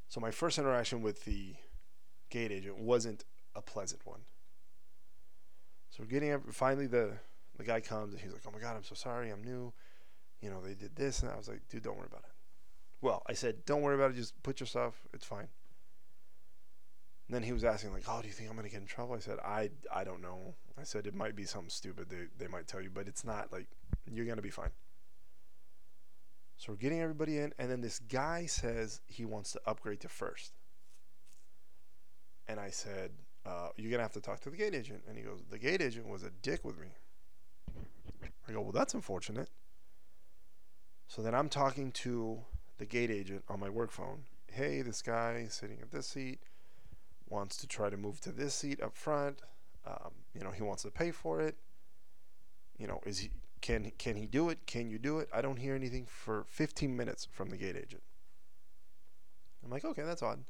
So 0.07 0.21
my 0.21 0.31
first 0.31 0.57
interaction 0.57 1.03
with 1.03 1.25
the 1.25 1.57
gate 2.31 2.53
agent 2.53 2.79
wasn't 2.79 3.25
a 3.57 3.61
pleasant 3.61 4.07
one. 4.07 4.21
So 5.91 6.05
we're 6.05 6.09
getting 6.11 6.39
finally 6.53 6.87
the 6.87 7.15
the 7.57 7.65
guy 7.65 7.81
comes 7.81 8.13
and 8.13 8.23
he's 8.23 8.33
like, 8.33 8.43
"Oh 8.47 8.51
my 8.53 8.61
god, 8.61 8.77
I'm 8.77 8.85
so 8.85 8.95
sorry. 8.95 9.31
I'm 9.31 9.43
new. 9.43 9.73
You 10.45 10.51
know, 10.51 10.61
they 10.61 10.75
did 10.75 10.95
this." 10.97 11.23
And 11.23 11.31
I 11.31 11.37
was 11.37 11.49
like, 11.49 11.69
"Dude, 11.69 11.83
don't 11.83 11.97
worry 11.97 12.09
about 12.11 12.25
it." 12.25 12.33
Well, 13.01 13.23
I 13.27 13.33
said, 13.33 13.65
"Don't 13.65 13.83
worry 13.83 13.95
about 13.95 14.11
it. 14.11 14.15
Just 14.17 14.41
put 14.43 14.61
your 14.61 14.67
stuff. 14.67 15.07
It's 15.13 15.25
fine." 15.25 15.49
And 17.27 17.35
then 17.35 17.43
he 17.43 17.53
was 17.53 17.65
asking 17.65 17.93
like, 17.93 18.05
"Oh, 18.07 18.21
do 18.21 18.29
you 18.29 18.35
think 18.35 18.51
I'm 18.51 18.57
gonna 18.57 18.69
get 18.69 18.81
in 18.81 18.87
trouble?" 18.87 19.15
I 19.15 19.21
said, 19.21 19.39
"I 19.41 19.71
I 19.93 20.05
don't 20.05 20.23
know." 20.23 20.55
I 20.79 20.85
said 20.85 21.07
it 21.07 21.15
might 21.15 21.37
be 21.37 21.45
something 21.45 21.71
stupid 21.71 22.11
they 22.11 22.27
they 22.39 22.49
might 22.49 22.67
tell 22.67 22.81
you, 22.81 22.91
but 22.91 23.09
it's 23.09 23.25
not 23.25 23.53
like 23.53 23.67
you're 24.11 24.27
gonna 24.27 24.43
be 24.43 24.51
fine. 24.51 24.71
So 26.57 26.73
we're 26.73 26.79
getting 26.79 27.01
everybody 27.01 27.39
in, 27.39 27.53
and 27.59 27.71
then 27.71 27.81
this 27.81 27.99
guy 27.99 28.47
says 28.47 29.01
he 29.07 29.25
wants 29.25 29.53
to 29.53 29.61
upgrade 29.67 30.01
to 30.01 30.09
first. 30.09 30.53
And 32.47 32.61
I 32.61 32.71
said, 32.71 33.11
uh, 33.47 33.69
You're 33.77 33.91
going 33.91 33.99
to 33.99 34.05
have 34.05 34.13
to 34.13 34.21
talk 34.21 34.41
to 34.41 34.51
the 34.51 34.57
gate 34.57 34.75
agent. 34.75 35.03
And 35.09 35.17
he 35.17 35.25
goes, 35.25 35.43
The 35.51 35.59
gate 35.59 35.83
agent 35.83 36.07
was 36.07 36.23
a 36.23 36.31
dick 36.43 36.65
with 36.65 36.79
me. 36.79 36.89
I 38.49 38.53
go, 38.53 38.61
Well, 38.61 38.73
that's 38.73 38.95
unfortunate. 38.95 39.49
So 41.09 41.23
then 41.23 41.35
I'm 41.35 41.49
talking 41.49 41.93
to 41.93 42.41
the 42.79 42.87
gate 42.87 43.11
agent 43.11 43.45
on 43.49 43.61
my 43.61 43.69
work 43.69 43.91
phone. 43.91 44.25
Hey, 44.51 44.83
this 44.83 45.03
guy 45.03 45.47
sitting 45.49 45.79
at 45.81 45.91
this 45.91 46.07
seat 46.07 46.41
wants 47.29 47.57
to 47.59 47.67
try 47.67 47.91
to 47.91 47.97
move 47.97 48.21
to 48.21 48.33
this 48.33 48.55
seat 48.55 48.83
up 48.83 48.97
front. 48.97 49.41
Um, 49.87 50.13
you 50.35 50.43
know, 50.43 50.51
he 50.51 50.63
wants 50.63 50.83
to 50.83 50.91
pay 50.91 51.11
for 51.11 51.41
it. 51.41 51.57
You 52.79 52.87
know, 52.87 53.01
is 53.07 53.19
he 53.19 53.31
can 53.61 53.93
can 53.99 54.17
he 54.17 54.27
do 54.27 54.49
it? 54.49 54.67
Can 54.67 54.91
you 54.91 54.99
do 54.99 55.19
it? 55.19 55.29
I 55.33 55.41
don't 55.41 55.59
hear 55.59 55.75
anything 55.75 56.07
for 56.07 56.45
15 56.49 56.97
minutes 56.97 57.29
from 57.31 57.51
the 57.51 57.57
gate 57.57 57.77
agent. 57.77 58.03
I'm 59.65 59.71
like, 59.71 59.85
okay, 59.85 60.03
that's 60.03 60.23
odd. 60.23 60.45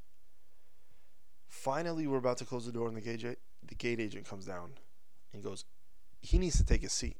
Finally, 1.46 2.06
we're 2.06 2.18
about 2.18 2.38
to 2.38 2.44
close 2.44 2.66
the 2.66 2.72
door, 2.72 2.88
and 2.88 2.96
the 2.96 3.00
gate 3.00 3.38
the 3.66 3.74
gate 3.74 4.00
agent 4.00 4.28
comes 4.28 4.46
down 4.46 4.72
and 5.32 5.42
goes, 5.42 5.64
he 6.20 6.38
needs 6.38 6.56
to 6.56 6.64
take 6.64 6.82
a 6.82 6.88
seat. 6.88 7.16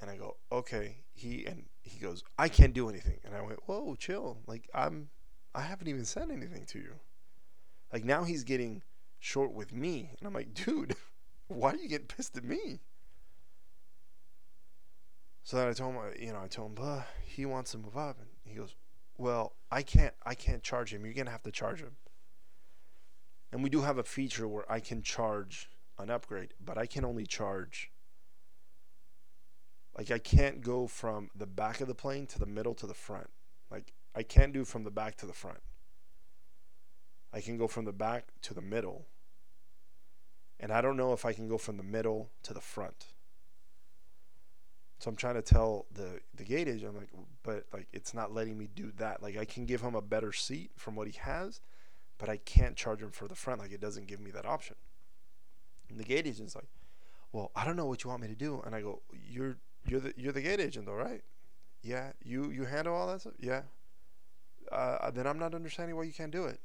And 0.00 0.10
I 0.10 0.16
go, 0.16 0.36
okay. 0.50 0.96
He 1.12 1.44
and 1.44 1.64
he 1.82 1.98
goes, 1.98 2.22
I 2.38 2.48
can't 2.48 2.74
do 2.74 2.88
anything. 2.88 3.18
And 3.24 3.34
I 3.34 3.42
went, 3.42 3.60
whoa, 3.66 3.94
chill. 3.96 4.38
Like 4.46 4.68
I'm, 4.74 5.08
I 5.54 5.62
haven't 5.62 5.88
even 5.88 6.04
said 6.04 6.30
anything 6.30 6.66
to 6.66 6.78
you. 6.78 6.94
Like 7.92 8.04
now 8.04 8.24
he's 8.24 8.44
getting 8.44 8.82
short 9.18 9.52
with 9.52 9.72
me, 9.72 10.10
and 10.18 10.26
I'm 10.26 10.32
like, 10.32 10.54
dude, 10.54 10.94
why 11.48 11.72
are 11.72 11.76
you 11.76 11.88
getting 11.88 12.06
pissed 12.06 12.36
at 12.36 12.44
me? 12.44 12.80
So 15.42 15.56
then 15.56 15.68
I 15.68 15.72
told 15.72 15.94
him, 15.94 16.00
uh, 16.00 16.10
you 16.18 16.32
know, 16.32 16.40
I 16.42 16.46
told 16.46 16.78
him, 16.78 17.02
he 17.24 17.46
wants 17.46 17.72
to 17.72 17.78
move 17.78 17.96
up, 17.96 18.18
and 18.18 18.28
he 18.44 18.54
goes, 18.54 18.74
well, 19.18 19.54
I 19.70 19.82
can't, 19.82 20.14
I 20.24 20.34
can't 20.34 20.62
charge 20.62 20.94
him. 20.94 21.04
You're 21.04 21.14
gonna 21.14 21.30
have 21.30 21.42
to 21.42 21.50
charge 21.50 21.80
him. 21.80 21.96
And 23.52 23.62
we 23.62 23.70
do 23.70 23.80
have 23.82 23.98
a 23.98 24.04
feature 24.04 24.46
where 24.46 24.70
I 24.70 24.80
can 24.80 25.02
charge 25.02 25.68
an 25.98 26.08
upgrade, 26.08 26.54
but 26.64 26.78
I 26.78 26.86
can 26.86 27.04
only 27.04 27.26
charge 27.26 27.90
Like 29.96 30.10
I 30.10 30.18
can't 30.18 30.60
go 30.60 30.86
from 30.86 31.30
the 31.34 31.46
back 31.46 31.80
of 31.80 31.88
the 31.88 31.94
plane 31.94 32.26
to 32.28 32.38
the 32.38 32.46
middle 32.46 32.74
to 32.74 32.86
the 32.86 32.94
front. 32.94 33.28
Like 33.70 33.92
I 34.14 34.22
can't 34.22 34.52
do 34.52 34.64
from 34.64 34.84
the 34.84 34.90
back 34.90 35.16
to 35.18 35.26
the 35.26 35.32
front. 35.32 35.60
I 37.32 37.40
can 37.40 37.56
go 37.56 37.68
from 37.68 37.84
the 37.84 37.92
back 37.92 38.28
to 38.42 38.54
the 38.54 38.62
middle. 38.62 39.06
And 40.58 40.72
I 40.72 40.80
don't 40.80 40.96
know 40.96 41.12
if 41.12 41.24
I 41.24 41.32
can 41.32 41.48
go 41.48 41.58
from 41.58 41.76
the 41.76 41.82
middle 41.82 42.30
to 42.42 42.52
the 42.52 42.60
front. 42.60 43.06
So 44.98 45.08
I'm 45.08 45.16
trying 45.16 45.36
to 45.36 45.42
tell 45.42 45.86
the 45.92 46.20
the 46.34 46.44
gate 46.44 46.68
agent, 46.68 46.90
I'm 46.90 46.96
like, 46.96 47.10
but 47.42 47.64
like 47.72 47.88
it's 47.92 48.12
not 48.12 48.34
letting 48.34 48.58
me 48.58 48.68
do 48.74 48.92
that. 48.98 49.22
Like 49.22 49.36
I 49.38 49.46
can 49.46 49.64
give 49.64 49.80
him 49.80 49.94
a 49.94 50.02
better 50.02 50.32
seat 50.32 50.72
from 50.76 50.94
what 50.94 51.06
he 51.06 51.18
has, 51.20 51.60
but 52.18 52.28
I 52.28 52.36
can't 52.36 52.76
charge 52.76 53.00
him 53.00 53.10
for 53.10 53.26
the 53.26 53.34
front. 53.34 53.60
Like 53.60 53.72
it 53.72 53.80
doesn't 53.80 54.06
give 54.06 54.20
me 54.20 54.30
that 54.32 54.44
option. 54.44 54.76
And 55.88 55.98
the 55.98 56.04
gate 56.04 56.26
agent's 56.26 56.54
like, 56.54 56.68
well, 57.32 57.50
I 57.56 57.64
don't 57.64 57.76
know 57.76 57.86
what 57.86 58.04
you 58.04 58.10
want 58.10 58.22
me 58.22 58.28
to 58.28 58.34
do. 58.34 58.62
And 58.64 58.74
I 58.74 58.82
go, 58.82 59.00
you're 59.28 59.56
you're 59.86 60.00
the 60.00 60.12
you're 60.16 60.32
the 60.32 60.42
gate 60.42 60.60
agent 60.60 60.86
though, 60.86 60.94
right? 60.94 61.22
Yeah. 61.82 62.12
You 62.22 62.50
you 62.50 62.64
handle 62.64 62.94
all 62.94 63.06
that 63.08 63.22
stuff. 63.22 63.34
Yeah. 63.38 63.62
Uh, 64.70 65.10
then 65.10 65.26
I'm 65.26 65.38
not 65.38 65.54
understanding 65.54 65.96
why 65.96 66.04
you 66.04 66.12
can't 66.12 66.30
do 66.30 66.44
it. 66.44 66.60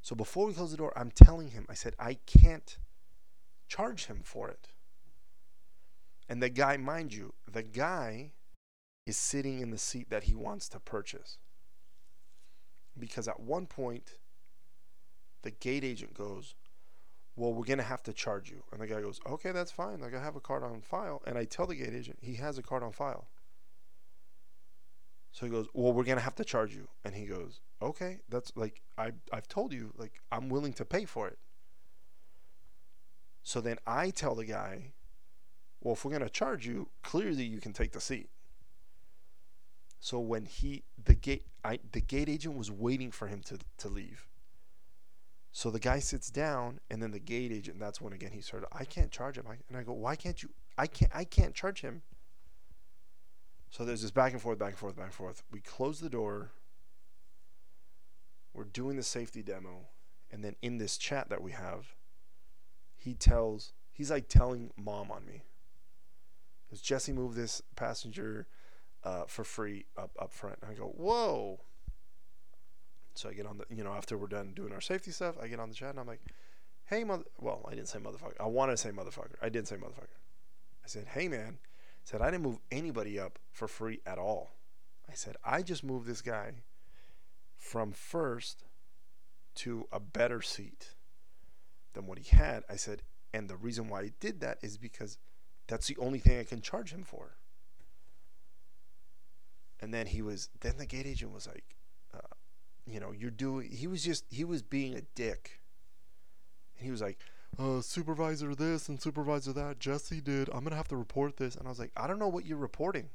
So 0.00 0.14
before 0.14 0.46
we 0.46 0.54
close 0.54 0.70
the 0.70 0.76
door, 0.76 0.92
I'm 0.96 1.10
telling 1.10 1.50
him, 1.50 1.66
I 1.68 1.74
said, 1.74 1.94
I 1.98 2.14
can't 2.24 2.78
charge 3.66 4.06
him 4.06 4.20
for 4.24 4.48
it. 4.48 4.68
And 6.28 6.42
the 6.42 6.48
guy, 6.48 6.76
mind 6.76 7.12
you, 7.12 7.34
the 7.50 7.62
guy 7.62 8.32
is 9.06 9.16
sitting 9.16 9.60
in 9.60 9.70
the 9.70 9.78
seat 9.78 10.10
that 10.10 10.24
he 10.24 10.34
wants 10.34 10.68
to 10.70 10.80
purchase. 10.80 11.38
Because 12.98 13.28
at 13.28 13.40
one 13.40 13.66
point, 13.66 14.16
the 15.42 15.50
gate 15.50 15.84
agent 15.84 16.14
goes, 16.14 16.54
Well, 17.38 17.54
we're 17.54 17.64
going 17.64 17.78
to 17.78 17.84
have 17.84 18.02
to 18.02 18.12
charge 18.12 18.50
you. 18.50 18.64
And 18.72 18.80
the 18.80 18.86
guy 18.88 19.00
goes, 19.00 19.20
Okay, 19.24 19.52
that's 19.52 19.70
fine. 19.70 20.00
Like, 20.00 20.12
I 20.12 20.20
have 20.20 20.34
a 20.34 20.40
card 20.40 20.64
on 20.64 20.80
file. 20.80 21.22
And 21.24 21.38
I 21.38 21.44
tell 21.44 21.66
the 21.66 21.76
gate 21.76 21.94
agent, 21.94 22.18
He 22.20 22.34
has 22.34 22.58
a 22.58 22.62
card 22.62 22.82
on 22.82 22.90
file. 22.90 23.28
So 25.30 25.46
he 25.46 25.52
goes, 25.52 25.68
Well, 25.72 25.92
we're 25.92 26.02
going 26.02 26.18
to 26.18 26.24
have 26.24 26.34
to 26.36 26.44
charge 26.44 26.74
you. 26.74 26.88
And 27.04 27.14
he 27.14 27.26
goes, 27.26 27.60
Okay, 27.80 28.18
that's 28.28 28.52
like, 28.56 28.82
I, 28.98 29.12
I've 29.32 29.46
told 29.46 29.72
you, 29.72 29.92
like, 29.96 30.20
I'm 30.32 30.48
willing 30.48 30.72
to 30.74 30.84
pay 30.84 31.04
for 31.04 31.28
it. 31.28 31.38
So 33.44 33.60
then 33.60 33.78
I 33.86 34.10
tell 34.10 34.34
the 34.34 34.44
guy, 34.44 34.94
well, 35.80 35.94
if 35.94 36.04
we're 36.04 36.10
going 36.10 36.22
to 36.22 36.28
charge 36.28 36.66
you, 36.66 36.88
clearly 37.04 37.44
you 37.44 37.60
can 37.60 37.72
take 37.72 37.92
the 37.92 38.00
seat. 38.00 38.28
So 40.00 40.18
when 40.18 40.44
he 40.44 40.84
the 41.02 41.14
gate 41.14 41.44
I 41.64 41.80
the 41.90 42.00
gate 42.00 42.28
agent 42.28 42.56
was 42.56 42.70
waiting 42.70 43.10
for 43.10 43.26
him 43.26 43.42
to 43.44 43.58
to 43.78 43.88
leave. 43.88 44.27
So 45.52 45.70
the 45.70 45.80
guy 45.80 45.98
sits 45.98 46.30
down, 46.30 46.80
and 46.90 47.02
then 47.02 47.10
the 47.10 47.18
gate 47.18 47.52
agent. 47.52 47.80
That's 47.80 48.00
when 48.00 48.12
again 48.12 48.32
he 48.32 48.40
started. 48.40 48.68
I 48.72 48.84
can't 48.84 49.10
charge 49.10 49.38
him. 49.38 49.46
I, 49.48 49.56
and 49.68 49.76
I 49.76 49.82
go, 49.82 49.92
why 49.92 50.14
can't 50.14 50.42
you? 50.42 50.50
I 50.76 50.86
can't. 50.86 51.10
I 51.14 51.24
can't 51.24 51.54
charge 51.54 51.80
him. 51.80 52.02
So 53.70 53.84
there's 53.84 54.02
this 54.02 54.10
back 54.10 54.32
and 54.32 54.40
forth, 54.40 54.58
back 54.58 54.70
and 54.70 54.78
forth, 54.78 54.96
back 54.96 55.06
and 55.06 55.14
forth. 55.14 55.42
We 55.50 55.60
close 55.60 56.00
the 56.00 56.08
door. 56.08 56.52
We're 58.54 58.64
doing 58.64 58.96
the 58.96 59.02
safety 59.02 59.42
demo, 59.42 59.88
and 60.30 60.44
then 60.44 60.56
in 60.62 60.78
this 60.78 60.96
chat 60.96 61.28
that 61.28 61.42
we 61.42 61.52
have, 61.52 61.94
he 62.96 63.14
tells 63.14 63.72
he's 63.92 64.10
like 64.10 64.28
telling 64.28 64.72
mom 64.76 65.10
on 65.10 65.24
me. 65.26 65.42
Because 66.66 66.82
Jesse 66.82 67.12
moved 67.12 67.36
this 67.36 67.62
passenger 67.76 68.46
uh, 69.04 69.24
for 69.26 69.44
free 69.44 69.86
up 69.96 70.10
up 70.18 70.32
front. 70.32 70.58
And 70.62 70.70
I 70.70 70.74
go, 70.74 70.86
whoa. 70.96 71.60
So 73.18 73.28
I 73.28 73.32
get 73.32 73.46
on 73.46 73.58
the, 73.58 73.64
you 73.74 73.82
know, 73.82 73.94
after 73.94 74.16
we're 74.16 74.28
done 74.28 74.52
doing 74.54 74.72
our 74.72 74.80
safety 74.80 75.10
stuff, 75.10 75.34
I 75.42 75.48
get 75.48 75.58
on 75.58 75.70
the 75.70 75.74
chat 75.74 75.90
and 75.90 75.98
I'm 75.98 76.06
like, 76.06 76.20
hey, 76.84 77.02
mother. 77.02 77.24
Well, 77.40 77.66
I 77.66 77.74
didn't 77.74 77.88
say 77.88 77.98
motherfucker. 77.98 78.34
I 78.38 78.46
wanted 78.46 78.72
to 78.72 78.76
say 78.76 78.90
motherfucker. 78.90 79.34
I 79.42 79.48
didn't 79.48 79.66
say 79.66 79.74
motherfucker. 79.74 80.14
I 80.84 80.86
said, 80.86 81.06
hey, 81.08 81.26
man. 81.26 81.58
I 81.58 82.04
said, 82.04 82.22
I 82.22 82.30
didn't 82.30 82.44
move 82.44 82.60
anybody 82.70 83.18
up 83.18 83.40
for 83.50 83.66
free 83.66 83.98
at 84.06 84.18
all. 84.18 84.50
I 85.10 85.14
said, 85.14 85.34
I 85.44 85.62
just 85.62 85.82
moved 85.82 86.06
this 86.06 86.22
guy 86.22 86.62
from 87.56 87.90
first 87.90 88.62
to 89.56 89.88
a 89.90 89.98
better 89.98 90.40
seat 90.40 90.94
than 91.94 92.06
what 92.06 92.18
he 92.18 92.36
had. 92.36 92.62
I 92.70 92.76
said, 92.76 93.02
and 93.34 93.50
the 93.50 93.56
reason 93.56 93.88
why 93.88 94.02
I 94.02 94.12
did 94.20 94.38
that 94.42 94.58
is 94.62 94.78
because 94.78 95.18
that's 95.66 95.88
the 95.88 95.96
only 95.96 96.20
thing 96.20 96.38
I 96.38 96.44
can 96.44 96.60
charge 96.60 96.92
him 96.92 97.02
for. 97.02 97.34
And 99.80 99.92
then 99.92 100.06
he 100.06 100.22
was, 100.22 100.50
then 100.60 100.76
the 100.76 100.86
gate 100.86 101.06
agent 101.06 101.32
was 101.32 101.48
like, 101.48 101.64
uh, 102.14 102.20
you 102.92 103.00
know, 103.00 103.12
you're 103.12 103.30
doing, 103.30 103.70
he 103.70 103.86
was 103.86 104.02
just, 104.02 104.24
he 104.30 104.44
was 104.44 104.62
being 104.62 104.94
a 104.94 105.02
dick. 105.14 105.60
And 106.76 106.84
he 106.84 106.90
was 106.90 107.02
like, 107.02 107.18
uh, 107.58 107.80
supervisor 107.80 108.54
this 108.54 108.88
and 108.88 109.00
supervisor 109.00 109.52
that. 109.52 109.78
Jesse 109.78 110.20
did. 110.20 110.48
I'm 110.52 110.64
to 110.64 110.74
have 110.74 110.88
to 110.88 110.96
report 110.96 111.36
this. 111.36 111.56
And 111.56 111.66
I 111.66 111.70
was 111.70 111.78
like, 111.78 111.92
I 111.96 112.06
don't 112.06 112.18
know 112.18 112.28
what 112.28 112.44
you're 112.44 112.58
reporting. 112.58 113.08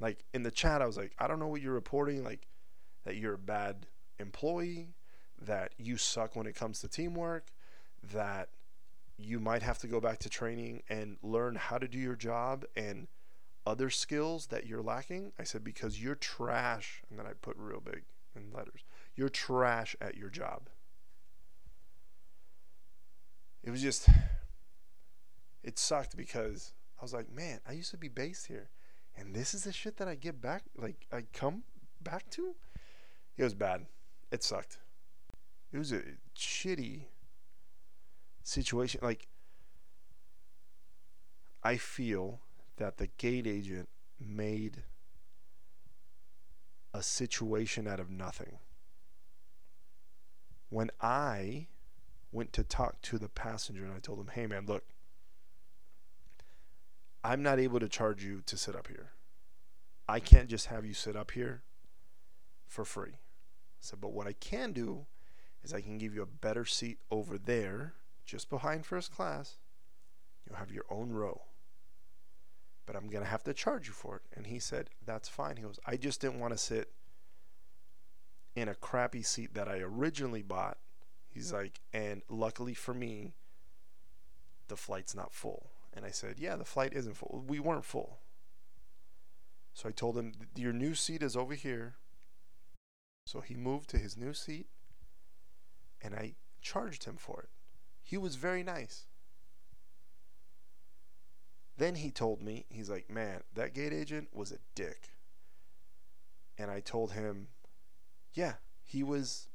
Like 0.00 0.24
in 0.34 0.42
the 0.42 0.50
chat, 0.50 0.82
I 0.82 0.86
was 0.86 0.96
like, 0.96 1.12
I 1.18 1.26
don't 1.26 1.38
know 1.38 1.48
what 1.48 1.62
you're 1.62 1.72
reporting. 1.72 2.22
Like 2.22 2.46
that 3.04 3.16
you're 3.16 3.34
a 3.34 3.38
bad 3.38 3.86
employee, 4.18 4.88
that 5.40 5.72
you 5.78 5.96
suck 5.96 6.36
when 6.36 6.46
it 6.46 6.54
comes 6.54 6.80
to 6.80 6.88
teamwork, 6.88 7.46
that 8.12 8.50
you 9.16 9.40
might 9.40 9.62
have 9.62 9.78
to 9.78 9.86
go 9.86 10.00
back 10.00 10.18
to 10.20 10.28
training 10.28 10.82
and 10.88 11.16
learn 11.22 11.56
how 11.56 11.78
to 11.78 11.88
do 11.88 11.98
your 11.98 12.14
job 12.14 12.64
and 12.76 13.08
other 13.66 13.90
skills 13.90 14.46
that 14.46 14.66
you're 14.66 14.82
lacking. 14.82 15.32
I 15.38 15.44
said, 15.44 15.64
because 15.64 16.00
you're 16.00 16.14
trash. 16.14 17.02
And 17.10 17.18
then 17.18 17.26
I 17.26 17.32
put 17.32 17.56
real 17.56 17.80
big 17.80 18.02
in 18.38 18.52
letters. 18.56 18.84
You're 19.14 19.28
trash 19.28 19.96
at 20.00 20.16
your 20.16 20.30
job. 20.30 20.68
It 23.62 23.70
was 23.70 23.82
just, 23.82 24.08
it 25.62 25.78
sucked 25.78 26.16
because 26.16 26.72
I 26.98 27.04
was 27.04 27.12
like, 27.12 27.30
man, 27.30 27.60
I 27.68 27.72
used 27.72 27.90
to 27.90 27.96
be 27.96 28.08
based 28.08 28.46
here. 28.46 28.68
And 29.16 29.34
this 29.34 29.52
is 29.52 29.64
the 29.64 29.72
shit 29.72 29.96
that 29.96 30.08
I 30.08 30.14
get 30.14 30.40
back, 30.40 30.62
like, 30.76 31.06
I 31.12 31.24
come 31.32 31.64
back 32.00 32.30
to? 32.30 32.54
It 33.36 33.44
was 33.44 33.54
bad. 33.54 33.86
It 34.30 34.42
sucked. 34.42 34.78
It 35.72 35.78
was 35.78 35.92
a 35.92 36.02
shitty 36.36 37.02
situation 38.42 39.00
like 39.02 39.28
I 41.62 41.76
feel 41.76 42.40
that 42.78 42.96
the 42.96 43.08
gate 43.18 43.46
agent 43.46 43.88
made 44.18 44.84
a 46.92 47.02
situation 47.02 47.86
out 47.86 48.00
of 48.00 48.10
nothing. 48.10 48.58
When 50.70 50.90
I 51.00 51.68
went 52.30 52.52
to 52.54 52.64
talk 52.64 53.00
to 53.02 53.18
the 53.18 53.28
passenger 53.28 53.84
and 53.84 53.94
I 53.94 54.00
told 54.00 54.20
him, 54.20 54.28
"Hey 54.28 54.46
man, 54.46 54.66
look, 54.66 54.84
I'm 57.24 57.42
not 57.42 57.58
able 57.58 57.80
to 57.80 57.88
charge 57.88 58.22
you 58.22 58.42
to 58.42 58.56
sit 58.56 58.76
up 58.76 58.88
here. 58.88 59.12
I 60.08 60.20
can't 60.20 60.48
just 60.48 60.66
have 60.66 60.84
you 60.84 60.94
sit 60.94 61.16
up 61.16 61.32
here 61.32 61.62
for 62.66 62.84
free." 62.84 63.14
I 63.14 63.80
said, 63.80 64.00
"But 64.00 64.12
what 64.12 64.26
I 64.26 64.32
can 64.32 64.72
do 64.72 65.06
is 65.62 65.72
I 65.72 65.80
can 65.80 65.98
give 65.98 66.14
you 66.14 66.22
a 66.22 66.26
better 66.26 66.64
seat 66.64 67.00
over 67.10 67.38
there 67.38 67.94
just 68.24 68.48
behind 68.50 68.86
first 68.86 69.10
class. 69.10 69.58
You'll 70.44 70.56
have 70.56 70.70
your 70.70 70.84
own 70.90 71.10
row. 71.10 71.47
But 72.88 72.96
I'm 72.96 73.10
going 73.10 73.22
to 73.22 73.30
have 73.30 73.44
to 73.44 73.52
charge 73.52 73.86
you 73.86 73.92
for 73.92 74.16
it. 74.16 74.22
And 74.34 74.46
he 74.46 74.58
said, 74.58 74.88
That's 75.04 75.28
fine. 75.28 75.56
He 75.56 75.62
goes, 75.62 75.78
I 75.86 75.98
just 75.98 76.22
didn't 76.22 76.40
want 76.40 76.54
to 76.54 76.58
sit 76.58 76.90
in 78.56 78.66
a 78.66 78.74
crappy 78.74 79.22
seat 79.22 79.52
that 79.52 79.68
I 79.68 79.80
originally 79.80 80.40
bought. 80.40 80.78
He's 81.28 81.52
like, 81.52 81.80
And 81.92 82.22
luckily 82.30 82.72
for 82.72 82.94
me, 82.94 83.34
the 84.68 84.76
flight's 84.76 85.14
not 85.14 85.34
full. 85.34 85.66
And 85.92 86.06
I 86.06 86.10
said, 86.10 86.36
Yeah, 86.38 86.56
the 86.56 86.64
flight 86.64 86.94
isn't 86.94 87.18
full. 87.18 87.44
We 87.46 87.60
weren't 87.60 87.84
full. 87.84 88.20
So 89.74 89.90
I 89.90 89.92
told 89.92 90.16
him, 90.16 90.32
Your 90.56 90.72
new 90.72 90.94
seat 90.94 91.22
is 91.22 91.36
over 91.36 91.52
here. 91.52 91.96
So 93.26 93.42
he 93.42 93.54
moved 93.54 93.90
to 93.90 93.98
his 93.98 94.16
new 94.16 94.32
seat 94.32 94.68
and 96.00 96.14
I 96.14 96.36
charged 96.62 97.04
him 97.04 97.16
for 97.18 97.42
it. 97.42 97.50
He 98.02 98.16
was 98.16 98.36
very 98.36 98.62
nice. 98.62 99.08
Then 101.78 101.94
he 101.94 102.10
told 102.10 102.42
me, 102.42 102.66
he's 102.68 102.90
like, 102.90 103.08
man, 103.08 103.42
that 103.54 103.72
gate 103.72 103.92
agent 103.92 104.28
was 104.32 104.50
a 104.50 104.58
dick. 104.74 105.10
And 106.58 106.70
I 106.72 106.80
told 106.80 107.12
him, 107.12 107.48
yeah, 108.34 108.54
he 108.82 109.04
was 109.04 109.46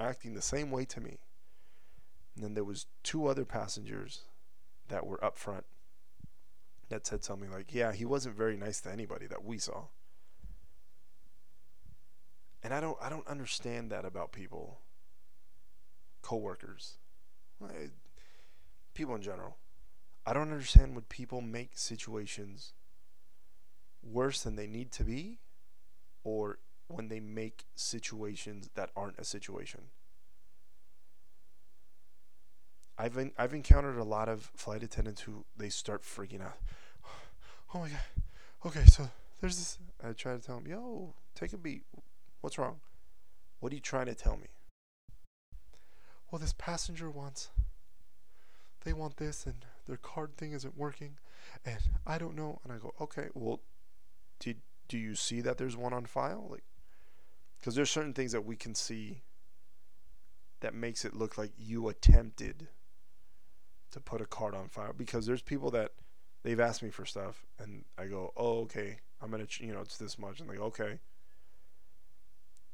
acting 0.00 0.34
the 0.34 0.42
same 0.42 0.72
way 0.72 0.84
to 0.86 1.00
me. 1.00 1.20
And 2.34 2.44
then 2.44 2.54
there 2.54 2.64
was 2.64 2.86
two 3.04 3.26
other 3.26 3.44
passengers 3.44 4.22
that 4.88 5.06
were 5.06 5.24
up 5.24 5.38
front 5.38 5.64
that 6.88 7.06
said 7.06 7.22
something 7.22 7.52
like, 7.52 7.72
yeah, 7.72 7.92
he 7.92 8.04
wasn't 8.04 8.36
very 8.36 8.56
nice 8.56 8.80
to 8.80 8.90
anybody 8.90 9.26
that 9.26 9.44
we 9.44 9.56
saw. 9.56 9.84
And 12.62 12.74
I 12.74 12.80
don't 12.80 12.98
I 13.00 13.08
don't 13.08 13.26
understand 13.26 13.90
that 13.90 14.04
about 14.04 14.32
people 14.32 14.80
coworkers 16.20 16.98
eh, 17.62 17.86
people 18.92 19.14
in 19.14 19.22
general. 19.22 19.56
I 20.26 20.32
don't 20.32 20.52
understand 20.52 20.94
when 20.94 21.04
people 21.04 21.40
make 21.40 21.70
situations 21.74 22.72
worse 24.02 24.42
than 24.42 24.56
they 24.56 24.66
need 24.66 24.92
to 24.92 25.04
be 25.04 25.38
or 26.24 26.58
when 26.88 27.08
they 27.08 27.20
make 27.20 27.64
situations 27.74 28.70
that 28.74 28.90
aren't 28.96 29.18
a 29.18 29.24
situation. 29.24 29.82
I've 32.98 33.16
I've 33.38 33.54
encountered 33.54 33.96
a 33.96 34.04
lot 34.04 34.28
of 34.28 34.50
flight 34.54 34.82
attendants 34.82 35.22
who 35.22 35.44
they 35.56 35.70
start 35.70 36.02
freaking 36.02 36.42
out. 36.42 36.58
oh 37.74 37.80
my 37.80 37.88
god. 37.88 38.00
Okay, 38.66 38.84
so 38.84 39.08
there's 39.40 39.56
this. 39.56 39.78
I 40.04 40.12
try 40.12 40.36
to 40.36 40.42
tell 40.42 40.58
him, 40.58 40.66
yo, 40.66 41.14
take 41.34 41.54
a 41.54 41.56
beat. 41.56 41.84
What's 42.42 42.58
wrong? 42.58 42.80
What 43.60 43.72
are 43.72 43.74
you 43.74 43.80
trying 43.80 44.06
to 44.06 44.14
tell 44.14 44.36
me? 44.36 44.48
Well, 46.30 46.38
this 46.38 46.52
passenger 46.52 47.10
wants. 47.10 47.48
They 48.84 48.92
want 48.92 49.16
this, 49.16 49.46
and 49.46 49.64
their 49.90 49.96
card 49.96 50.36
thing 50.36 50.52
isn't 50.52 50.78
working, 50.78 51.18
and 51.64 51.80
I 52.06 52.16
don't 52.16 52.36
know. 52.36 52.60
And 52.62 52.72
I 52.72 52.76
go, 52.76 52.94
okay, 53.00 53.26
well, 53.34 53.60
did 54.38 54.58
do 54.86 54.96
you 54.96 55.16
see 55.16 55.40
that 55.40 55.58
there's 55.58 55.76
one 55.76 55.92
on 55.92 56.06
file? 56.06 56.46
Like, 56.48 56.62
because 57.58 57.74
there's 57.74 57.90
certain 57.90 58.14
things 58.14 58.30
that 58.30 58.44
we 58.44 58.54
can 58.54 58.76
see 58.76 59.22
that 60.60 60.74
makes 60.74 61.04
it 61.04 61.14
look 61.14 61.36
like 61.36 61.50
you 61.58 61.88
attempted 61.88 62.68
to 63.90 63.98
put 63.98 64.20
a 64.20 64.26
card 64.26 64.54
on 64.54 64.68
file. 64.68 64.92
Because 64.96 65.26
there's 65.26 65.42
people 65.42 65.72
that 65.72 65.90
they've 66.44 66.60
asked 66.60 66.84
me 66.84 66.90
for 66.90 67.04
stuff, 67.04 67.44
and 67.58 67.84
I 67.98 68.06
go, 68.06 68.32
oh, 68.36 68.60
okay, 68.60 68.98
I'm 69.20 69.32
gonna, 69.32 69.48
you 69.58 69.74
know, 69.74 69.80
it's 69.80 69.96
this 69.96 70.20
much, 70.20 70.38
and 70.38 70.48
go, 70.56 70.62
okay. 70.66 71.00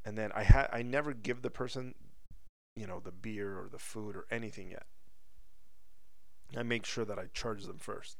And 0.04 0.18
then 0.18 0.32
I 0.34 0.42
had, 0.42 0.68
I 0.70 0.82
never 0.82 1.14
give 1.14 1.40
the 1.40 1.50
person, 1.50 1.94
you 2.76 2.86
know, 2.86 3.00
the 3.00 3.10
beer 3.10 3.58
or 3.58 3.70
the 3.72 3.78
food 3.78 4.16
or 4.16 4.26
anything 4.30 4.70
yet. 4.70 4.84
I 6.54 6.62
make 6.62 6.84
sure 6.84 7.04
that 7.04 7.18
I 7.18 7.26
charge 7.32 7.64
them 7.64 7.78
first. 7.78 8.18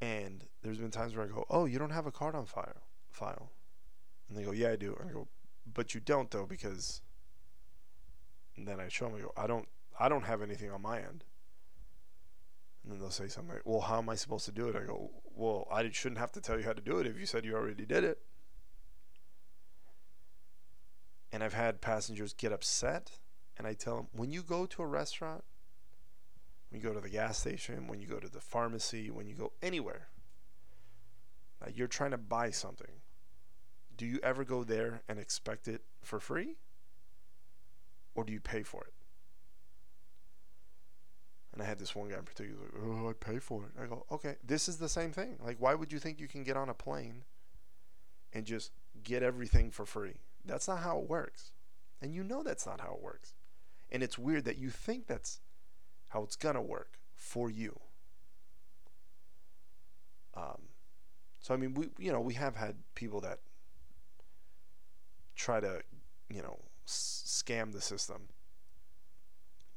And 0.00 0.44
there's 0.62 0.78
been 0.78 0.90
times 0.90 1.16
where 1.16 1.24
I 1.24 1.28
go, 1.28 1.46
"Oh, 1.48 1.64
you 1.64 1.78
don't 1.78 1.90
have 1.90 2.06
a 2.06 2.12
card 2.12 2.34
on 2.34 2.46
file." 2.46 2.82
File, 3.08 3.52
and 4.28 4.36
they 4.36 4.42
go, 4.42 4.50
"Yeah, 4.50 4.70
I 4.70 4.76
do." 4.76 4.94
And 4.96 5.08
I 5.08 5.12
go, 5.12 5.28
"But 5.66 5.94
you 5.94 6.00
don't 6.00 6.30
though, 6.30 6.46
because." 6.46 7.00
And 8.56 8.68
then 8.68 8.80
I 8.80 8.88
show 8.88 9.08
them, 9.08 9.16
I 9.16 9.20
go, 9.20 9.32
"I 9.36 9.46
don't, 9.46 9.68
I 9.98 10.08
don't 10.08 10.24
have 10.24 10.42
anything 10.42 10.70
on 10.70 10.82
my 10.82 10.98
end." 10.98 11.24
And 12.82 12.92
then 12.92 13.00
they'll 13.00 13.10
say 13.10 13.28
something 13.28 13.54
like, 13.54 13.64
"Well, 13.64 13.80
how 13.80 13.98
am 13.98 14.08
I 14.08 14.14
supposed 14.14 14.44
to 14.44 14.52
do 14.52 14.68
it?" 14.68 14.76
I 14.76 14.84
go, 14.84 15.10
"Well, 15.24 15.66
I 15.70 15.88
shouldn't 15.90 16.18
have 16.18 16.32
to 16.32 16.40
tell 16.40 16.58
you 16.58 16.64
how 16.64 16.74
to 16.74 16.82
do 16.82 16.98
it 16.98 17.06
if 17.06 17.16
you 17.18 17.24
said 17.24 17.44
you 17.44 17.54
already 17.54 17.86
did 17.86 18.04
it." 18.04 18.24
And 21.32 21.42
I've 21.42 21.54
had 21.54 21.80
passengers 21.80 22.34
get 22.34 22.52
upset, 22.52 23.18
and 23.56 23.66
I 23.66 23.74
tell 23.74 23.96
them, 23.96 24.08
"When 24.12 24.30
you 24.30 24.42
go 24.42 24.66
to 24.66 24.82
a 24.82 24.86
restaurant, 24.86 25.44
when 26.74 26.82
you 26.82 26.88
go 26.88 26.92
to 26.94 27.00
the 27.00 27.08
gas 27.08 27.38
station, 27.38 27.86
when 27.86 28.00
you 28.00 28.08
go 28.08 28.18
to 28.18 28.28
the 28.28 28.40
pharmacy, 28.40 29.08
when 29.08 29.28
you 29.28 29.36
go 29.36 29.52
anywhere, 29.62 30.08
you're 31.72 31.86
trying 31.86 32.10
to 32.10 32.18
buy 32.18 32.50
something. 32.50 32.90
Do 33.96 34.04
you 34.04 34.18
ever 34.24 34.42
go 34.42 34.64
there 34.64 35.02
and 35.08 35.20
expect 35.20 35.68
it 35.68 35.82
for 36.02 36.18
free? 36.18 36.56
Or 38.16 38.24
do 38.24 38.32
you 38.32 38.40
pay 38.40 38.64
for 38.64 38.82
it? 38.82 38.92
And 41.52 41.62
I 41.62 41.64
had 41.64 41.78
this 41.78 41.94
one 41.94 42.08
guy 42.08 42.18
in 42.18 42.24
particular, 42.24 42.66
oh, 42.84 43.08
I 43.08 43.12
pay 43.12 43.38
for 43.38 43.66
it. 43.66 43.80
I 43.80 43.86
go, 43.86 44.04
okay, 44.10 44.34
this 44.44 44.68
is 44.68 44.78
the 44.78 44.88
same 44.88 45.12
thing. 45.12 45.36
Like, 45.44 45.58
why 45.60 45.76
would 45.76 45.92
you 45.92 46.00
think 46.00 46.18
you 46.18 46.26
can 46.26 46.42
get 46.42 46.56
on 46.56 46.68
a 46.68 46.74
plane 46.74 47.22
and 48.32 48.44
just 48.44 48.72
get 49.04 49.22
everything 49.22 49.70
for 49.70 49.86
free? 49.86 50.16
That's 50.44 50.66
not 50.66 50.80
how 50.80 50.98
it 50.98 51.08
works. 51.08 51.52
And 52.02 52.12
you 52.12 52.24
know 52.24 52.42
that's 52.42 52.66
not 52.66 52.80
how 52.80 52.94
it 52.94 53.00
works. 53.00 53.32
And 53.92 54.02
it's 54.02 54.18
weird 54.18 54.44
that 54.46 54.58
you 54.58 54.70
think 54.70 55.06
that's 55.06 55.38
how 56.14 56.22
it's 56.22 56.36
gonna 56.36 56.62
work 56.62 57.00
for 57.16 57.50
you. 57.50 57.78
Um, 60.34 60.68
so 61.40 61.52
I 61.52 61.56
mean, 61.56 61.74
we 61.74 61.88
you 61.98 62.12
know 62.12 62.20
we 62.20 62.34
have 62.34 62.54
had 62.56 62.76
people 62.94 63.20
that 63.22 63.40
try 65.34 65.58
to 65.58 65.82
you 66.30 66.40
know 66.40 66.58
s- 66.86 67.24
scam 67.26 67.72
the 67.72 67.80
system, 67.80 68.28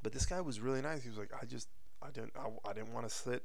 but 0.03 0.13
this 0.13 0.27
guy 0.27 0.39
was 0.39 0.59
really 0.59 0.81
nice. 0.81 1.01
He 1.01 1.09
was 1.09 1.17
like, 1.17 1.31
I 1.41 1.45
just 1.45 1.67
I 2.03 2.11
didn't 2.11 2.33
I, 2.37 2.69
I 2.69 2.73
didn't 2.73 2.93
want 2.93 3.09
to 3.09 3.13
sit 3.13 3.43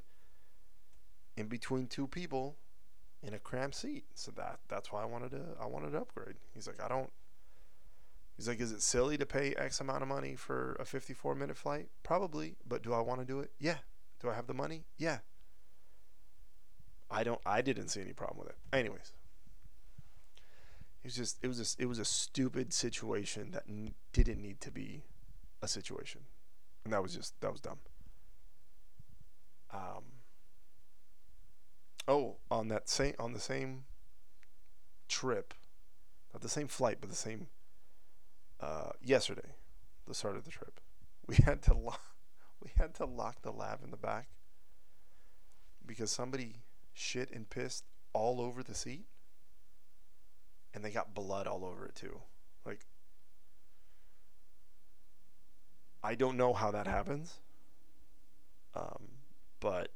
in 1.37 1.47
between 1.47 1.87
two 1.87 2.07
people 2.07 2.57
in 3.23 3.33
a 3.33 3.39
cramped 3.39 3.77
seat, 3.77 4.05
so 4.15 4.31
that 4.33 4.61
that's 4.69 4.93
why 4.93 5.03
I 5.03 5.07
wanted 5.07 5.31
to 5.31 5.41
I 5.59 5.67
wanted 5.67 5.93
to 5.93 5.99
upgrade. 5.99 6.37
He's 6.55 6.67
like, 6.67 6.83
I 6.83 6.89
don't 6.89 7.11
He's 8.43 8.49
like, 8.49 8.61
is 8.61 8.73
it 8.73 8.83
silly 8.83 9.17
to 9.19 9.25
pay 9.25 9.55
X 9.55 9.81
amount 9.81 10.03
of 10.03 10.09
money 10.09 10.35
for 10.35 10.77
a 10.81 10.85
54 10.85 11.37
minute 11.37 11.57
flight? 11.57 11.87
Probably, 12.03 12.57
but 12.67 12.83
do 12.83 12.93
I 12.93 12.99
want 12.99 13.21
to 13.21 13.25
do 13.25 13.39
it? 13.39 13.53
Yeah. 13.61 13.77
Do 14.21 14.29
I 14.31 14.35
have 14.35 14.49
the 14.49 14.53
money? 14.53 14.83
Yeah. 14.99 15.19
I 17.09 17.23
don't. 17.23 17.41
I 17.47 17.63
didn't 17.63 17.91
see 17.91 18.01
any 18.01 18.13
problem 18.13 18.41
with 18.41 18.49
it. 18.49 18.57
Anyways, 18.73 19.13
it 21.05 21.07
was 21.07 21.15
just 21.15 21.39
it 21.41 21.47
was 21.47 21.61
a, 21.61 21.83
it 21.83 21.87
was 21.87 22.01
a 22.01 22.05
stupid 22.05 22.73
situation 22.73 23.53
that 23.53 23.63
n- 23.69 23.95
didn't 24.13 24.43
need 24.43 24.61
to 24.63 24.73
be 24.73 25.05
a 25.63 25.69
situation, 25.69 26.23
and 26.83 26.93
that 26.93 27.01
was 27.01 27.15
just 27.15 27.41
that 27.43 27.53
was 27.53 27.61
dumb. 27.61 27.79
Um. 29.73 30.03
Oh, 32.09 32.39
on 32.51 32.67
that 32.67 32.89
same 32.89 33.15
on 33.21 33.35
the 33.35 33.41
same 33.41 33.85
trip, 35.07 35.55
not 36.35 36.43
the 36.43 36.49
same 36.49 36.67
flight, 36.67 36.97
but 37.01 37.09
the 37.09 37.15
same 37.15 37.47
uh, 38.63 38.91
yesterday, 39.03 39.57
the 40.07 40.15
start 40.15 40.37
of 40.37 40.45
the 40.45 40.51
trip, 40.51 40.81
we 41.27 41.37
had 41.37 41.63
to 41.63 41.75
lock 41.75 42.01
we 42.63 42.71
had 42.77 42.95
to 42.95 43.05
lock 43.05 43.43
the 43.43 43.51
lav 43.51 43.81
in 43.83 43.91
the 43.91 43.97
back 43.97 44.29
because 45.85 46.13
somebody 46.13 46.63
shit 46.93 47.29
and 47.33 47.51
pissed 47.51 47.85
all 48.13 48.41
over 48.41 48.63
the 48.63 48.75
seat, 48.75 49.07
and 50.73 50.85
they 50.85 50.91
got 50.91 51.13
blood 51.13 51.49
all 51.49 51.65
over 51.65 51.87
it 51.87 51.97
too. 51.97 52.21
Like, 52.65 52.87
I 56.05 56.15
don't 56.15 56.37
know 56.37 56.53
how 56.53 56.71
that 56.71 56.87
happens, 56.87 57.41
um, 58.77 59.09
but 59.59 59.91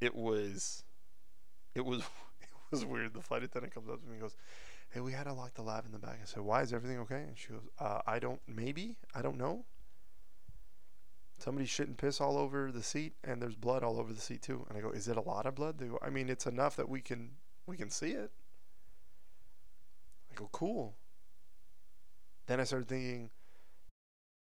it 0.00 0.14
was 0.14 0.82
it 1.74 1.84
was 1.84 2.00
it 2.40 2.48
was 2.72 2.84
weird. 2.84 3.14
The 3.14 3.22
flight 3.22 3.44
attendant 3.44 3.74
comes 3.74 3.88
up 3.88 4.00
to 4.02 4.06
me 4.06 4.14
and 4.14 4.22
goes 4.22 4.36
hey, 4.90 5.00
we 5.00 5.12
had 5.12 5.24
to 5.24 5.32
lock 5.32 5.54
the 5.54 5.62
lav 5.62 5.84
in 5.84 5.92
the 5.92 5.98
back. 5.98 6.18
I 6.22 6.26
said, 6.26 6.42
why? 6.42 6.62
Is 6.62 6.72
everything 6.72 6.98
okay? 7.00 7.24
And 7.28 7.36
she 7.36 7.48
goes, 7.48 7.60
uh, 7.78 8.00
I 8.06 8.18
don't, 8.18 8.40
maybe, 8.46 8.96
I 9.14 9.22
don't 9.22 9.38
know. 9.38 9.64
Somebody 11.38 11.66
shit 11.66 11.88
and 11.88 11.98
piss 11.98 12.20
all 12.20 12.38
over 12.38 12.72
the 12.72 12.82
seat, 12.82 13.12
and 13.22 13.42
there's 13.42 13.56
blood 13.56 13.82
all 13.82 13.98
over 14.00 14.12
the 14.12 14.20
seat 14.20 14.40
too. 14.40 14.64
And 14.68 14.78
I 14.78 14.80
go, 14.80 14.90
is 14.90 15.06
it 15.06 15.18
a 15.18 15.20
lot 15.20 15.44
of 15.44 15.54
blood? 15.54 15.78
They 15.78 15.86
go, 15.86 15.98
I 16.00 16.08
mean, 16.08 16.30
it's 16.30 16.46
enough 16.46 16.76
that 16.76 16.88
we 16.88 17.02
can 17.02 17.32
we 17.66 17.76
can 17.76 17.90
see 17.90 18.12
it. 18.12 18.30
I 20.30 20.34
go, 20.34 20.48
cool. 20.50 20.94
Then 22.46 22.58
I 22.58 22.64
started 22.64 22.88
thinking, 22.88 23.30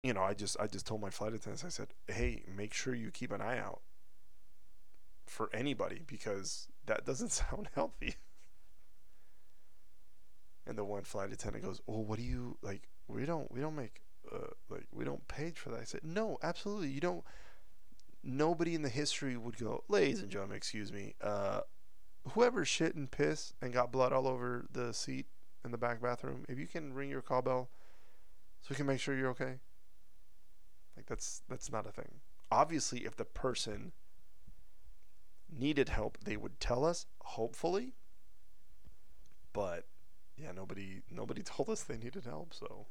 you 0.04 0.14
know, 0.14 0.22
I 0.22 0.36
just 0.36 0.56
I 0.60 0.68
just 0.68 0.86
told 0.86 1.02
my 1.02 1.10
flight 1.10 1.34
attendants, 1.34 1.66
I 1.66 1.70
said, 1.70 1.88
hey, 2.08 2.44
make 2.56 2.74
sure 2.74 2.94
you 2.94 3.10
keep 3.10 3.32
an 3.32 3.42
eye 3.42 3.58
out 3.58 3.82
for 5.26 5.50
anybody 5.54 6.04
because 6.06 6.68
that 6.86 7.06
doesn't 7.06 7.32
sound 7.32 7.70
healthy. 7.74 8.18
And 10.68 10.78
the 10.78 10.84
one 10.84 11.04
flight 11.04 11.32
attendant 11.32 11.64
goes, 11.64 11.82
"Well, 11.88 12.04
what 12.04 12.20
do 12.20 12.26
you 12.26 12.58
like? 12.62 12.90
We 13.08 13.26
don't 13.26 13.50
we 13.52 13.62
don't 13.62 13.76
make 13.76 14.02
uh, 14.32 14.52
like 14.70 14.88
we 14.92 15.06
don't 15.06 15.26
pay 15.28 15.52
for 15.52 15.70
that." 15.70 15.80
I 15.80 15.86
said, 15.86 16.02
"No, 16.04 16.38
absolutely. 16.44 16.90
You 16.90 17.00
don't. 17.00 17.24
Nobody 18.24 18.76
in 18.76 18.82
the 18.82 18.90
history 18.90 19.38
would 19.38 19.58
go, 19.58 19.84
ladies 19.88 20.22
and 20.22 20.30
gentlemen, 20.30 20.58
excuse 20.58 20.92
me. 20.92 21.16
Uh, 21.22 21.62
whoever 22.32 22.66
shit 22.66 22.96
and 22.96 23.10
piss 23.10 23.54
and 23.62 23.72
got 23.72 23.92
blood 23.92 24.12
all 24.12 24.28
over 24.28 24.66
the 24.72 24.94
seat 24.94 25.28
in 25.64 25.72
the 25.72 25.78
back 25.78 26.02
bathroom, 26.02 26.44
if 26.50 26.60
you 26.60 26.68
can 26.68 26.94
ring 26.94 27.10
your 27.10 27.22
call 27.22 27.42
bell, 27.42 27.70
so 28.62 28.68
we 28.72 28.76
can 28.76 28.86
make 28.86 29.00
sure 29.00 29.16
you're 29.16 29.30
okay. 29.30 29.60
Like 30.96 31.06
that's 31.06 31.44
that's 31.48 31.72
not 31.72 31.88
a 31.88 31.92
thing. 31.92 32.20
Obviously, 32.52 33.06
if 33.06 33.16
the 33.16 33.26
person 33.26 33.92
needed 35.50 35.90
help, 35.90 36.18
they 36.24 36.38
would 36.38 36.60
tell 36.60 36.84
us. 36.84 37.06
Hopefully, 37.22 37.94
but 39.54 39.87
nobody 41.18 41.42
told 41.46 41.70
us 41.70 41.84
they 41.84 41.98
needed 41.98 42.24
help, 42.26 42.54
so 42.54 42.86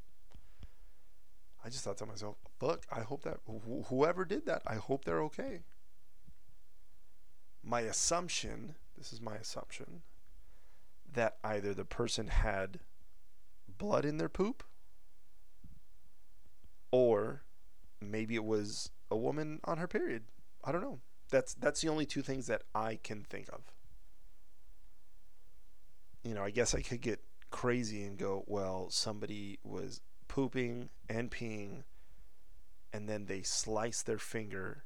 I 1.64 1.68
just 1.70 1.84
thought 1.84 1.98
to 1.98 2.06
myself, 2.06 2.36
"Fuck! 2.60 2.84
I 2.92 3.00
hope 3.00 3.22
that 3.22 3.38
wh- 3.46 3.88
whoever 3.88 4.24
did 4.24 4.46
that, 4.46 4.62
I 4.66 4.74
hope 4.74 5.04
they're 5.04 5.22
okay." 5.22 5.62
My 7.62 7.80
assumption, 7.80 8.76
this 8.96 9.12
is 9.12 9.20
my 9.20 9.36
assumption, 9.36 10.02
that 11.12 11.38
either 11.42 11.74
the 11.74 11.84
person 11.84 12.28
had 12.28 12.80
blood 13.66 14.04
in 14.04 14.18
their 14.18 14.28
poop, 14.28 14.62
or 16.90 17.42
maybe 18.00 18.34
it 18.34 18.44
was 18.44 18.90
a 19.10 19.16
woman 19.16 19.60
on 19.64 19.78
her 19.78 19.88
period. 19.88 20.24
I 20.64 20.72
don't 20.72 20.82
know. 20.82 21.00
That's 21.30 21.54
that's 21.54 21.80
the 21.80 21.88
only 21.88 22.06
two 22.06 22.22
things 22.22 22.46
that 22.46 22.62
I 22.74 22.98
can 23.02 23.22
think 23.22 23.48
of. 23.52 23.62
You 26.22 26.34
know, 26.34 26.42
I 26.42 26.50
guess 26.50 26.74
I 26.74 26.82
could 26.82 27.00
get 27.00 27.20
crazy 27.56 28.04
and 28.04 28.18
go, 28.18 28.44
well, 28.46 28.88
somebody 28.90 29.58
was 29.64 30.02
pooping 30.28 30.90
and 31.08 31.30
peeing, 31.30 31.84
and 32.92 33.08
then 33.08 33.24
they 33.24 33.40
slice 33.40 34.02
their 34.02 34.18
finger 34.18 34.84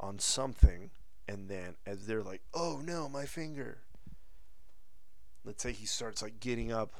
on 0.00 0.18
something, 0.18 0.90
and 1.28 1.50
then 1.50 1.76
as 1.84 2.06
they're 2.06 2.22
like, 2.22 2.40
oh 2.54 2.80
no, 2.82 3.06
my 3.06 3.26
finger. 3.26 3.82
Let's 5.44 5.62
say 5.62 5.72
he 5.72 5.84
starts 5.84 6.22
like 6.22 6.40
getting 6.40 6.72
up 6.72 6.94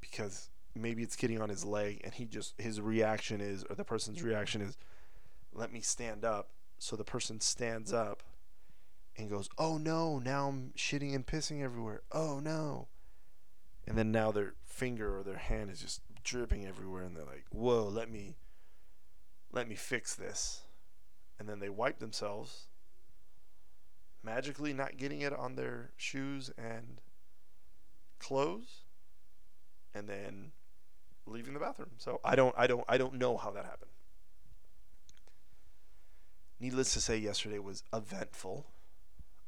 because 0.00 0.48
maybe 0.74 1.02
it's 1.02 1.14
getting 1.14 1.42
on 1.42 1.50
his 1.50 1.66
leg, 1.66 2.00
and 2.02 2.14
he 2.14 2.24
just, 2.24 2.54
his 2.58 2.80
reaction 2.80 3.42
is, 3.42 3.62
or 3.68 3.76
the 3.76 3.84
person's 3.84 4.22
reaction 4.22 4.62
is, 4.62 4.78
let 5.52 5.70
me 5.70 5.82
stand 5.82 6.24
up. 6.24 6.48
So 6.78 6.96
the 6.96 7.04
person 7.04 7.40
stands 7.40 7.92
up 7.92 8.22
and 9.18 9.28
goes, 9.28 9.50
"Oh 9.58 9.76
no, 9.76 10.18
now 10.18 10.48
I'm 10.48 10.72
shitting 10.78 11.14
and 11.14 11.26
pissing 11.26 11.62
everywhere. 11.62 12.00
Oh 12.10 12.40
no." 12.40 12.88
And 13.88 13.96
then 13.96 14.12
now 14.12 14.30
their 14.30 14.52
finger 14.66 15.18
or 15.18 15.22
their 15.22 15.38
hand 15.38 15.70
is 15.70 15.80
just 15.80 16.02
dripping 16.22 16.66
everywhere 16.66 17.04
and 17.04 17.16
they're 17.16 17.24
like, 17.24 17.46
"Whoa, 17.50 17.88
let 17.88 18.10
me 18.10 18.36
let 19.50 19.66
me 19.66 19.76
fix 19.76 20.14
this." 20.14 20.64
And 21.38 21.48
then 21.48 21.58
they 21.58 21.70
wipe 21.70 21.98
themselves 21.98 22.66
magically 24.22 24.74
not 24.74 24.98
getting 24.98 25.22
it 25.22 25.32
on 25.32 25.54
their 25.54 25.92
shoes 25.96 26.50
and 26.58 27.00
clothes 28.18 28.82
and 29.94 30.06
then 30.06 30.52
leaving 31.24 31.54
the 31.54 31.60
bathroom. 31.60 31.92
So 31.96 32.20
I 32.22 32.36
don't 32.36 32.54
I 32.58 32.66
don't 32.66 32.84
I 32.88 32.98
don't 32.98 33.14
know 33.14 33.38
how 33.38 33.50
that 33.52 33.64
happened. 33.64 33.92
Needless 36.60 36.92
to 36.92 37.00
say 37.00 37.16
yesterday 37.16 37.58
was 37.58 37.84
eventful 37.90 38.66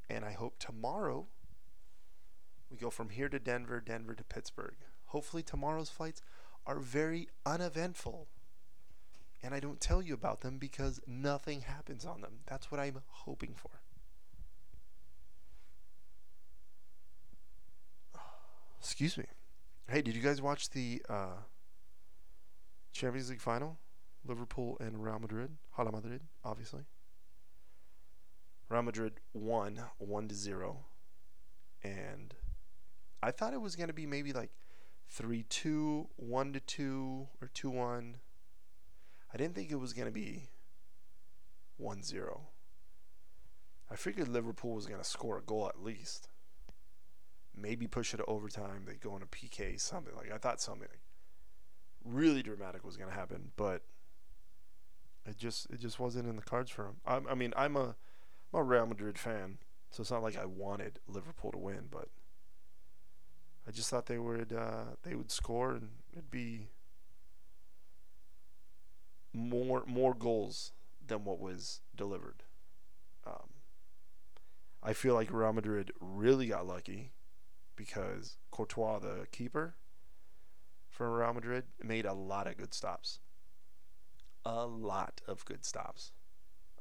and 0.09 0.25
I 0.25 0.33
hope 0.33 0.59
tomorrow 0.59 1.27
we 2.71 2.77
go 2.77 2.91
from 2.91 3.09
here 3.09 3.29
to 3.29 3.39
Denver, 3.39 3.81
Denver 3.81 4.15
to 4.15 4.25
Pittsburgh. 4.25 4.75
Hopefully 5.07 5.43
tomorrow's 5.43 5.91
flights 5.91 6.23
are 6.67 6.79
very 6.79 7.29
uneventful. 7.45 8.29
And 9.43 9.55
I 9.55 9.61
don't 9.61 9.81
tell 9.81 10.03
you 10.03 10.15
about 10.15 10.43
them 10.43 10.59
because 10.59 11.01
nothing 11.07 11.63
happens 11.63 12.05
on 12.05 12.21
them. 12.21 12.41
That's 12.47 12.71
what 12.71 12.81
I'm 12.81 13.03
hoping 13.09 13.55
for. 13.57 13.71
Excuse 18.81 19.17
me. 19.19 19.25
Hey, 19.89 20.03
did 20.03 20.15
you 20.15 20.23
guys 20.23 20.41
watch 20.41 20.71
the 20.71 21.03
uh, 21.09 21.39
Champions 22.93 23.31
League 23.31 23.41
final? 23.41 23.79
Liverpool 24.25 24.77
and 24.79 25.03
Real 25.03 25.19
Madrid. 25.19 25.57
Hala 25.73 25.91
Madrid, 25.91 26.21
obviously. 26.45 26.83
Real 28.69 28.83
Madrid 28.83 29.15
won 29.33 29.81
1 29.99 30.29
to 30.29 30.35
0. 30.35 30.85
And 31.83 32.35
I 33.23 33.31
thought 33.31 33.53
it 33.53 33.61
was 33.61 33.77
going 33.77 33.89
to 33.89 33.95
be 33.95 34.07
maybe 34.07 34.33
like 34.33 34.51
3 35.09 35.45
2, 35.49 36.09
1 36.17 36.53
to 36.53 36.61
2, 36.61 37.29
or 37.41 37.51
2 37.53 37.71
1. 37.71 38.17
I 39.33 39.37
didn't 39.37 39.55
think 39.55 39.71
it 39.71 39.81
was 39.81 39.93
going 39.93 40.09
to 40.09 40.13
be 40.13 40.49
1 41.77 42.03
0. 42.03 42.49
I 43.91 43.97
figured 43.97 44.29
Liverpool 44.29 44.75
was 44.75 44.87
going 44.87 45.01
to 45.01 45.09
score 45.09 45.39
a 45.39 45.43
goal 45.43 45.69
at 45.69 45.83
least 45.83 46.29
maybe 47.57 47.87
push 47.87 48.15
it 48.15 48.19
to 48.19 48.25
overtime. 48.25 48.85
They 48.87 48.95
go 48.95 49.17
a 49.17 49.27
PK, 49.27 49.81
something 49.81 50.15
like 50.15 50.33
I 50.33 50.39
thought 50.39 50.61
something 50.61 50.89
really 52.05 52.43
dramatic 52.43 52.85
was 52.85 52.97
going 52.97 53.11
to 53.11 53.17
happen, 53.17 53.51
but 53.57 53.83
it 55.27 55.37
just 55.37 55.69
it 55.71 55.81
just 55.81 56.01
wasn't 56.01 56.29
in 56.29 56.37
the 56.37 56.43
cards 56.43 56.71
for 56.71 56.87
him. 56.87 56.97
I, 57.07 57.21
I 57.31 57.35
mean, 57.35 57.53
I'm 57.57 57.77
a 57.77 57.97
I'm 58.53 58.61
a 58.61 58.63
Real 58.63 58.87
Madrid 58.87 59.19
fan, 59.19 59.59
so 59.91 60.01
it's 60.01 60.11
not 60.11 60.23
like 60.23 60.39
I 60.39 60.47
wanted 60.47 60.99
Liverpool 61.07 61.53
to 61.53 61.59
win, 61.59 61.89
but 61.91 62.09
I 63.71 63.73
just 63.73 63.89
thought 63.89 64.07
they 64.07 64.19
would 64.19 64.53
uh, 64.53 64.97
they 65.05 65.15
would 65.15 65.31
score 65.31 65.75
and 65.75 65.91
it'd 66.13 66.29
be 66.29 66.71
more 69.33 69.85
more 69.87 70.13
goals 70.13 70.73
than 71.07 71.23
what 71.25 71.39
was 71.39 71.81
delivered. 71.95 72.43
Um, 73.25 73.51
I 74.83 74.93
feel 74.93 75.15
like 75.15 75.33
Real 75.33 75.53
Madrid 75.53 75.93
really 76.01 76.49
got 76.49 76.67
lucky 76.67 77.13
because 77.77 78.39
Courtois, 78.51 78.99
the 78.99 79.29
keeper 79.31 79.77
for 80.89 81.17
Real 81.17 81.33
Madrid, 81.33 81.63
made 81.81 82.07
a 82.07 82.13
lot 82.13 82.49
of 82.49 82.57
good 82.57 82.75
stops. 82.75 83.21
A 84.45 84.67
lot 84.67 85.21
of 85.29 85.45
good 85.45 85.65
stops. 85.65 86.11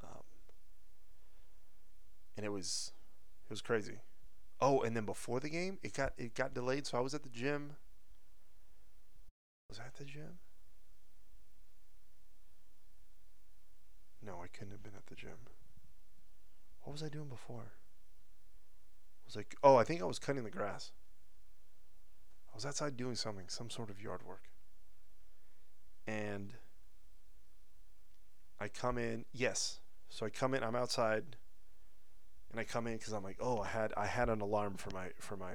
Um, 0.03 0.23
and 2.35 2.47
it 2.47 2.51
was 2.51 2.93
it 3.45 3.51
was 3.51 3.61
crazy. 3.61 3.99
Oh, 4.61 4.81
and 4.81 4.95
then 4.95 5.05
before 5.05 5.39
the 5.39 5.49
game, 5.49 5.79
it 5.81 5.93
got 5.93 6.13
it 6.17 6.35
got 6.35 6.53
delayed, 6.53 6.85
so 6.85 6.97
I 6.97 7.01
was 7.01 7.13
at 7.13 7.23
the 7.23 7.29
gym. 7.29 7.75
Was 9.69 9.79
I 9.79 9.85
at 9.85 9.95
the 9.95 10.03
gym? 10.03 10.39
No, 14.25 14.41
I 14.43 14.47
couldn't 14.47 14.71
have 14.71 14.83
been 14.83 14.95
at 14.95 15.07
the 15.07 15.15
gym. 15.15 15.47
What 16.83 16.93
was 16.93 17.03
I 17.03 17.09
doing 17.09 17.29
before? 17.29 17.71
I 17.71 19.25
was 19.25 19.35
like, 19.35 19.55
oh, 19.63 19.75
I 19.75 19.83
think 19.83 20.01
I 20.01 20.05
was 20.05 20.19
cutting 20.19 20.43
the 20.43 20.49
grass. 20.49 20.91
I 22.51 22.55
was 22.55 22.65
outside 22.65 22.97
doing 22.97 23.15
something, 23.15 23.45
some 23.47 23.69
sort 23.69 23.89
of 23.89 24.01
yard 24.01 24.21
work. 24.27 24.49
And 26.07 26.53
I 28.59 28.67
come 28.67 28.97
in, 28.97 29.25
yes. 29.31 29.79
So 30.09 30.25
I 30.25 30.29
come 30.29 30.53
in, 30.53 30.63
I'm 30.63 30.75
outside, 30.75 31.37
and 32.51 32.59
I 32.59 32.63
come 32.63 32.87
in 32.87 32.97
because 32.97 33.13
I'm 33.13 33.23
like, 33.23 33.37
oh, 33.39 33.59
I 33.59 33.67
had 33.67 33.93
I 33.95 34.05
had 34.05 34.29
an 34.29 34.41
alarm 34.41 34.75
for 34.75 34.89
my 34.91 35.09
for 35.19 35.37
my 35.37 35.53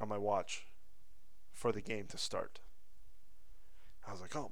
on 0.00 0.08
my 0.08 0.18
watch 0.18 0.66
for 1.52 1.72
the 1.72 1.80
game 1.80 2.06
to 2.08 2.18
start. 2.18 2.60
I 4.06 4.12
was 4.12 4.20
like, 4.20 4.36
oh, 4.36 4.50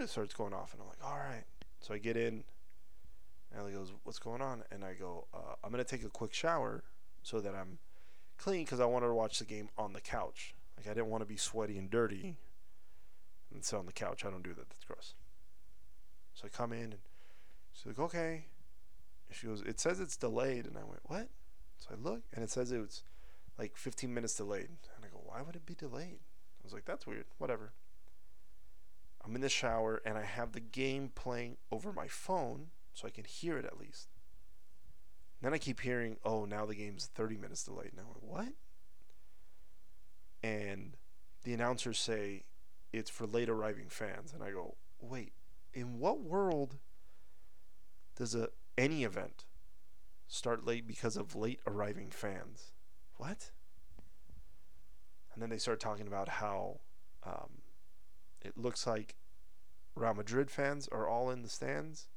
it 0.00 0.08
starts 0.08 0.34
going 0.34 0.52
off, 0.52 0.72
and 0.72 0.82
I'm 0.82 0.88
like, 0.88 1.04
all 1.04 1.16
right. 1.18 1.44
So 1.80 1.94
I 1.94 1.98
get 1.98 2.16
in, 2.16 2.42
and 3.50 3.60
Ellie 3.60 3.72
goes, 3.72 3.92
"What's 4.02 4.18
going 4.18 4.42
on?" 4.42 4.64
And 4.70 4.84
I 4.84 4.94
go, 4.94 5.26
uh, 5.32 5.54
"I'm 5.62 5.70
gonna 5.70 5.84
take 5.84 6.04
a 6.04 6.08
quick 6.08 6.34
shower 6.34 6.82
so 7.22 7.40
that 7.40 7.54
I'm 7.54 7.78
clean 8.36 8.64
because 8.64 8.80
I 8.80 8.86
wanted 8.86 9.06
to 9.06 9.14
watch 9.14 9.38
the 9.38 9.44
game 9.44 9.68
on 9.78 9.92
the 9.92 10.00
couch. 10.00 10.54
Like 10.76 10.86
I 10.86 10.94
didn't 10.94 11.08
want 11.10 11.22
to 11.22 11.26
be 11.26 11.36
sweaty 11.36 11.78
and 11.78 11.88
dirty 11.88 12.36
and 13.52 13.64
sit 13.64 13.76
on 13.76 13.86
the 13.86 13.92
couch. 13.92 14.24
I 14.24 14.30
don't 14.30 14.42
do 14.42 14.54
that. 14.54 14.68
That's 14.68 14.84
gross." 14.84 15.14
So 16.34 16.46
I 16.46 16.48
come 16.48 16.72
in 16.72 16.82
and 16.82 16.98
she's 17.72 17.86
like, 17.86 17.98
"Okay." 17.98 18.46
And 19.28 19.36
she 19.36 19.46
goes, 19.46 19.62
"It 19.62 19.80
says 19.80 20.00
it's 20.00 20.16
delayed," 20.16 20.66
and 20.66 20.76
I 20.76 20.84
went, 20.84 21.00
"What?" 21.04 21.28
So 21.78 21.90
I 21.92 21.94
look 21.94 22.22
and 22.32 22.42
it 22.42 22.50
says 22.50 22.72
it's 22.72 23.02
like 23.58 23.76
15 23.76 24.12
minutes 24.12 24.34
delayed, 24.34 24.68
and 24.96 25.04
I 25.04 25.08
go, 25.08 25.22
"Why 25.24 25.42
would 25.42 25.56
it 25.56 25.66
be 25.66 25.74
delayed?" 25.74 26.20
I 26.20 26.64
was 26.64 26.72
like, 26.72 26.84
"That's 26.84 27.06
weird. 27.06 27.26
Whatever." 27.38 27.72
I'm 29.24 29.34
in 29.34 29.42
the 29.42 29.48
shower 29.48 30.00
and 30.04 30.16
I 30.16 30.22
have 30.24 30.52
the 30.52 30.60
game 30.60 31.10
playing 31.14 31.58
over 31.70 31.92
my 31.92 32.08
phone 32.08 32.68
so 32.94 33.06
I 33.06 33.10
can 33.10 33.24
hear 33.24 33.58
it 33.58 33.64
at 33.64 33.78
least. 33.78 34.08
Then 35.40 35.54
I 35.54 35.58
keep 35.58 35.80
hearing, 35.80 36.16
oh, 36.24 36.44
now 36.44 36.66
the 36.66 36.74
game's 36.74 37.06
30 37.06 37.36
minutes 37.36 37.62
delayed. 37.62 37.92
Now, 37.94 38.02
I 38.02 38.06
went, 38.06 38.24
what? 38.24 38.52
And 40.42 40.96
the 41.44 41.52
announcers 41.52 41.98
say 41.98 42.44
it's 42.92 43.10
for 43.10 43.26
late 43.26 43.48
arriving 43.48 43.88
fans. 43.88 44.32
And 44.32 44.42
I 44.42 44.50
go, 44.50 44.76
wait, 45.00 45.32
in 45.74 45.98
what 45.98 46.20
world 46.20 46.76
does 48.16 48.34
a 48.34 48.48
any 48.78 49.04
event 49.04 49.44
start 50.26 50.64
late 50.64 50.86
because 50.86 51.16
of 51.16 51.34
late 51.34 51.60
arriving 51.66 52.10
fans? 52.10 52.72
What? 53.16 53.50
And 55.34 55.42
then 55.42 55.50
they 55.50 55.58
start 55.58 55.80
talking 55.80 56.06
about 56.06 56.28
how 56.28 56.80
um, 57.26 57.62
it 58.40 58.56
looks 58.56 58.86
like 58.86 59.16
Real 59.94 60.14
Madrid 60.14 60.50
fans 60.50 60.88
are 60.88 61.08
all 61.08 61.30
in 61.30 61.42
the 61.42 61.48
stands 61.48 62.08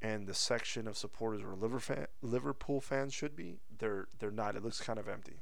and 0.00 0.26
the 0.26 0.34
section 0.34 0.86
of 0.86 0.96
supporters 0.96 1.42
where 1.42 2.06
Liverpool 2.22 2.80
fans 2.80 3.12
should 3.12 3.34
be, 3.34 3.58
they're 3.78 4.06
they're 4.18 4.30
not. 4.30 4.54
It 4.54 4.62
looks 4.62 4.80
kind 4.80 4.98
of 4.98 5.08
empty. 5.08 5.40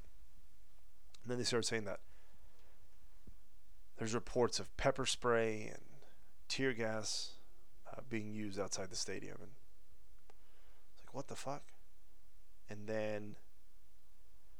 And 1.22 1.30
then 1.30 1.38
they 1.38 1.44
start 1.44 1.66
saying 1.66 1.84
that 1.84 2.00
there's 3.98 4.14
reports 4.14 4.58
of 4.58 4.74
pepper 4.76 5.06
spray 5.06 5.70
and 5.72 5.82
tear 6.48 6.72
gas 6.72 7.32
uh, 7.90 8.00
being 8.08 8.32
used 8.32 8.58
outside 8.58 8.90
the 8.90 8.96
stadium, 8.96 9.36
and 9.42 9.52
what 11.16 11.28
the 11.28 11.34
fuck? 11.34 11.62
And 12.68 12.86
then 12.86 13.36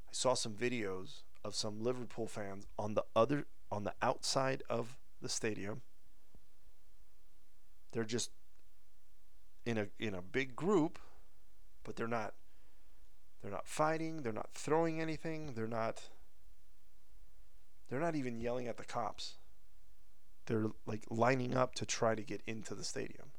I 0.09 0.12
saw 0.12 0.32
some 0.32 0.54
videos 0.54 1.20
of 1.44 1.54
some 1.54 1.82
Liverpool 1.82 2.26
fans 2.26 2.66
on 2.78 2.94
the 2.94 3.04
other 3.14 3.46
on 3.70 3.84
the 3.84 3.92
outside 4.00 4.62
of 4.70 4.96
the 5.20 5.28
stadium. 5.28 5.82
They're 7.92 8.04
just 8.04 8.30
in 9.66 9.76
a 9.76 9.88
in 9.98 10.14
a 10.14 10.22
big 10.22 10.57
group, 10.57 10.98
but 11.84 11.94
they're 11.94 12.09
not 12.09 12.32
they're 13.42 13.52
not 13.52 13.66
fighting, 13.66 14.22
they're 14.22 14.32
not 14.32 14.48
throwing 14.54 14.98
anything, 14.98 15.52
they're 15.54 15.66
not 15.66 16.09
they're 17.90 18.00
not 18.00 18.16
even 18.16 18.40
yelling 18.40 18.66
at 18.66 18.78
the 18.78 18.84
cops. 18.84 19.34
They're 20.46 20.70
like 20.86 21.04
lining 21.11 21.54
up 21.54 21.74
to 21.74 21.84
try 21.84 22.14
to 22.14 22.22
get 22.22 22.40
into 22.46 22.74
the 22.74 22.84
stadium 22.84 23.32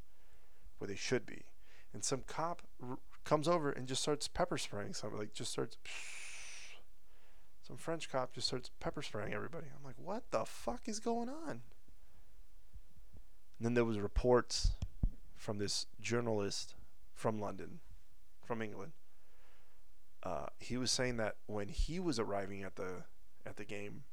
where 0.78 0.88
they 0.88 0.96
should 0.96 1.26
be. 1.26 1.46
And 1.94 2.04
some 2.04 2.22
cop 2.28 2.62
r- 2.82 3.00
comes 3.24 3.48
over 3.48 3.72
and 3.72 3.88
just 3.88 4.02
starts 4.02 4.28
pepper 4.28 4.58
spraying 4.58 4.94
somebody, 4.94 5.22
like 5.22 5.34
just 5.34 5.52
starts 5.52 5.78
some 7.62 7.78
French 7.78 8.10
cop 8.10 8.34
just 8.34 8.48
starts 8.48 8.72
pepper 8.80 9.02
spraying 9.02 9.34
everybody. 9.34 9.68
I'm 9.76 9.84
like, 9.84 9.96
what 9.98 10.32
the 10.32 10.46
fuck 10.46 10.88
is 10.88 11.00
going 11.00 11.30
on? 11.30 11.62
And 13.58 13.66
then 13.66 13.74
there 13.74 13.86
was 13.86 14.00
reports 14.00 14.72
from 15.36 15.58
this 15.58 15.88
journalist 16.00 16.76
from 17.14 17.40
London, 17.40 17.80
from 18.46 18.62
England. 18.62 18.92
Uh, 20.24 20.48
he 20.60 20.78
was 20.78 20.92
saying 20.92 21.18
that 21.18 21.36
when 21.46 21.70
he 21.70 22.00
was 22.00 22.20
arriving 22.20 22.64
at 22.64 22.76
the 22.76 23.04
at 23.46 23.56
the 23.56 23.64
game, 23.64 24.04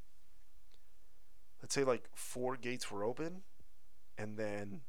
let's 1.60 1.74
say 1.74 1.84
like 1.84 2.04
four 2.14 2.56
gates 2.56 2.90
were 2.90 3.04
open, 3.04 3.42
and 4.16 4.36
then 4.36 4.82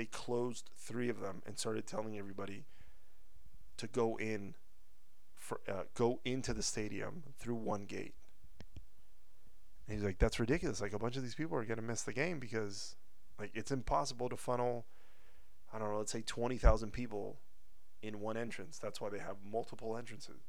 they 0.00 0.06
closed 0.06 0.70
three 0.78 1.10
of 1.10 1.20
them 1.20 1.42
and 1.44 1.58
started 1.58 1.86
telling 1.86 2.16
everybody 2.16 2.64
to 3.76 3.86
go 3.86 4.16
in 4.16 4.54
for 5.34 5.60
uh, 5.68 5.82
go 5.94 6.20
into 6.24 6.54
the 6.54 6.62
stadium 6.62 7.22
through 7.38 7.56
one 7.56 7.84
gate. 7.84 8.14
And 9.86 9.94
he's 9.94 10.02
like, 10.02 10.18
"That's 10.18 10.40
ridiculous! 10.40 10.80
Like 10.80 10.94
a 10.94 10.98
bunch 10.98 11.18
of 11.18 11.22
these 11.22 11.34
people 11.34 11.54
are 11.58 11.66
gonna 11.66 11.82
miss 11.82 12.00
the 12.00 12.14
game 12.14 12.38
because 12.38 12.96
like 13.38 13.50
it's 13.52 13.70
impossible 13.70 14.30
to 14.30 14.38
funnel, 14.38 14.86
I 15.70 15.78
don't 15.78 15.90
know, 15.90 15.98
let's 15.98 16.12
say 16.12 16.22
twenty 16.22 16.56
thousand 16.56 16.94
people 16.94 17.36
in 18.00 18.20
one 18.20 18.38
entrance. 18.38 18.78
That's 18.78 19.02
why 19.02 19.10
they 19.10 19.18
have 19.18 19.36
multiple 19.44 19.98
entrances. 19.98 20.48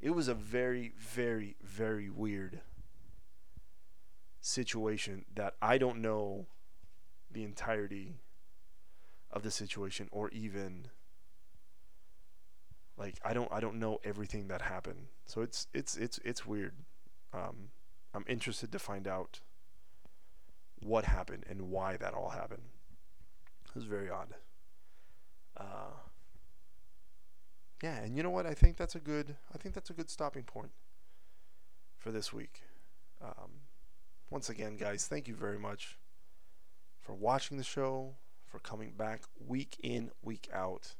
It 0.00 0.10
was 0.10 0.28
a 0.28 0.34
very, 0.34 0.92
very, 0.96 1.56
very 1.60 2.08
weird 2.08 2.60
situation 4.40 5.24
that 5.34 5.54
I 5.60 5.78
don't 5.78 6.00
know 6.00 6.46
the 7.32 7.42
entirety 7.42 8.14
of 9.32 9.42
the 9.42 9.50
situation 9.50 10.08
or 10.10 10.30
even 10.30 10.88
like 12.96 13.16
I 13.24 13.32
don't 13.32 13.50
I 13.50 13.60
don't 13.60 13.78
know 13.78 13.98
everything 14.04 14.48
that 14.48 14.62
happened. 14.62 15.06
So 15.26 15.40
it's 15.40 15.66
it's 15.72 15.96
it's 15.96 16.18
it's 16.24 16.46
weird. 16.46 16.74
Um, 17.32 17.70
I'm 18.14 18.24
interested 18.28 18.70
to 18.72 18.78
find 18.78 19.08
out 19.08 19.40
what 20.80 21.04
happened 21.04 21.44
and 21.48 21.70
why 21.70 21.96
that 21.96 22.14
all 22.14 22.30
happened. 22.30 22.62
It 23.64 23.74
was 23.74 23.84
very 23.84 24.10
odd. 24.10 24.34
Uh, 25.56 25.96
yeah, 27.82 27.96
and 27.98 28.16
you 28.16 28.22
know 28.22 28.30
what? 28.30 28.46
I 28.46 28.54
think 28.54 28.76
that's 28.76 28.94
a 28.94 29.00
good. 29.00 29.36
I 29.54 29.58
think 29.58 29.74
that's 29.74 29.90
a 29.90 29.94
good 29.94 30.10
stopping 30.10 30.44
point 30.44 30.70
for 31.98 32.10
this 32.10 32.32
week. 32.32 32.62
Um, 33.22 33.62
once 34.30 34.48
again, 34.48 34.76
guys, 34.76 35.06
thank 35.06 35.28
you 35.28 35.34
very 35.34 35.58
much 35.58 35.98
for 37.00 37.14
watching 37.14 37.56
the 37.56 37.64
show, 37.64 38.14
for 38.52 38.58
coming 38.58 38.92
back 38.96 39.22
week 39.44 39.78
in, 39.82 40.10
week 40.22 40.48
out. 40.52 40.94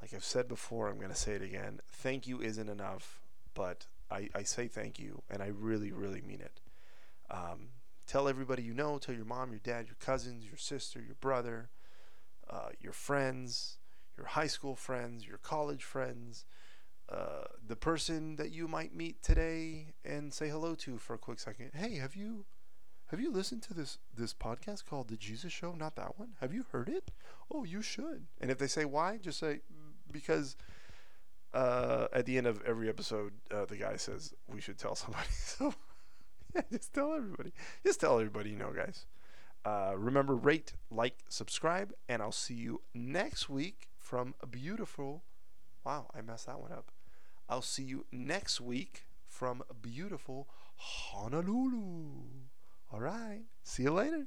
Like 0.00 0.14
I've 0.14 0.24
said 0.24 0.48
before, 0.48 0.88
I'm 0.88 0.96
going 0.96 1.10
to 1.10 1.14
say 1.14 1.32
it 1.32 1.42
again. 1.42 1.80
Thank 1.86 2.26
you 2.26 2.40
isn't 2.40 2.70
enough, 2.70 3.20
but 3.52 3.86
I, 4.10 4.30
I 4.34 4.44
say 4.44 4.66
thank 4.66 4.98
you, 4.98 5.22
and 5.28 5.42
I 5.42 5.48
really, 5.48 5.92
really 5.92 6.22
mean 6.22 6.40
it. 6.40 6.60
Um, 7.30 7.68
tell 8.06 8.28
everybody 8.28 8.62
you 8.62 8.72
know, 8.72 8.96
tell 8.96 9.14
your 9.14 9.26
mom, 9.26 9.50
your 9.50 9.60
dad, 9.62 9.86
your 9.86 9.96
cousins, 10.00 10.46
your 10.46 10.56
sister, 10.56 11.02
your 11.02 11.16
brother, 11.20 11.68
uh, 12.48 12.70
your 12.80 12.94
friends, 12.94 13.76
your 14.16 14.26
high 14.26 14.46
school 14.46 14.74
friends, 14.74 15.26
your 15.26 15.36
college 15.36 15.84
friends, 15.84 16.46
uh, 17.12 17.44
the 17.68 17.76
person 17.76 18.36
that 18.36 18.52
you 18.52 18.66
might 18.66 18.94
meet 18.94 19.22
today 19.22 19.92
and 20.02 20.32
say 20.32 20.48
hello 20.48 20.74
to 20.76 20.96
for 20.96 21.12
a 21.12 21.18
quick 21.18 21.38
second. 21.38 21.72
Hey, 21.74 21.96
have 21.96 22.16
you 22.16 22.46
have 23.10 23.20
you 23.20 23.30
listened 23.32 23.62
to 23.64 23.74
this 23.74 23.98
this 24.16 24.32
podcast 24.32 24.86
called 24.86 25.08
The 25.08 25.16
Jesus 25.16 25.52
Show? 25.52 25.72
Not 25.72 25.96
that 25.96 26.18
one. 26.18 26.30
Have 26.40 26.54
you 26.54 26.64
heard 26.70 26.88
it? 26.88 27.10
Oh, 27.52 27.64
you 27.64 27.82
should. 27.82 28.26
And 28.40 28.50
if 28.50 28.58
they 28.58 28.68
say 28.68 28.84
why, 28.84 29.18
just 29.18 29.40
say 29.40 29.60
because 30.12 30.56
uh, 31.52 32.06
at 32.12 32.26
the 32.26 32.38
end 32.38 32.46
of 32.46 32.62
every 32.62 32.88
episode, 32.88 33.32
uh, 33.50 33.64
the 33.64 33.76
guy 33.76 33.96
says 33.96 34.32
we 34.48 34.60
should 34.60 34.78
tell 34.78 34.94
somebody. 34.94 35.26
So 35.40 35.74
yeah, 36.54 36.62
just 36.70 36.92
tell 36.92 37.14
everybody. 37.14 37.52
Just 37.84 38.00
tell 38.00 38.18
everybody 38.18 38.50
you 38.50 38.56
know, 38.56 38.72
guys. 38.72 39.06
Uh, 39.64 39.92
remember, 39.96 40.34
rate, 40.34 40.72
like, 40.90 41.18
subscribe, 41.28 41.92
and 42.08 42.22
I'll 42.22 42.32
see 42.32 42.54
you 42.54 42.80
next 42.94 43.48
week 43.48 43.88
from 43.98 44.34
beautiful. 44.50 45.22
Wow, 45.84 46.10
I 46.14 46.22
messed 46.22 46.46
that 46.46 46.60
one 46.60 46.72
up. 46.72 46.90
I'll 47.48 47.62
see 47.62 47.82
you 47.82 48.06
next 48.10 48.60
week 48.60 49.06
from 49.26 49.62
beautiful 49.82 50.48
Honolulu. 50.76 52.22
All 52.92 53.00
right. 53.00 53.42
See 53.62 53.84
you 53.84 53.92
later. 53.92 54.26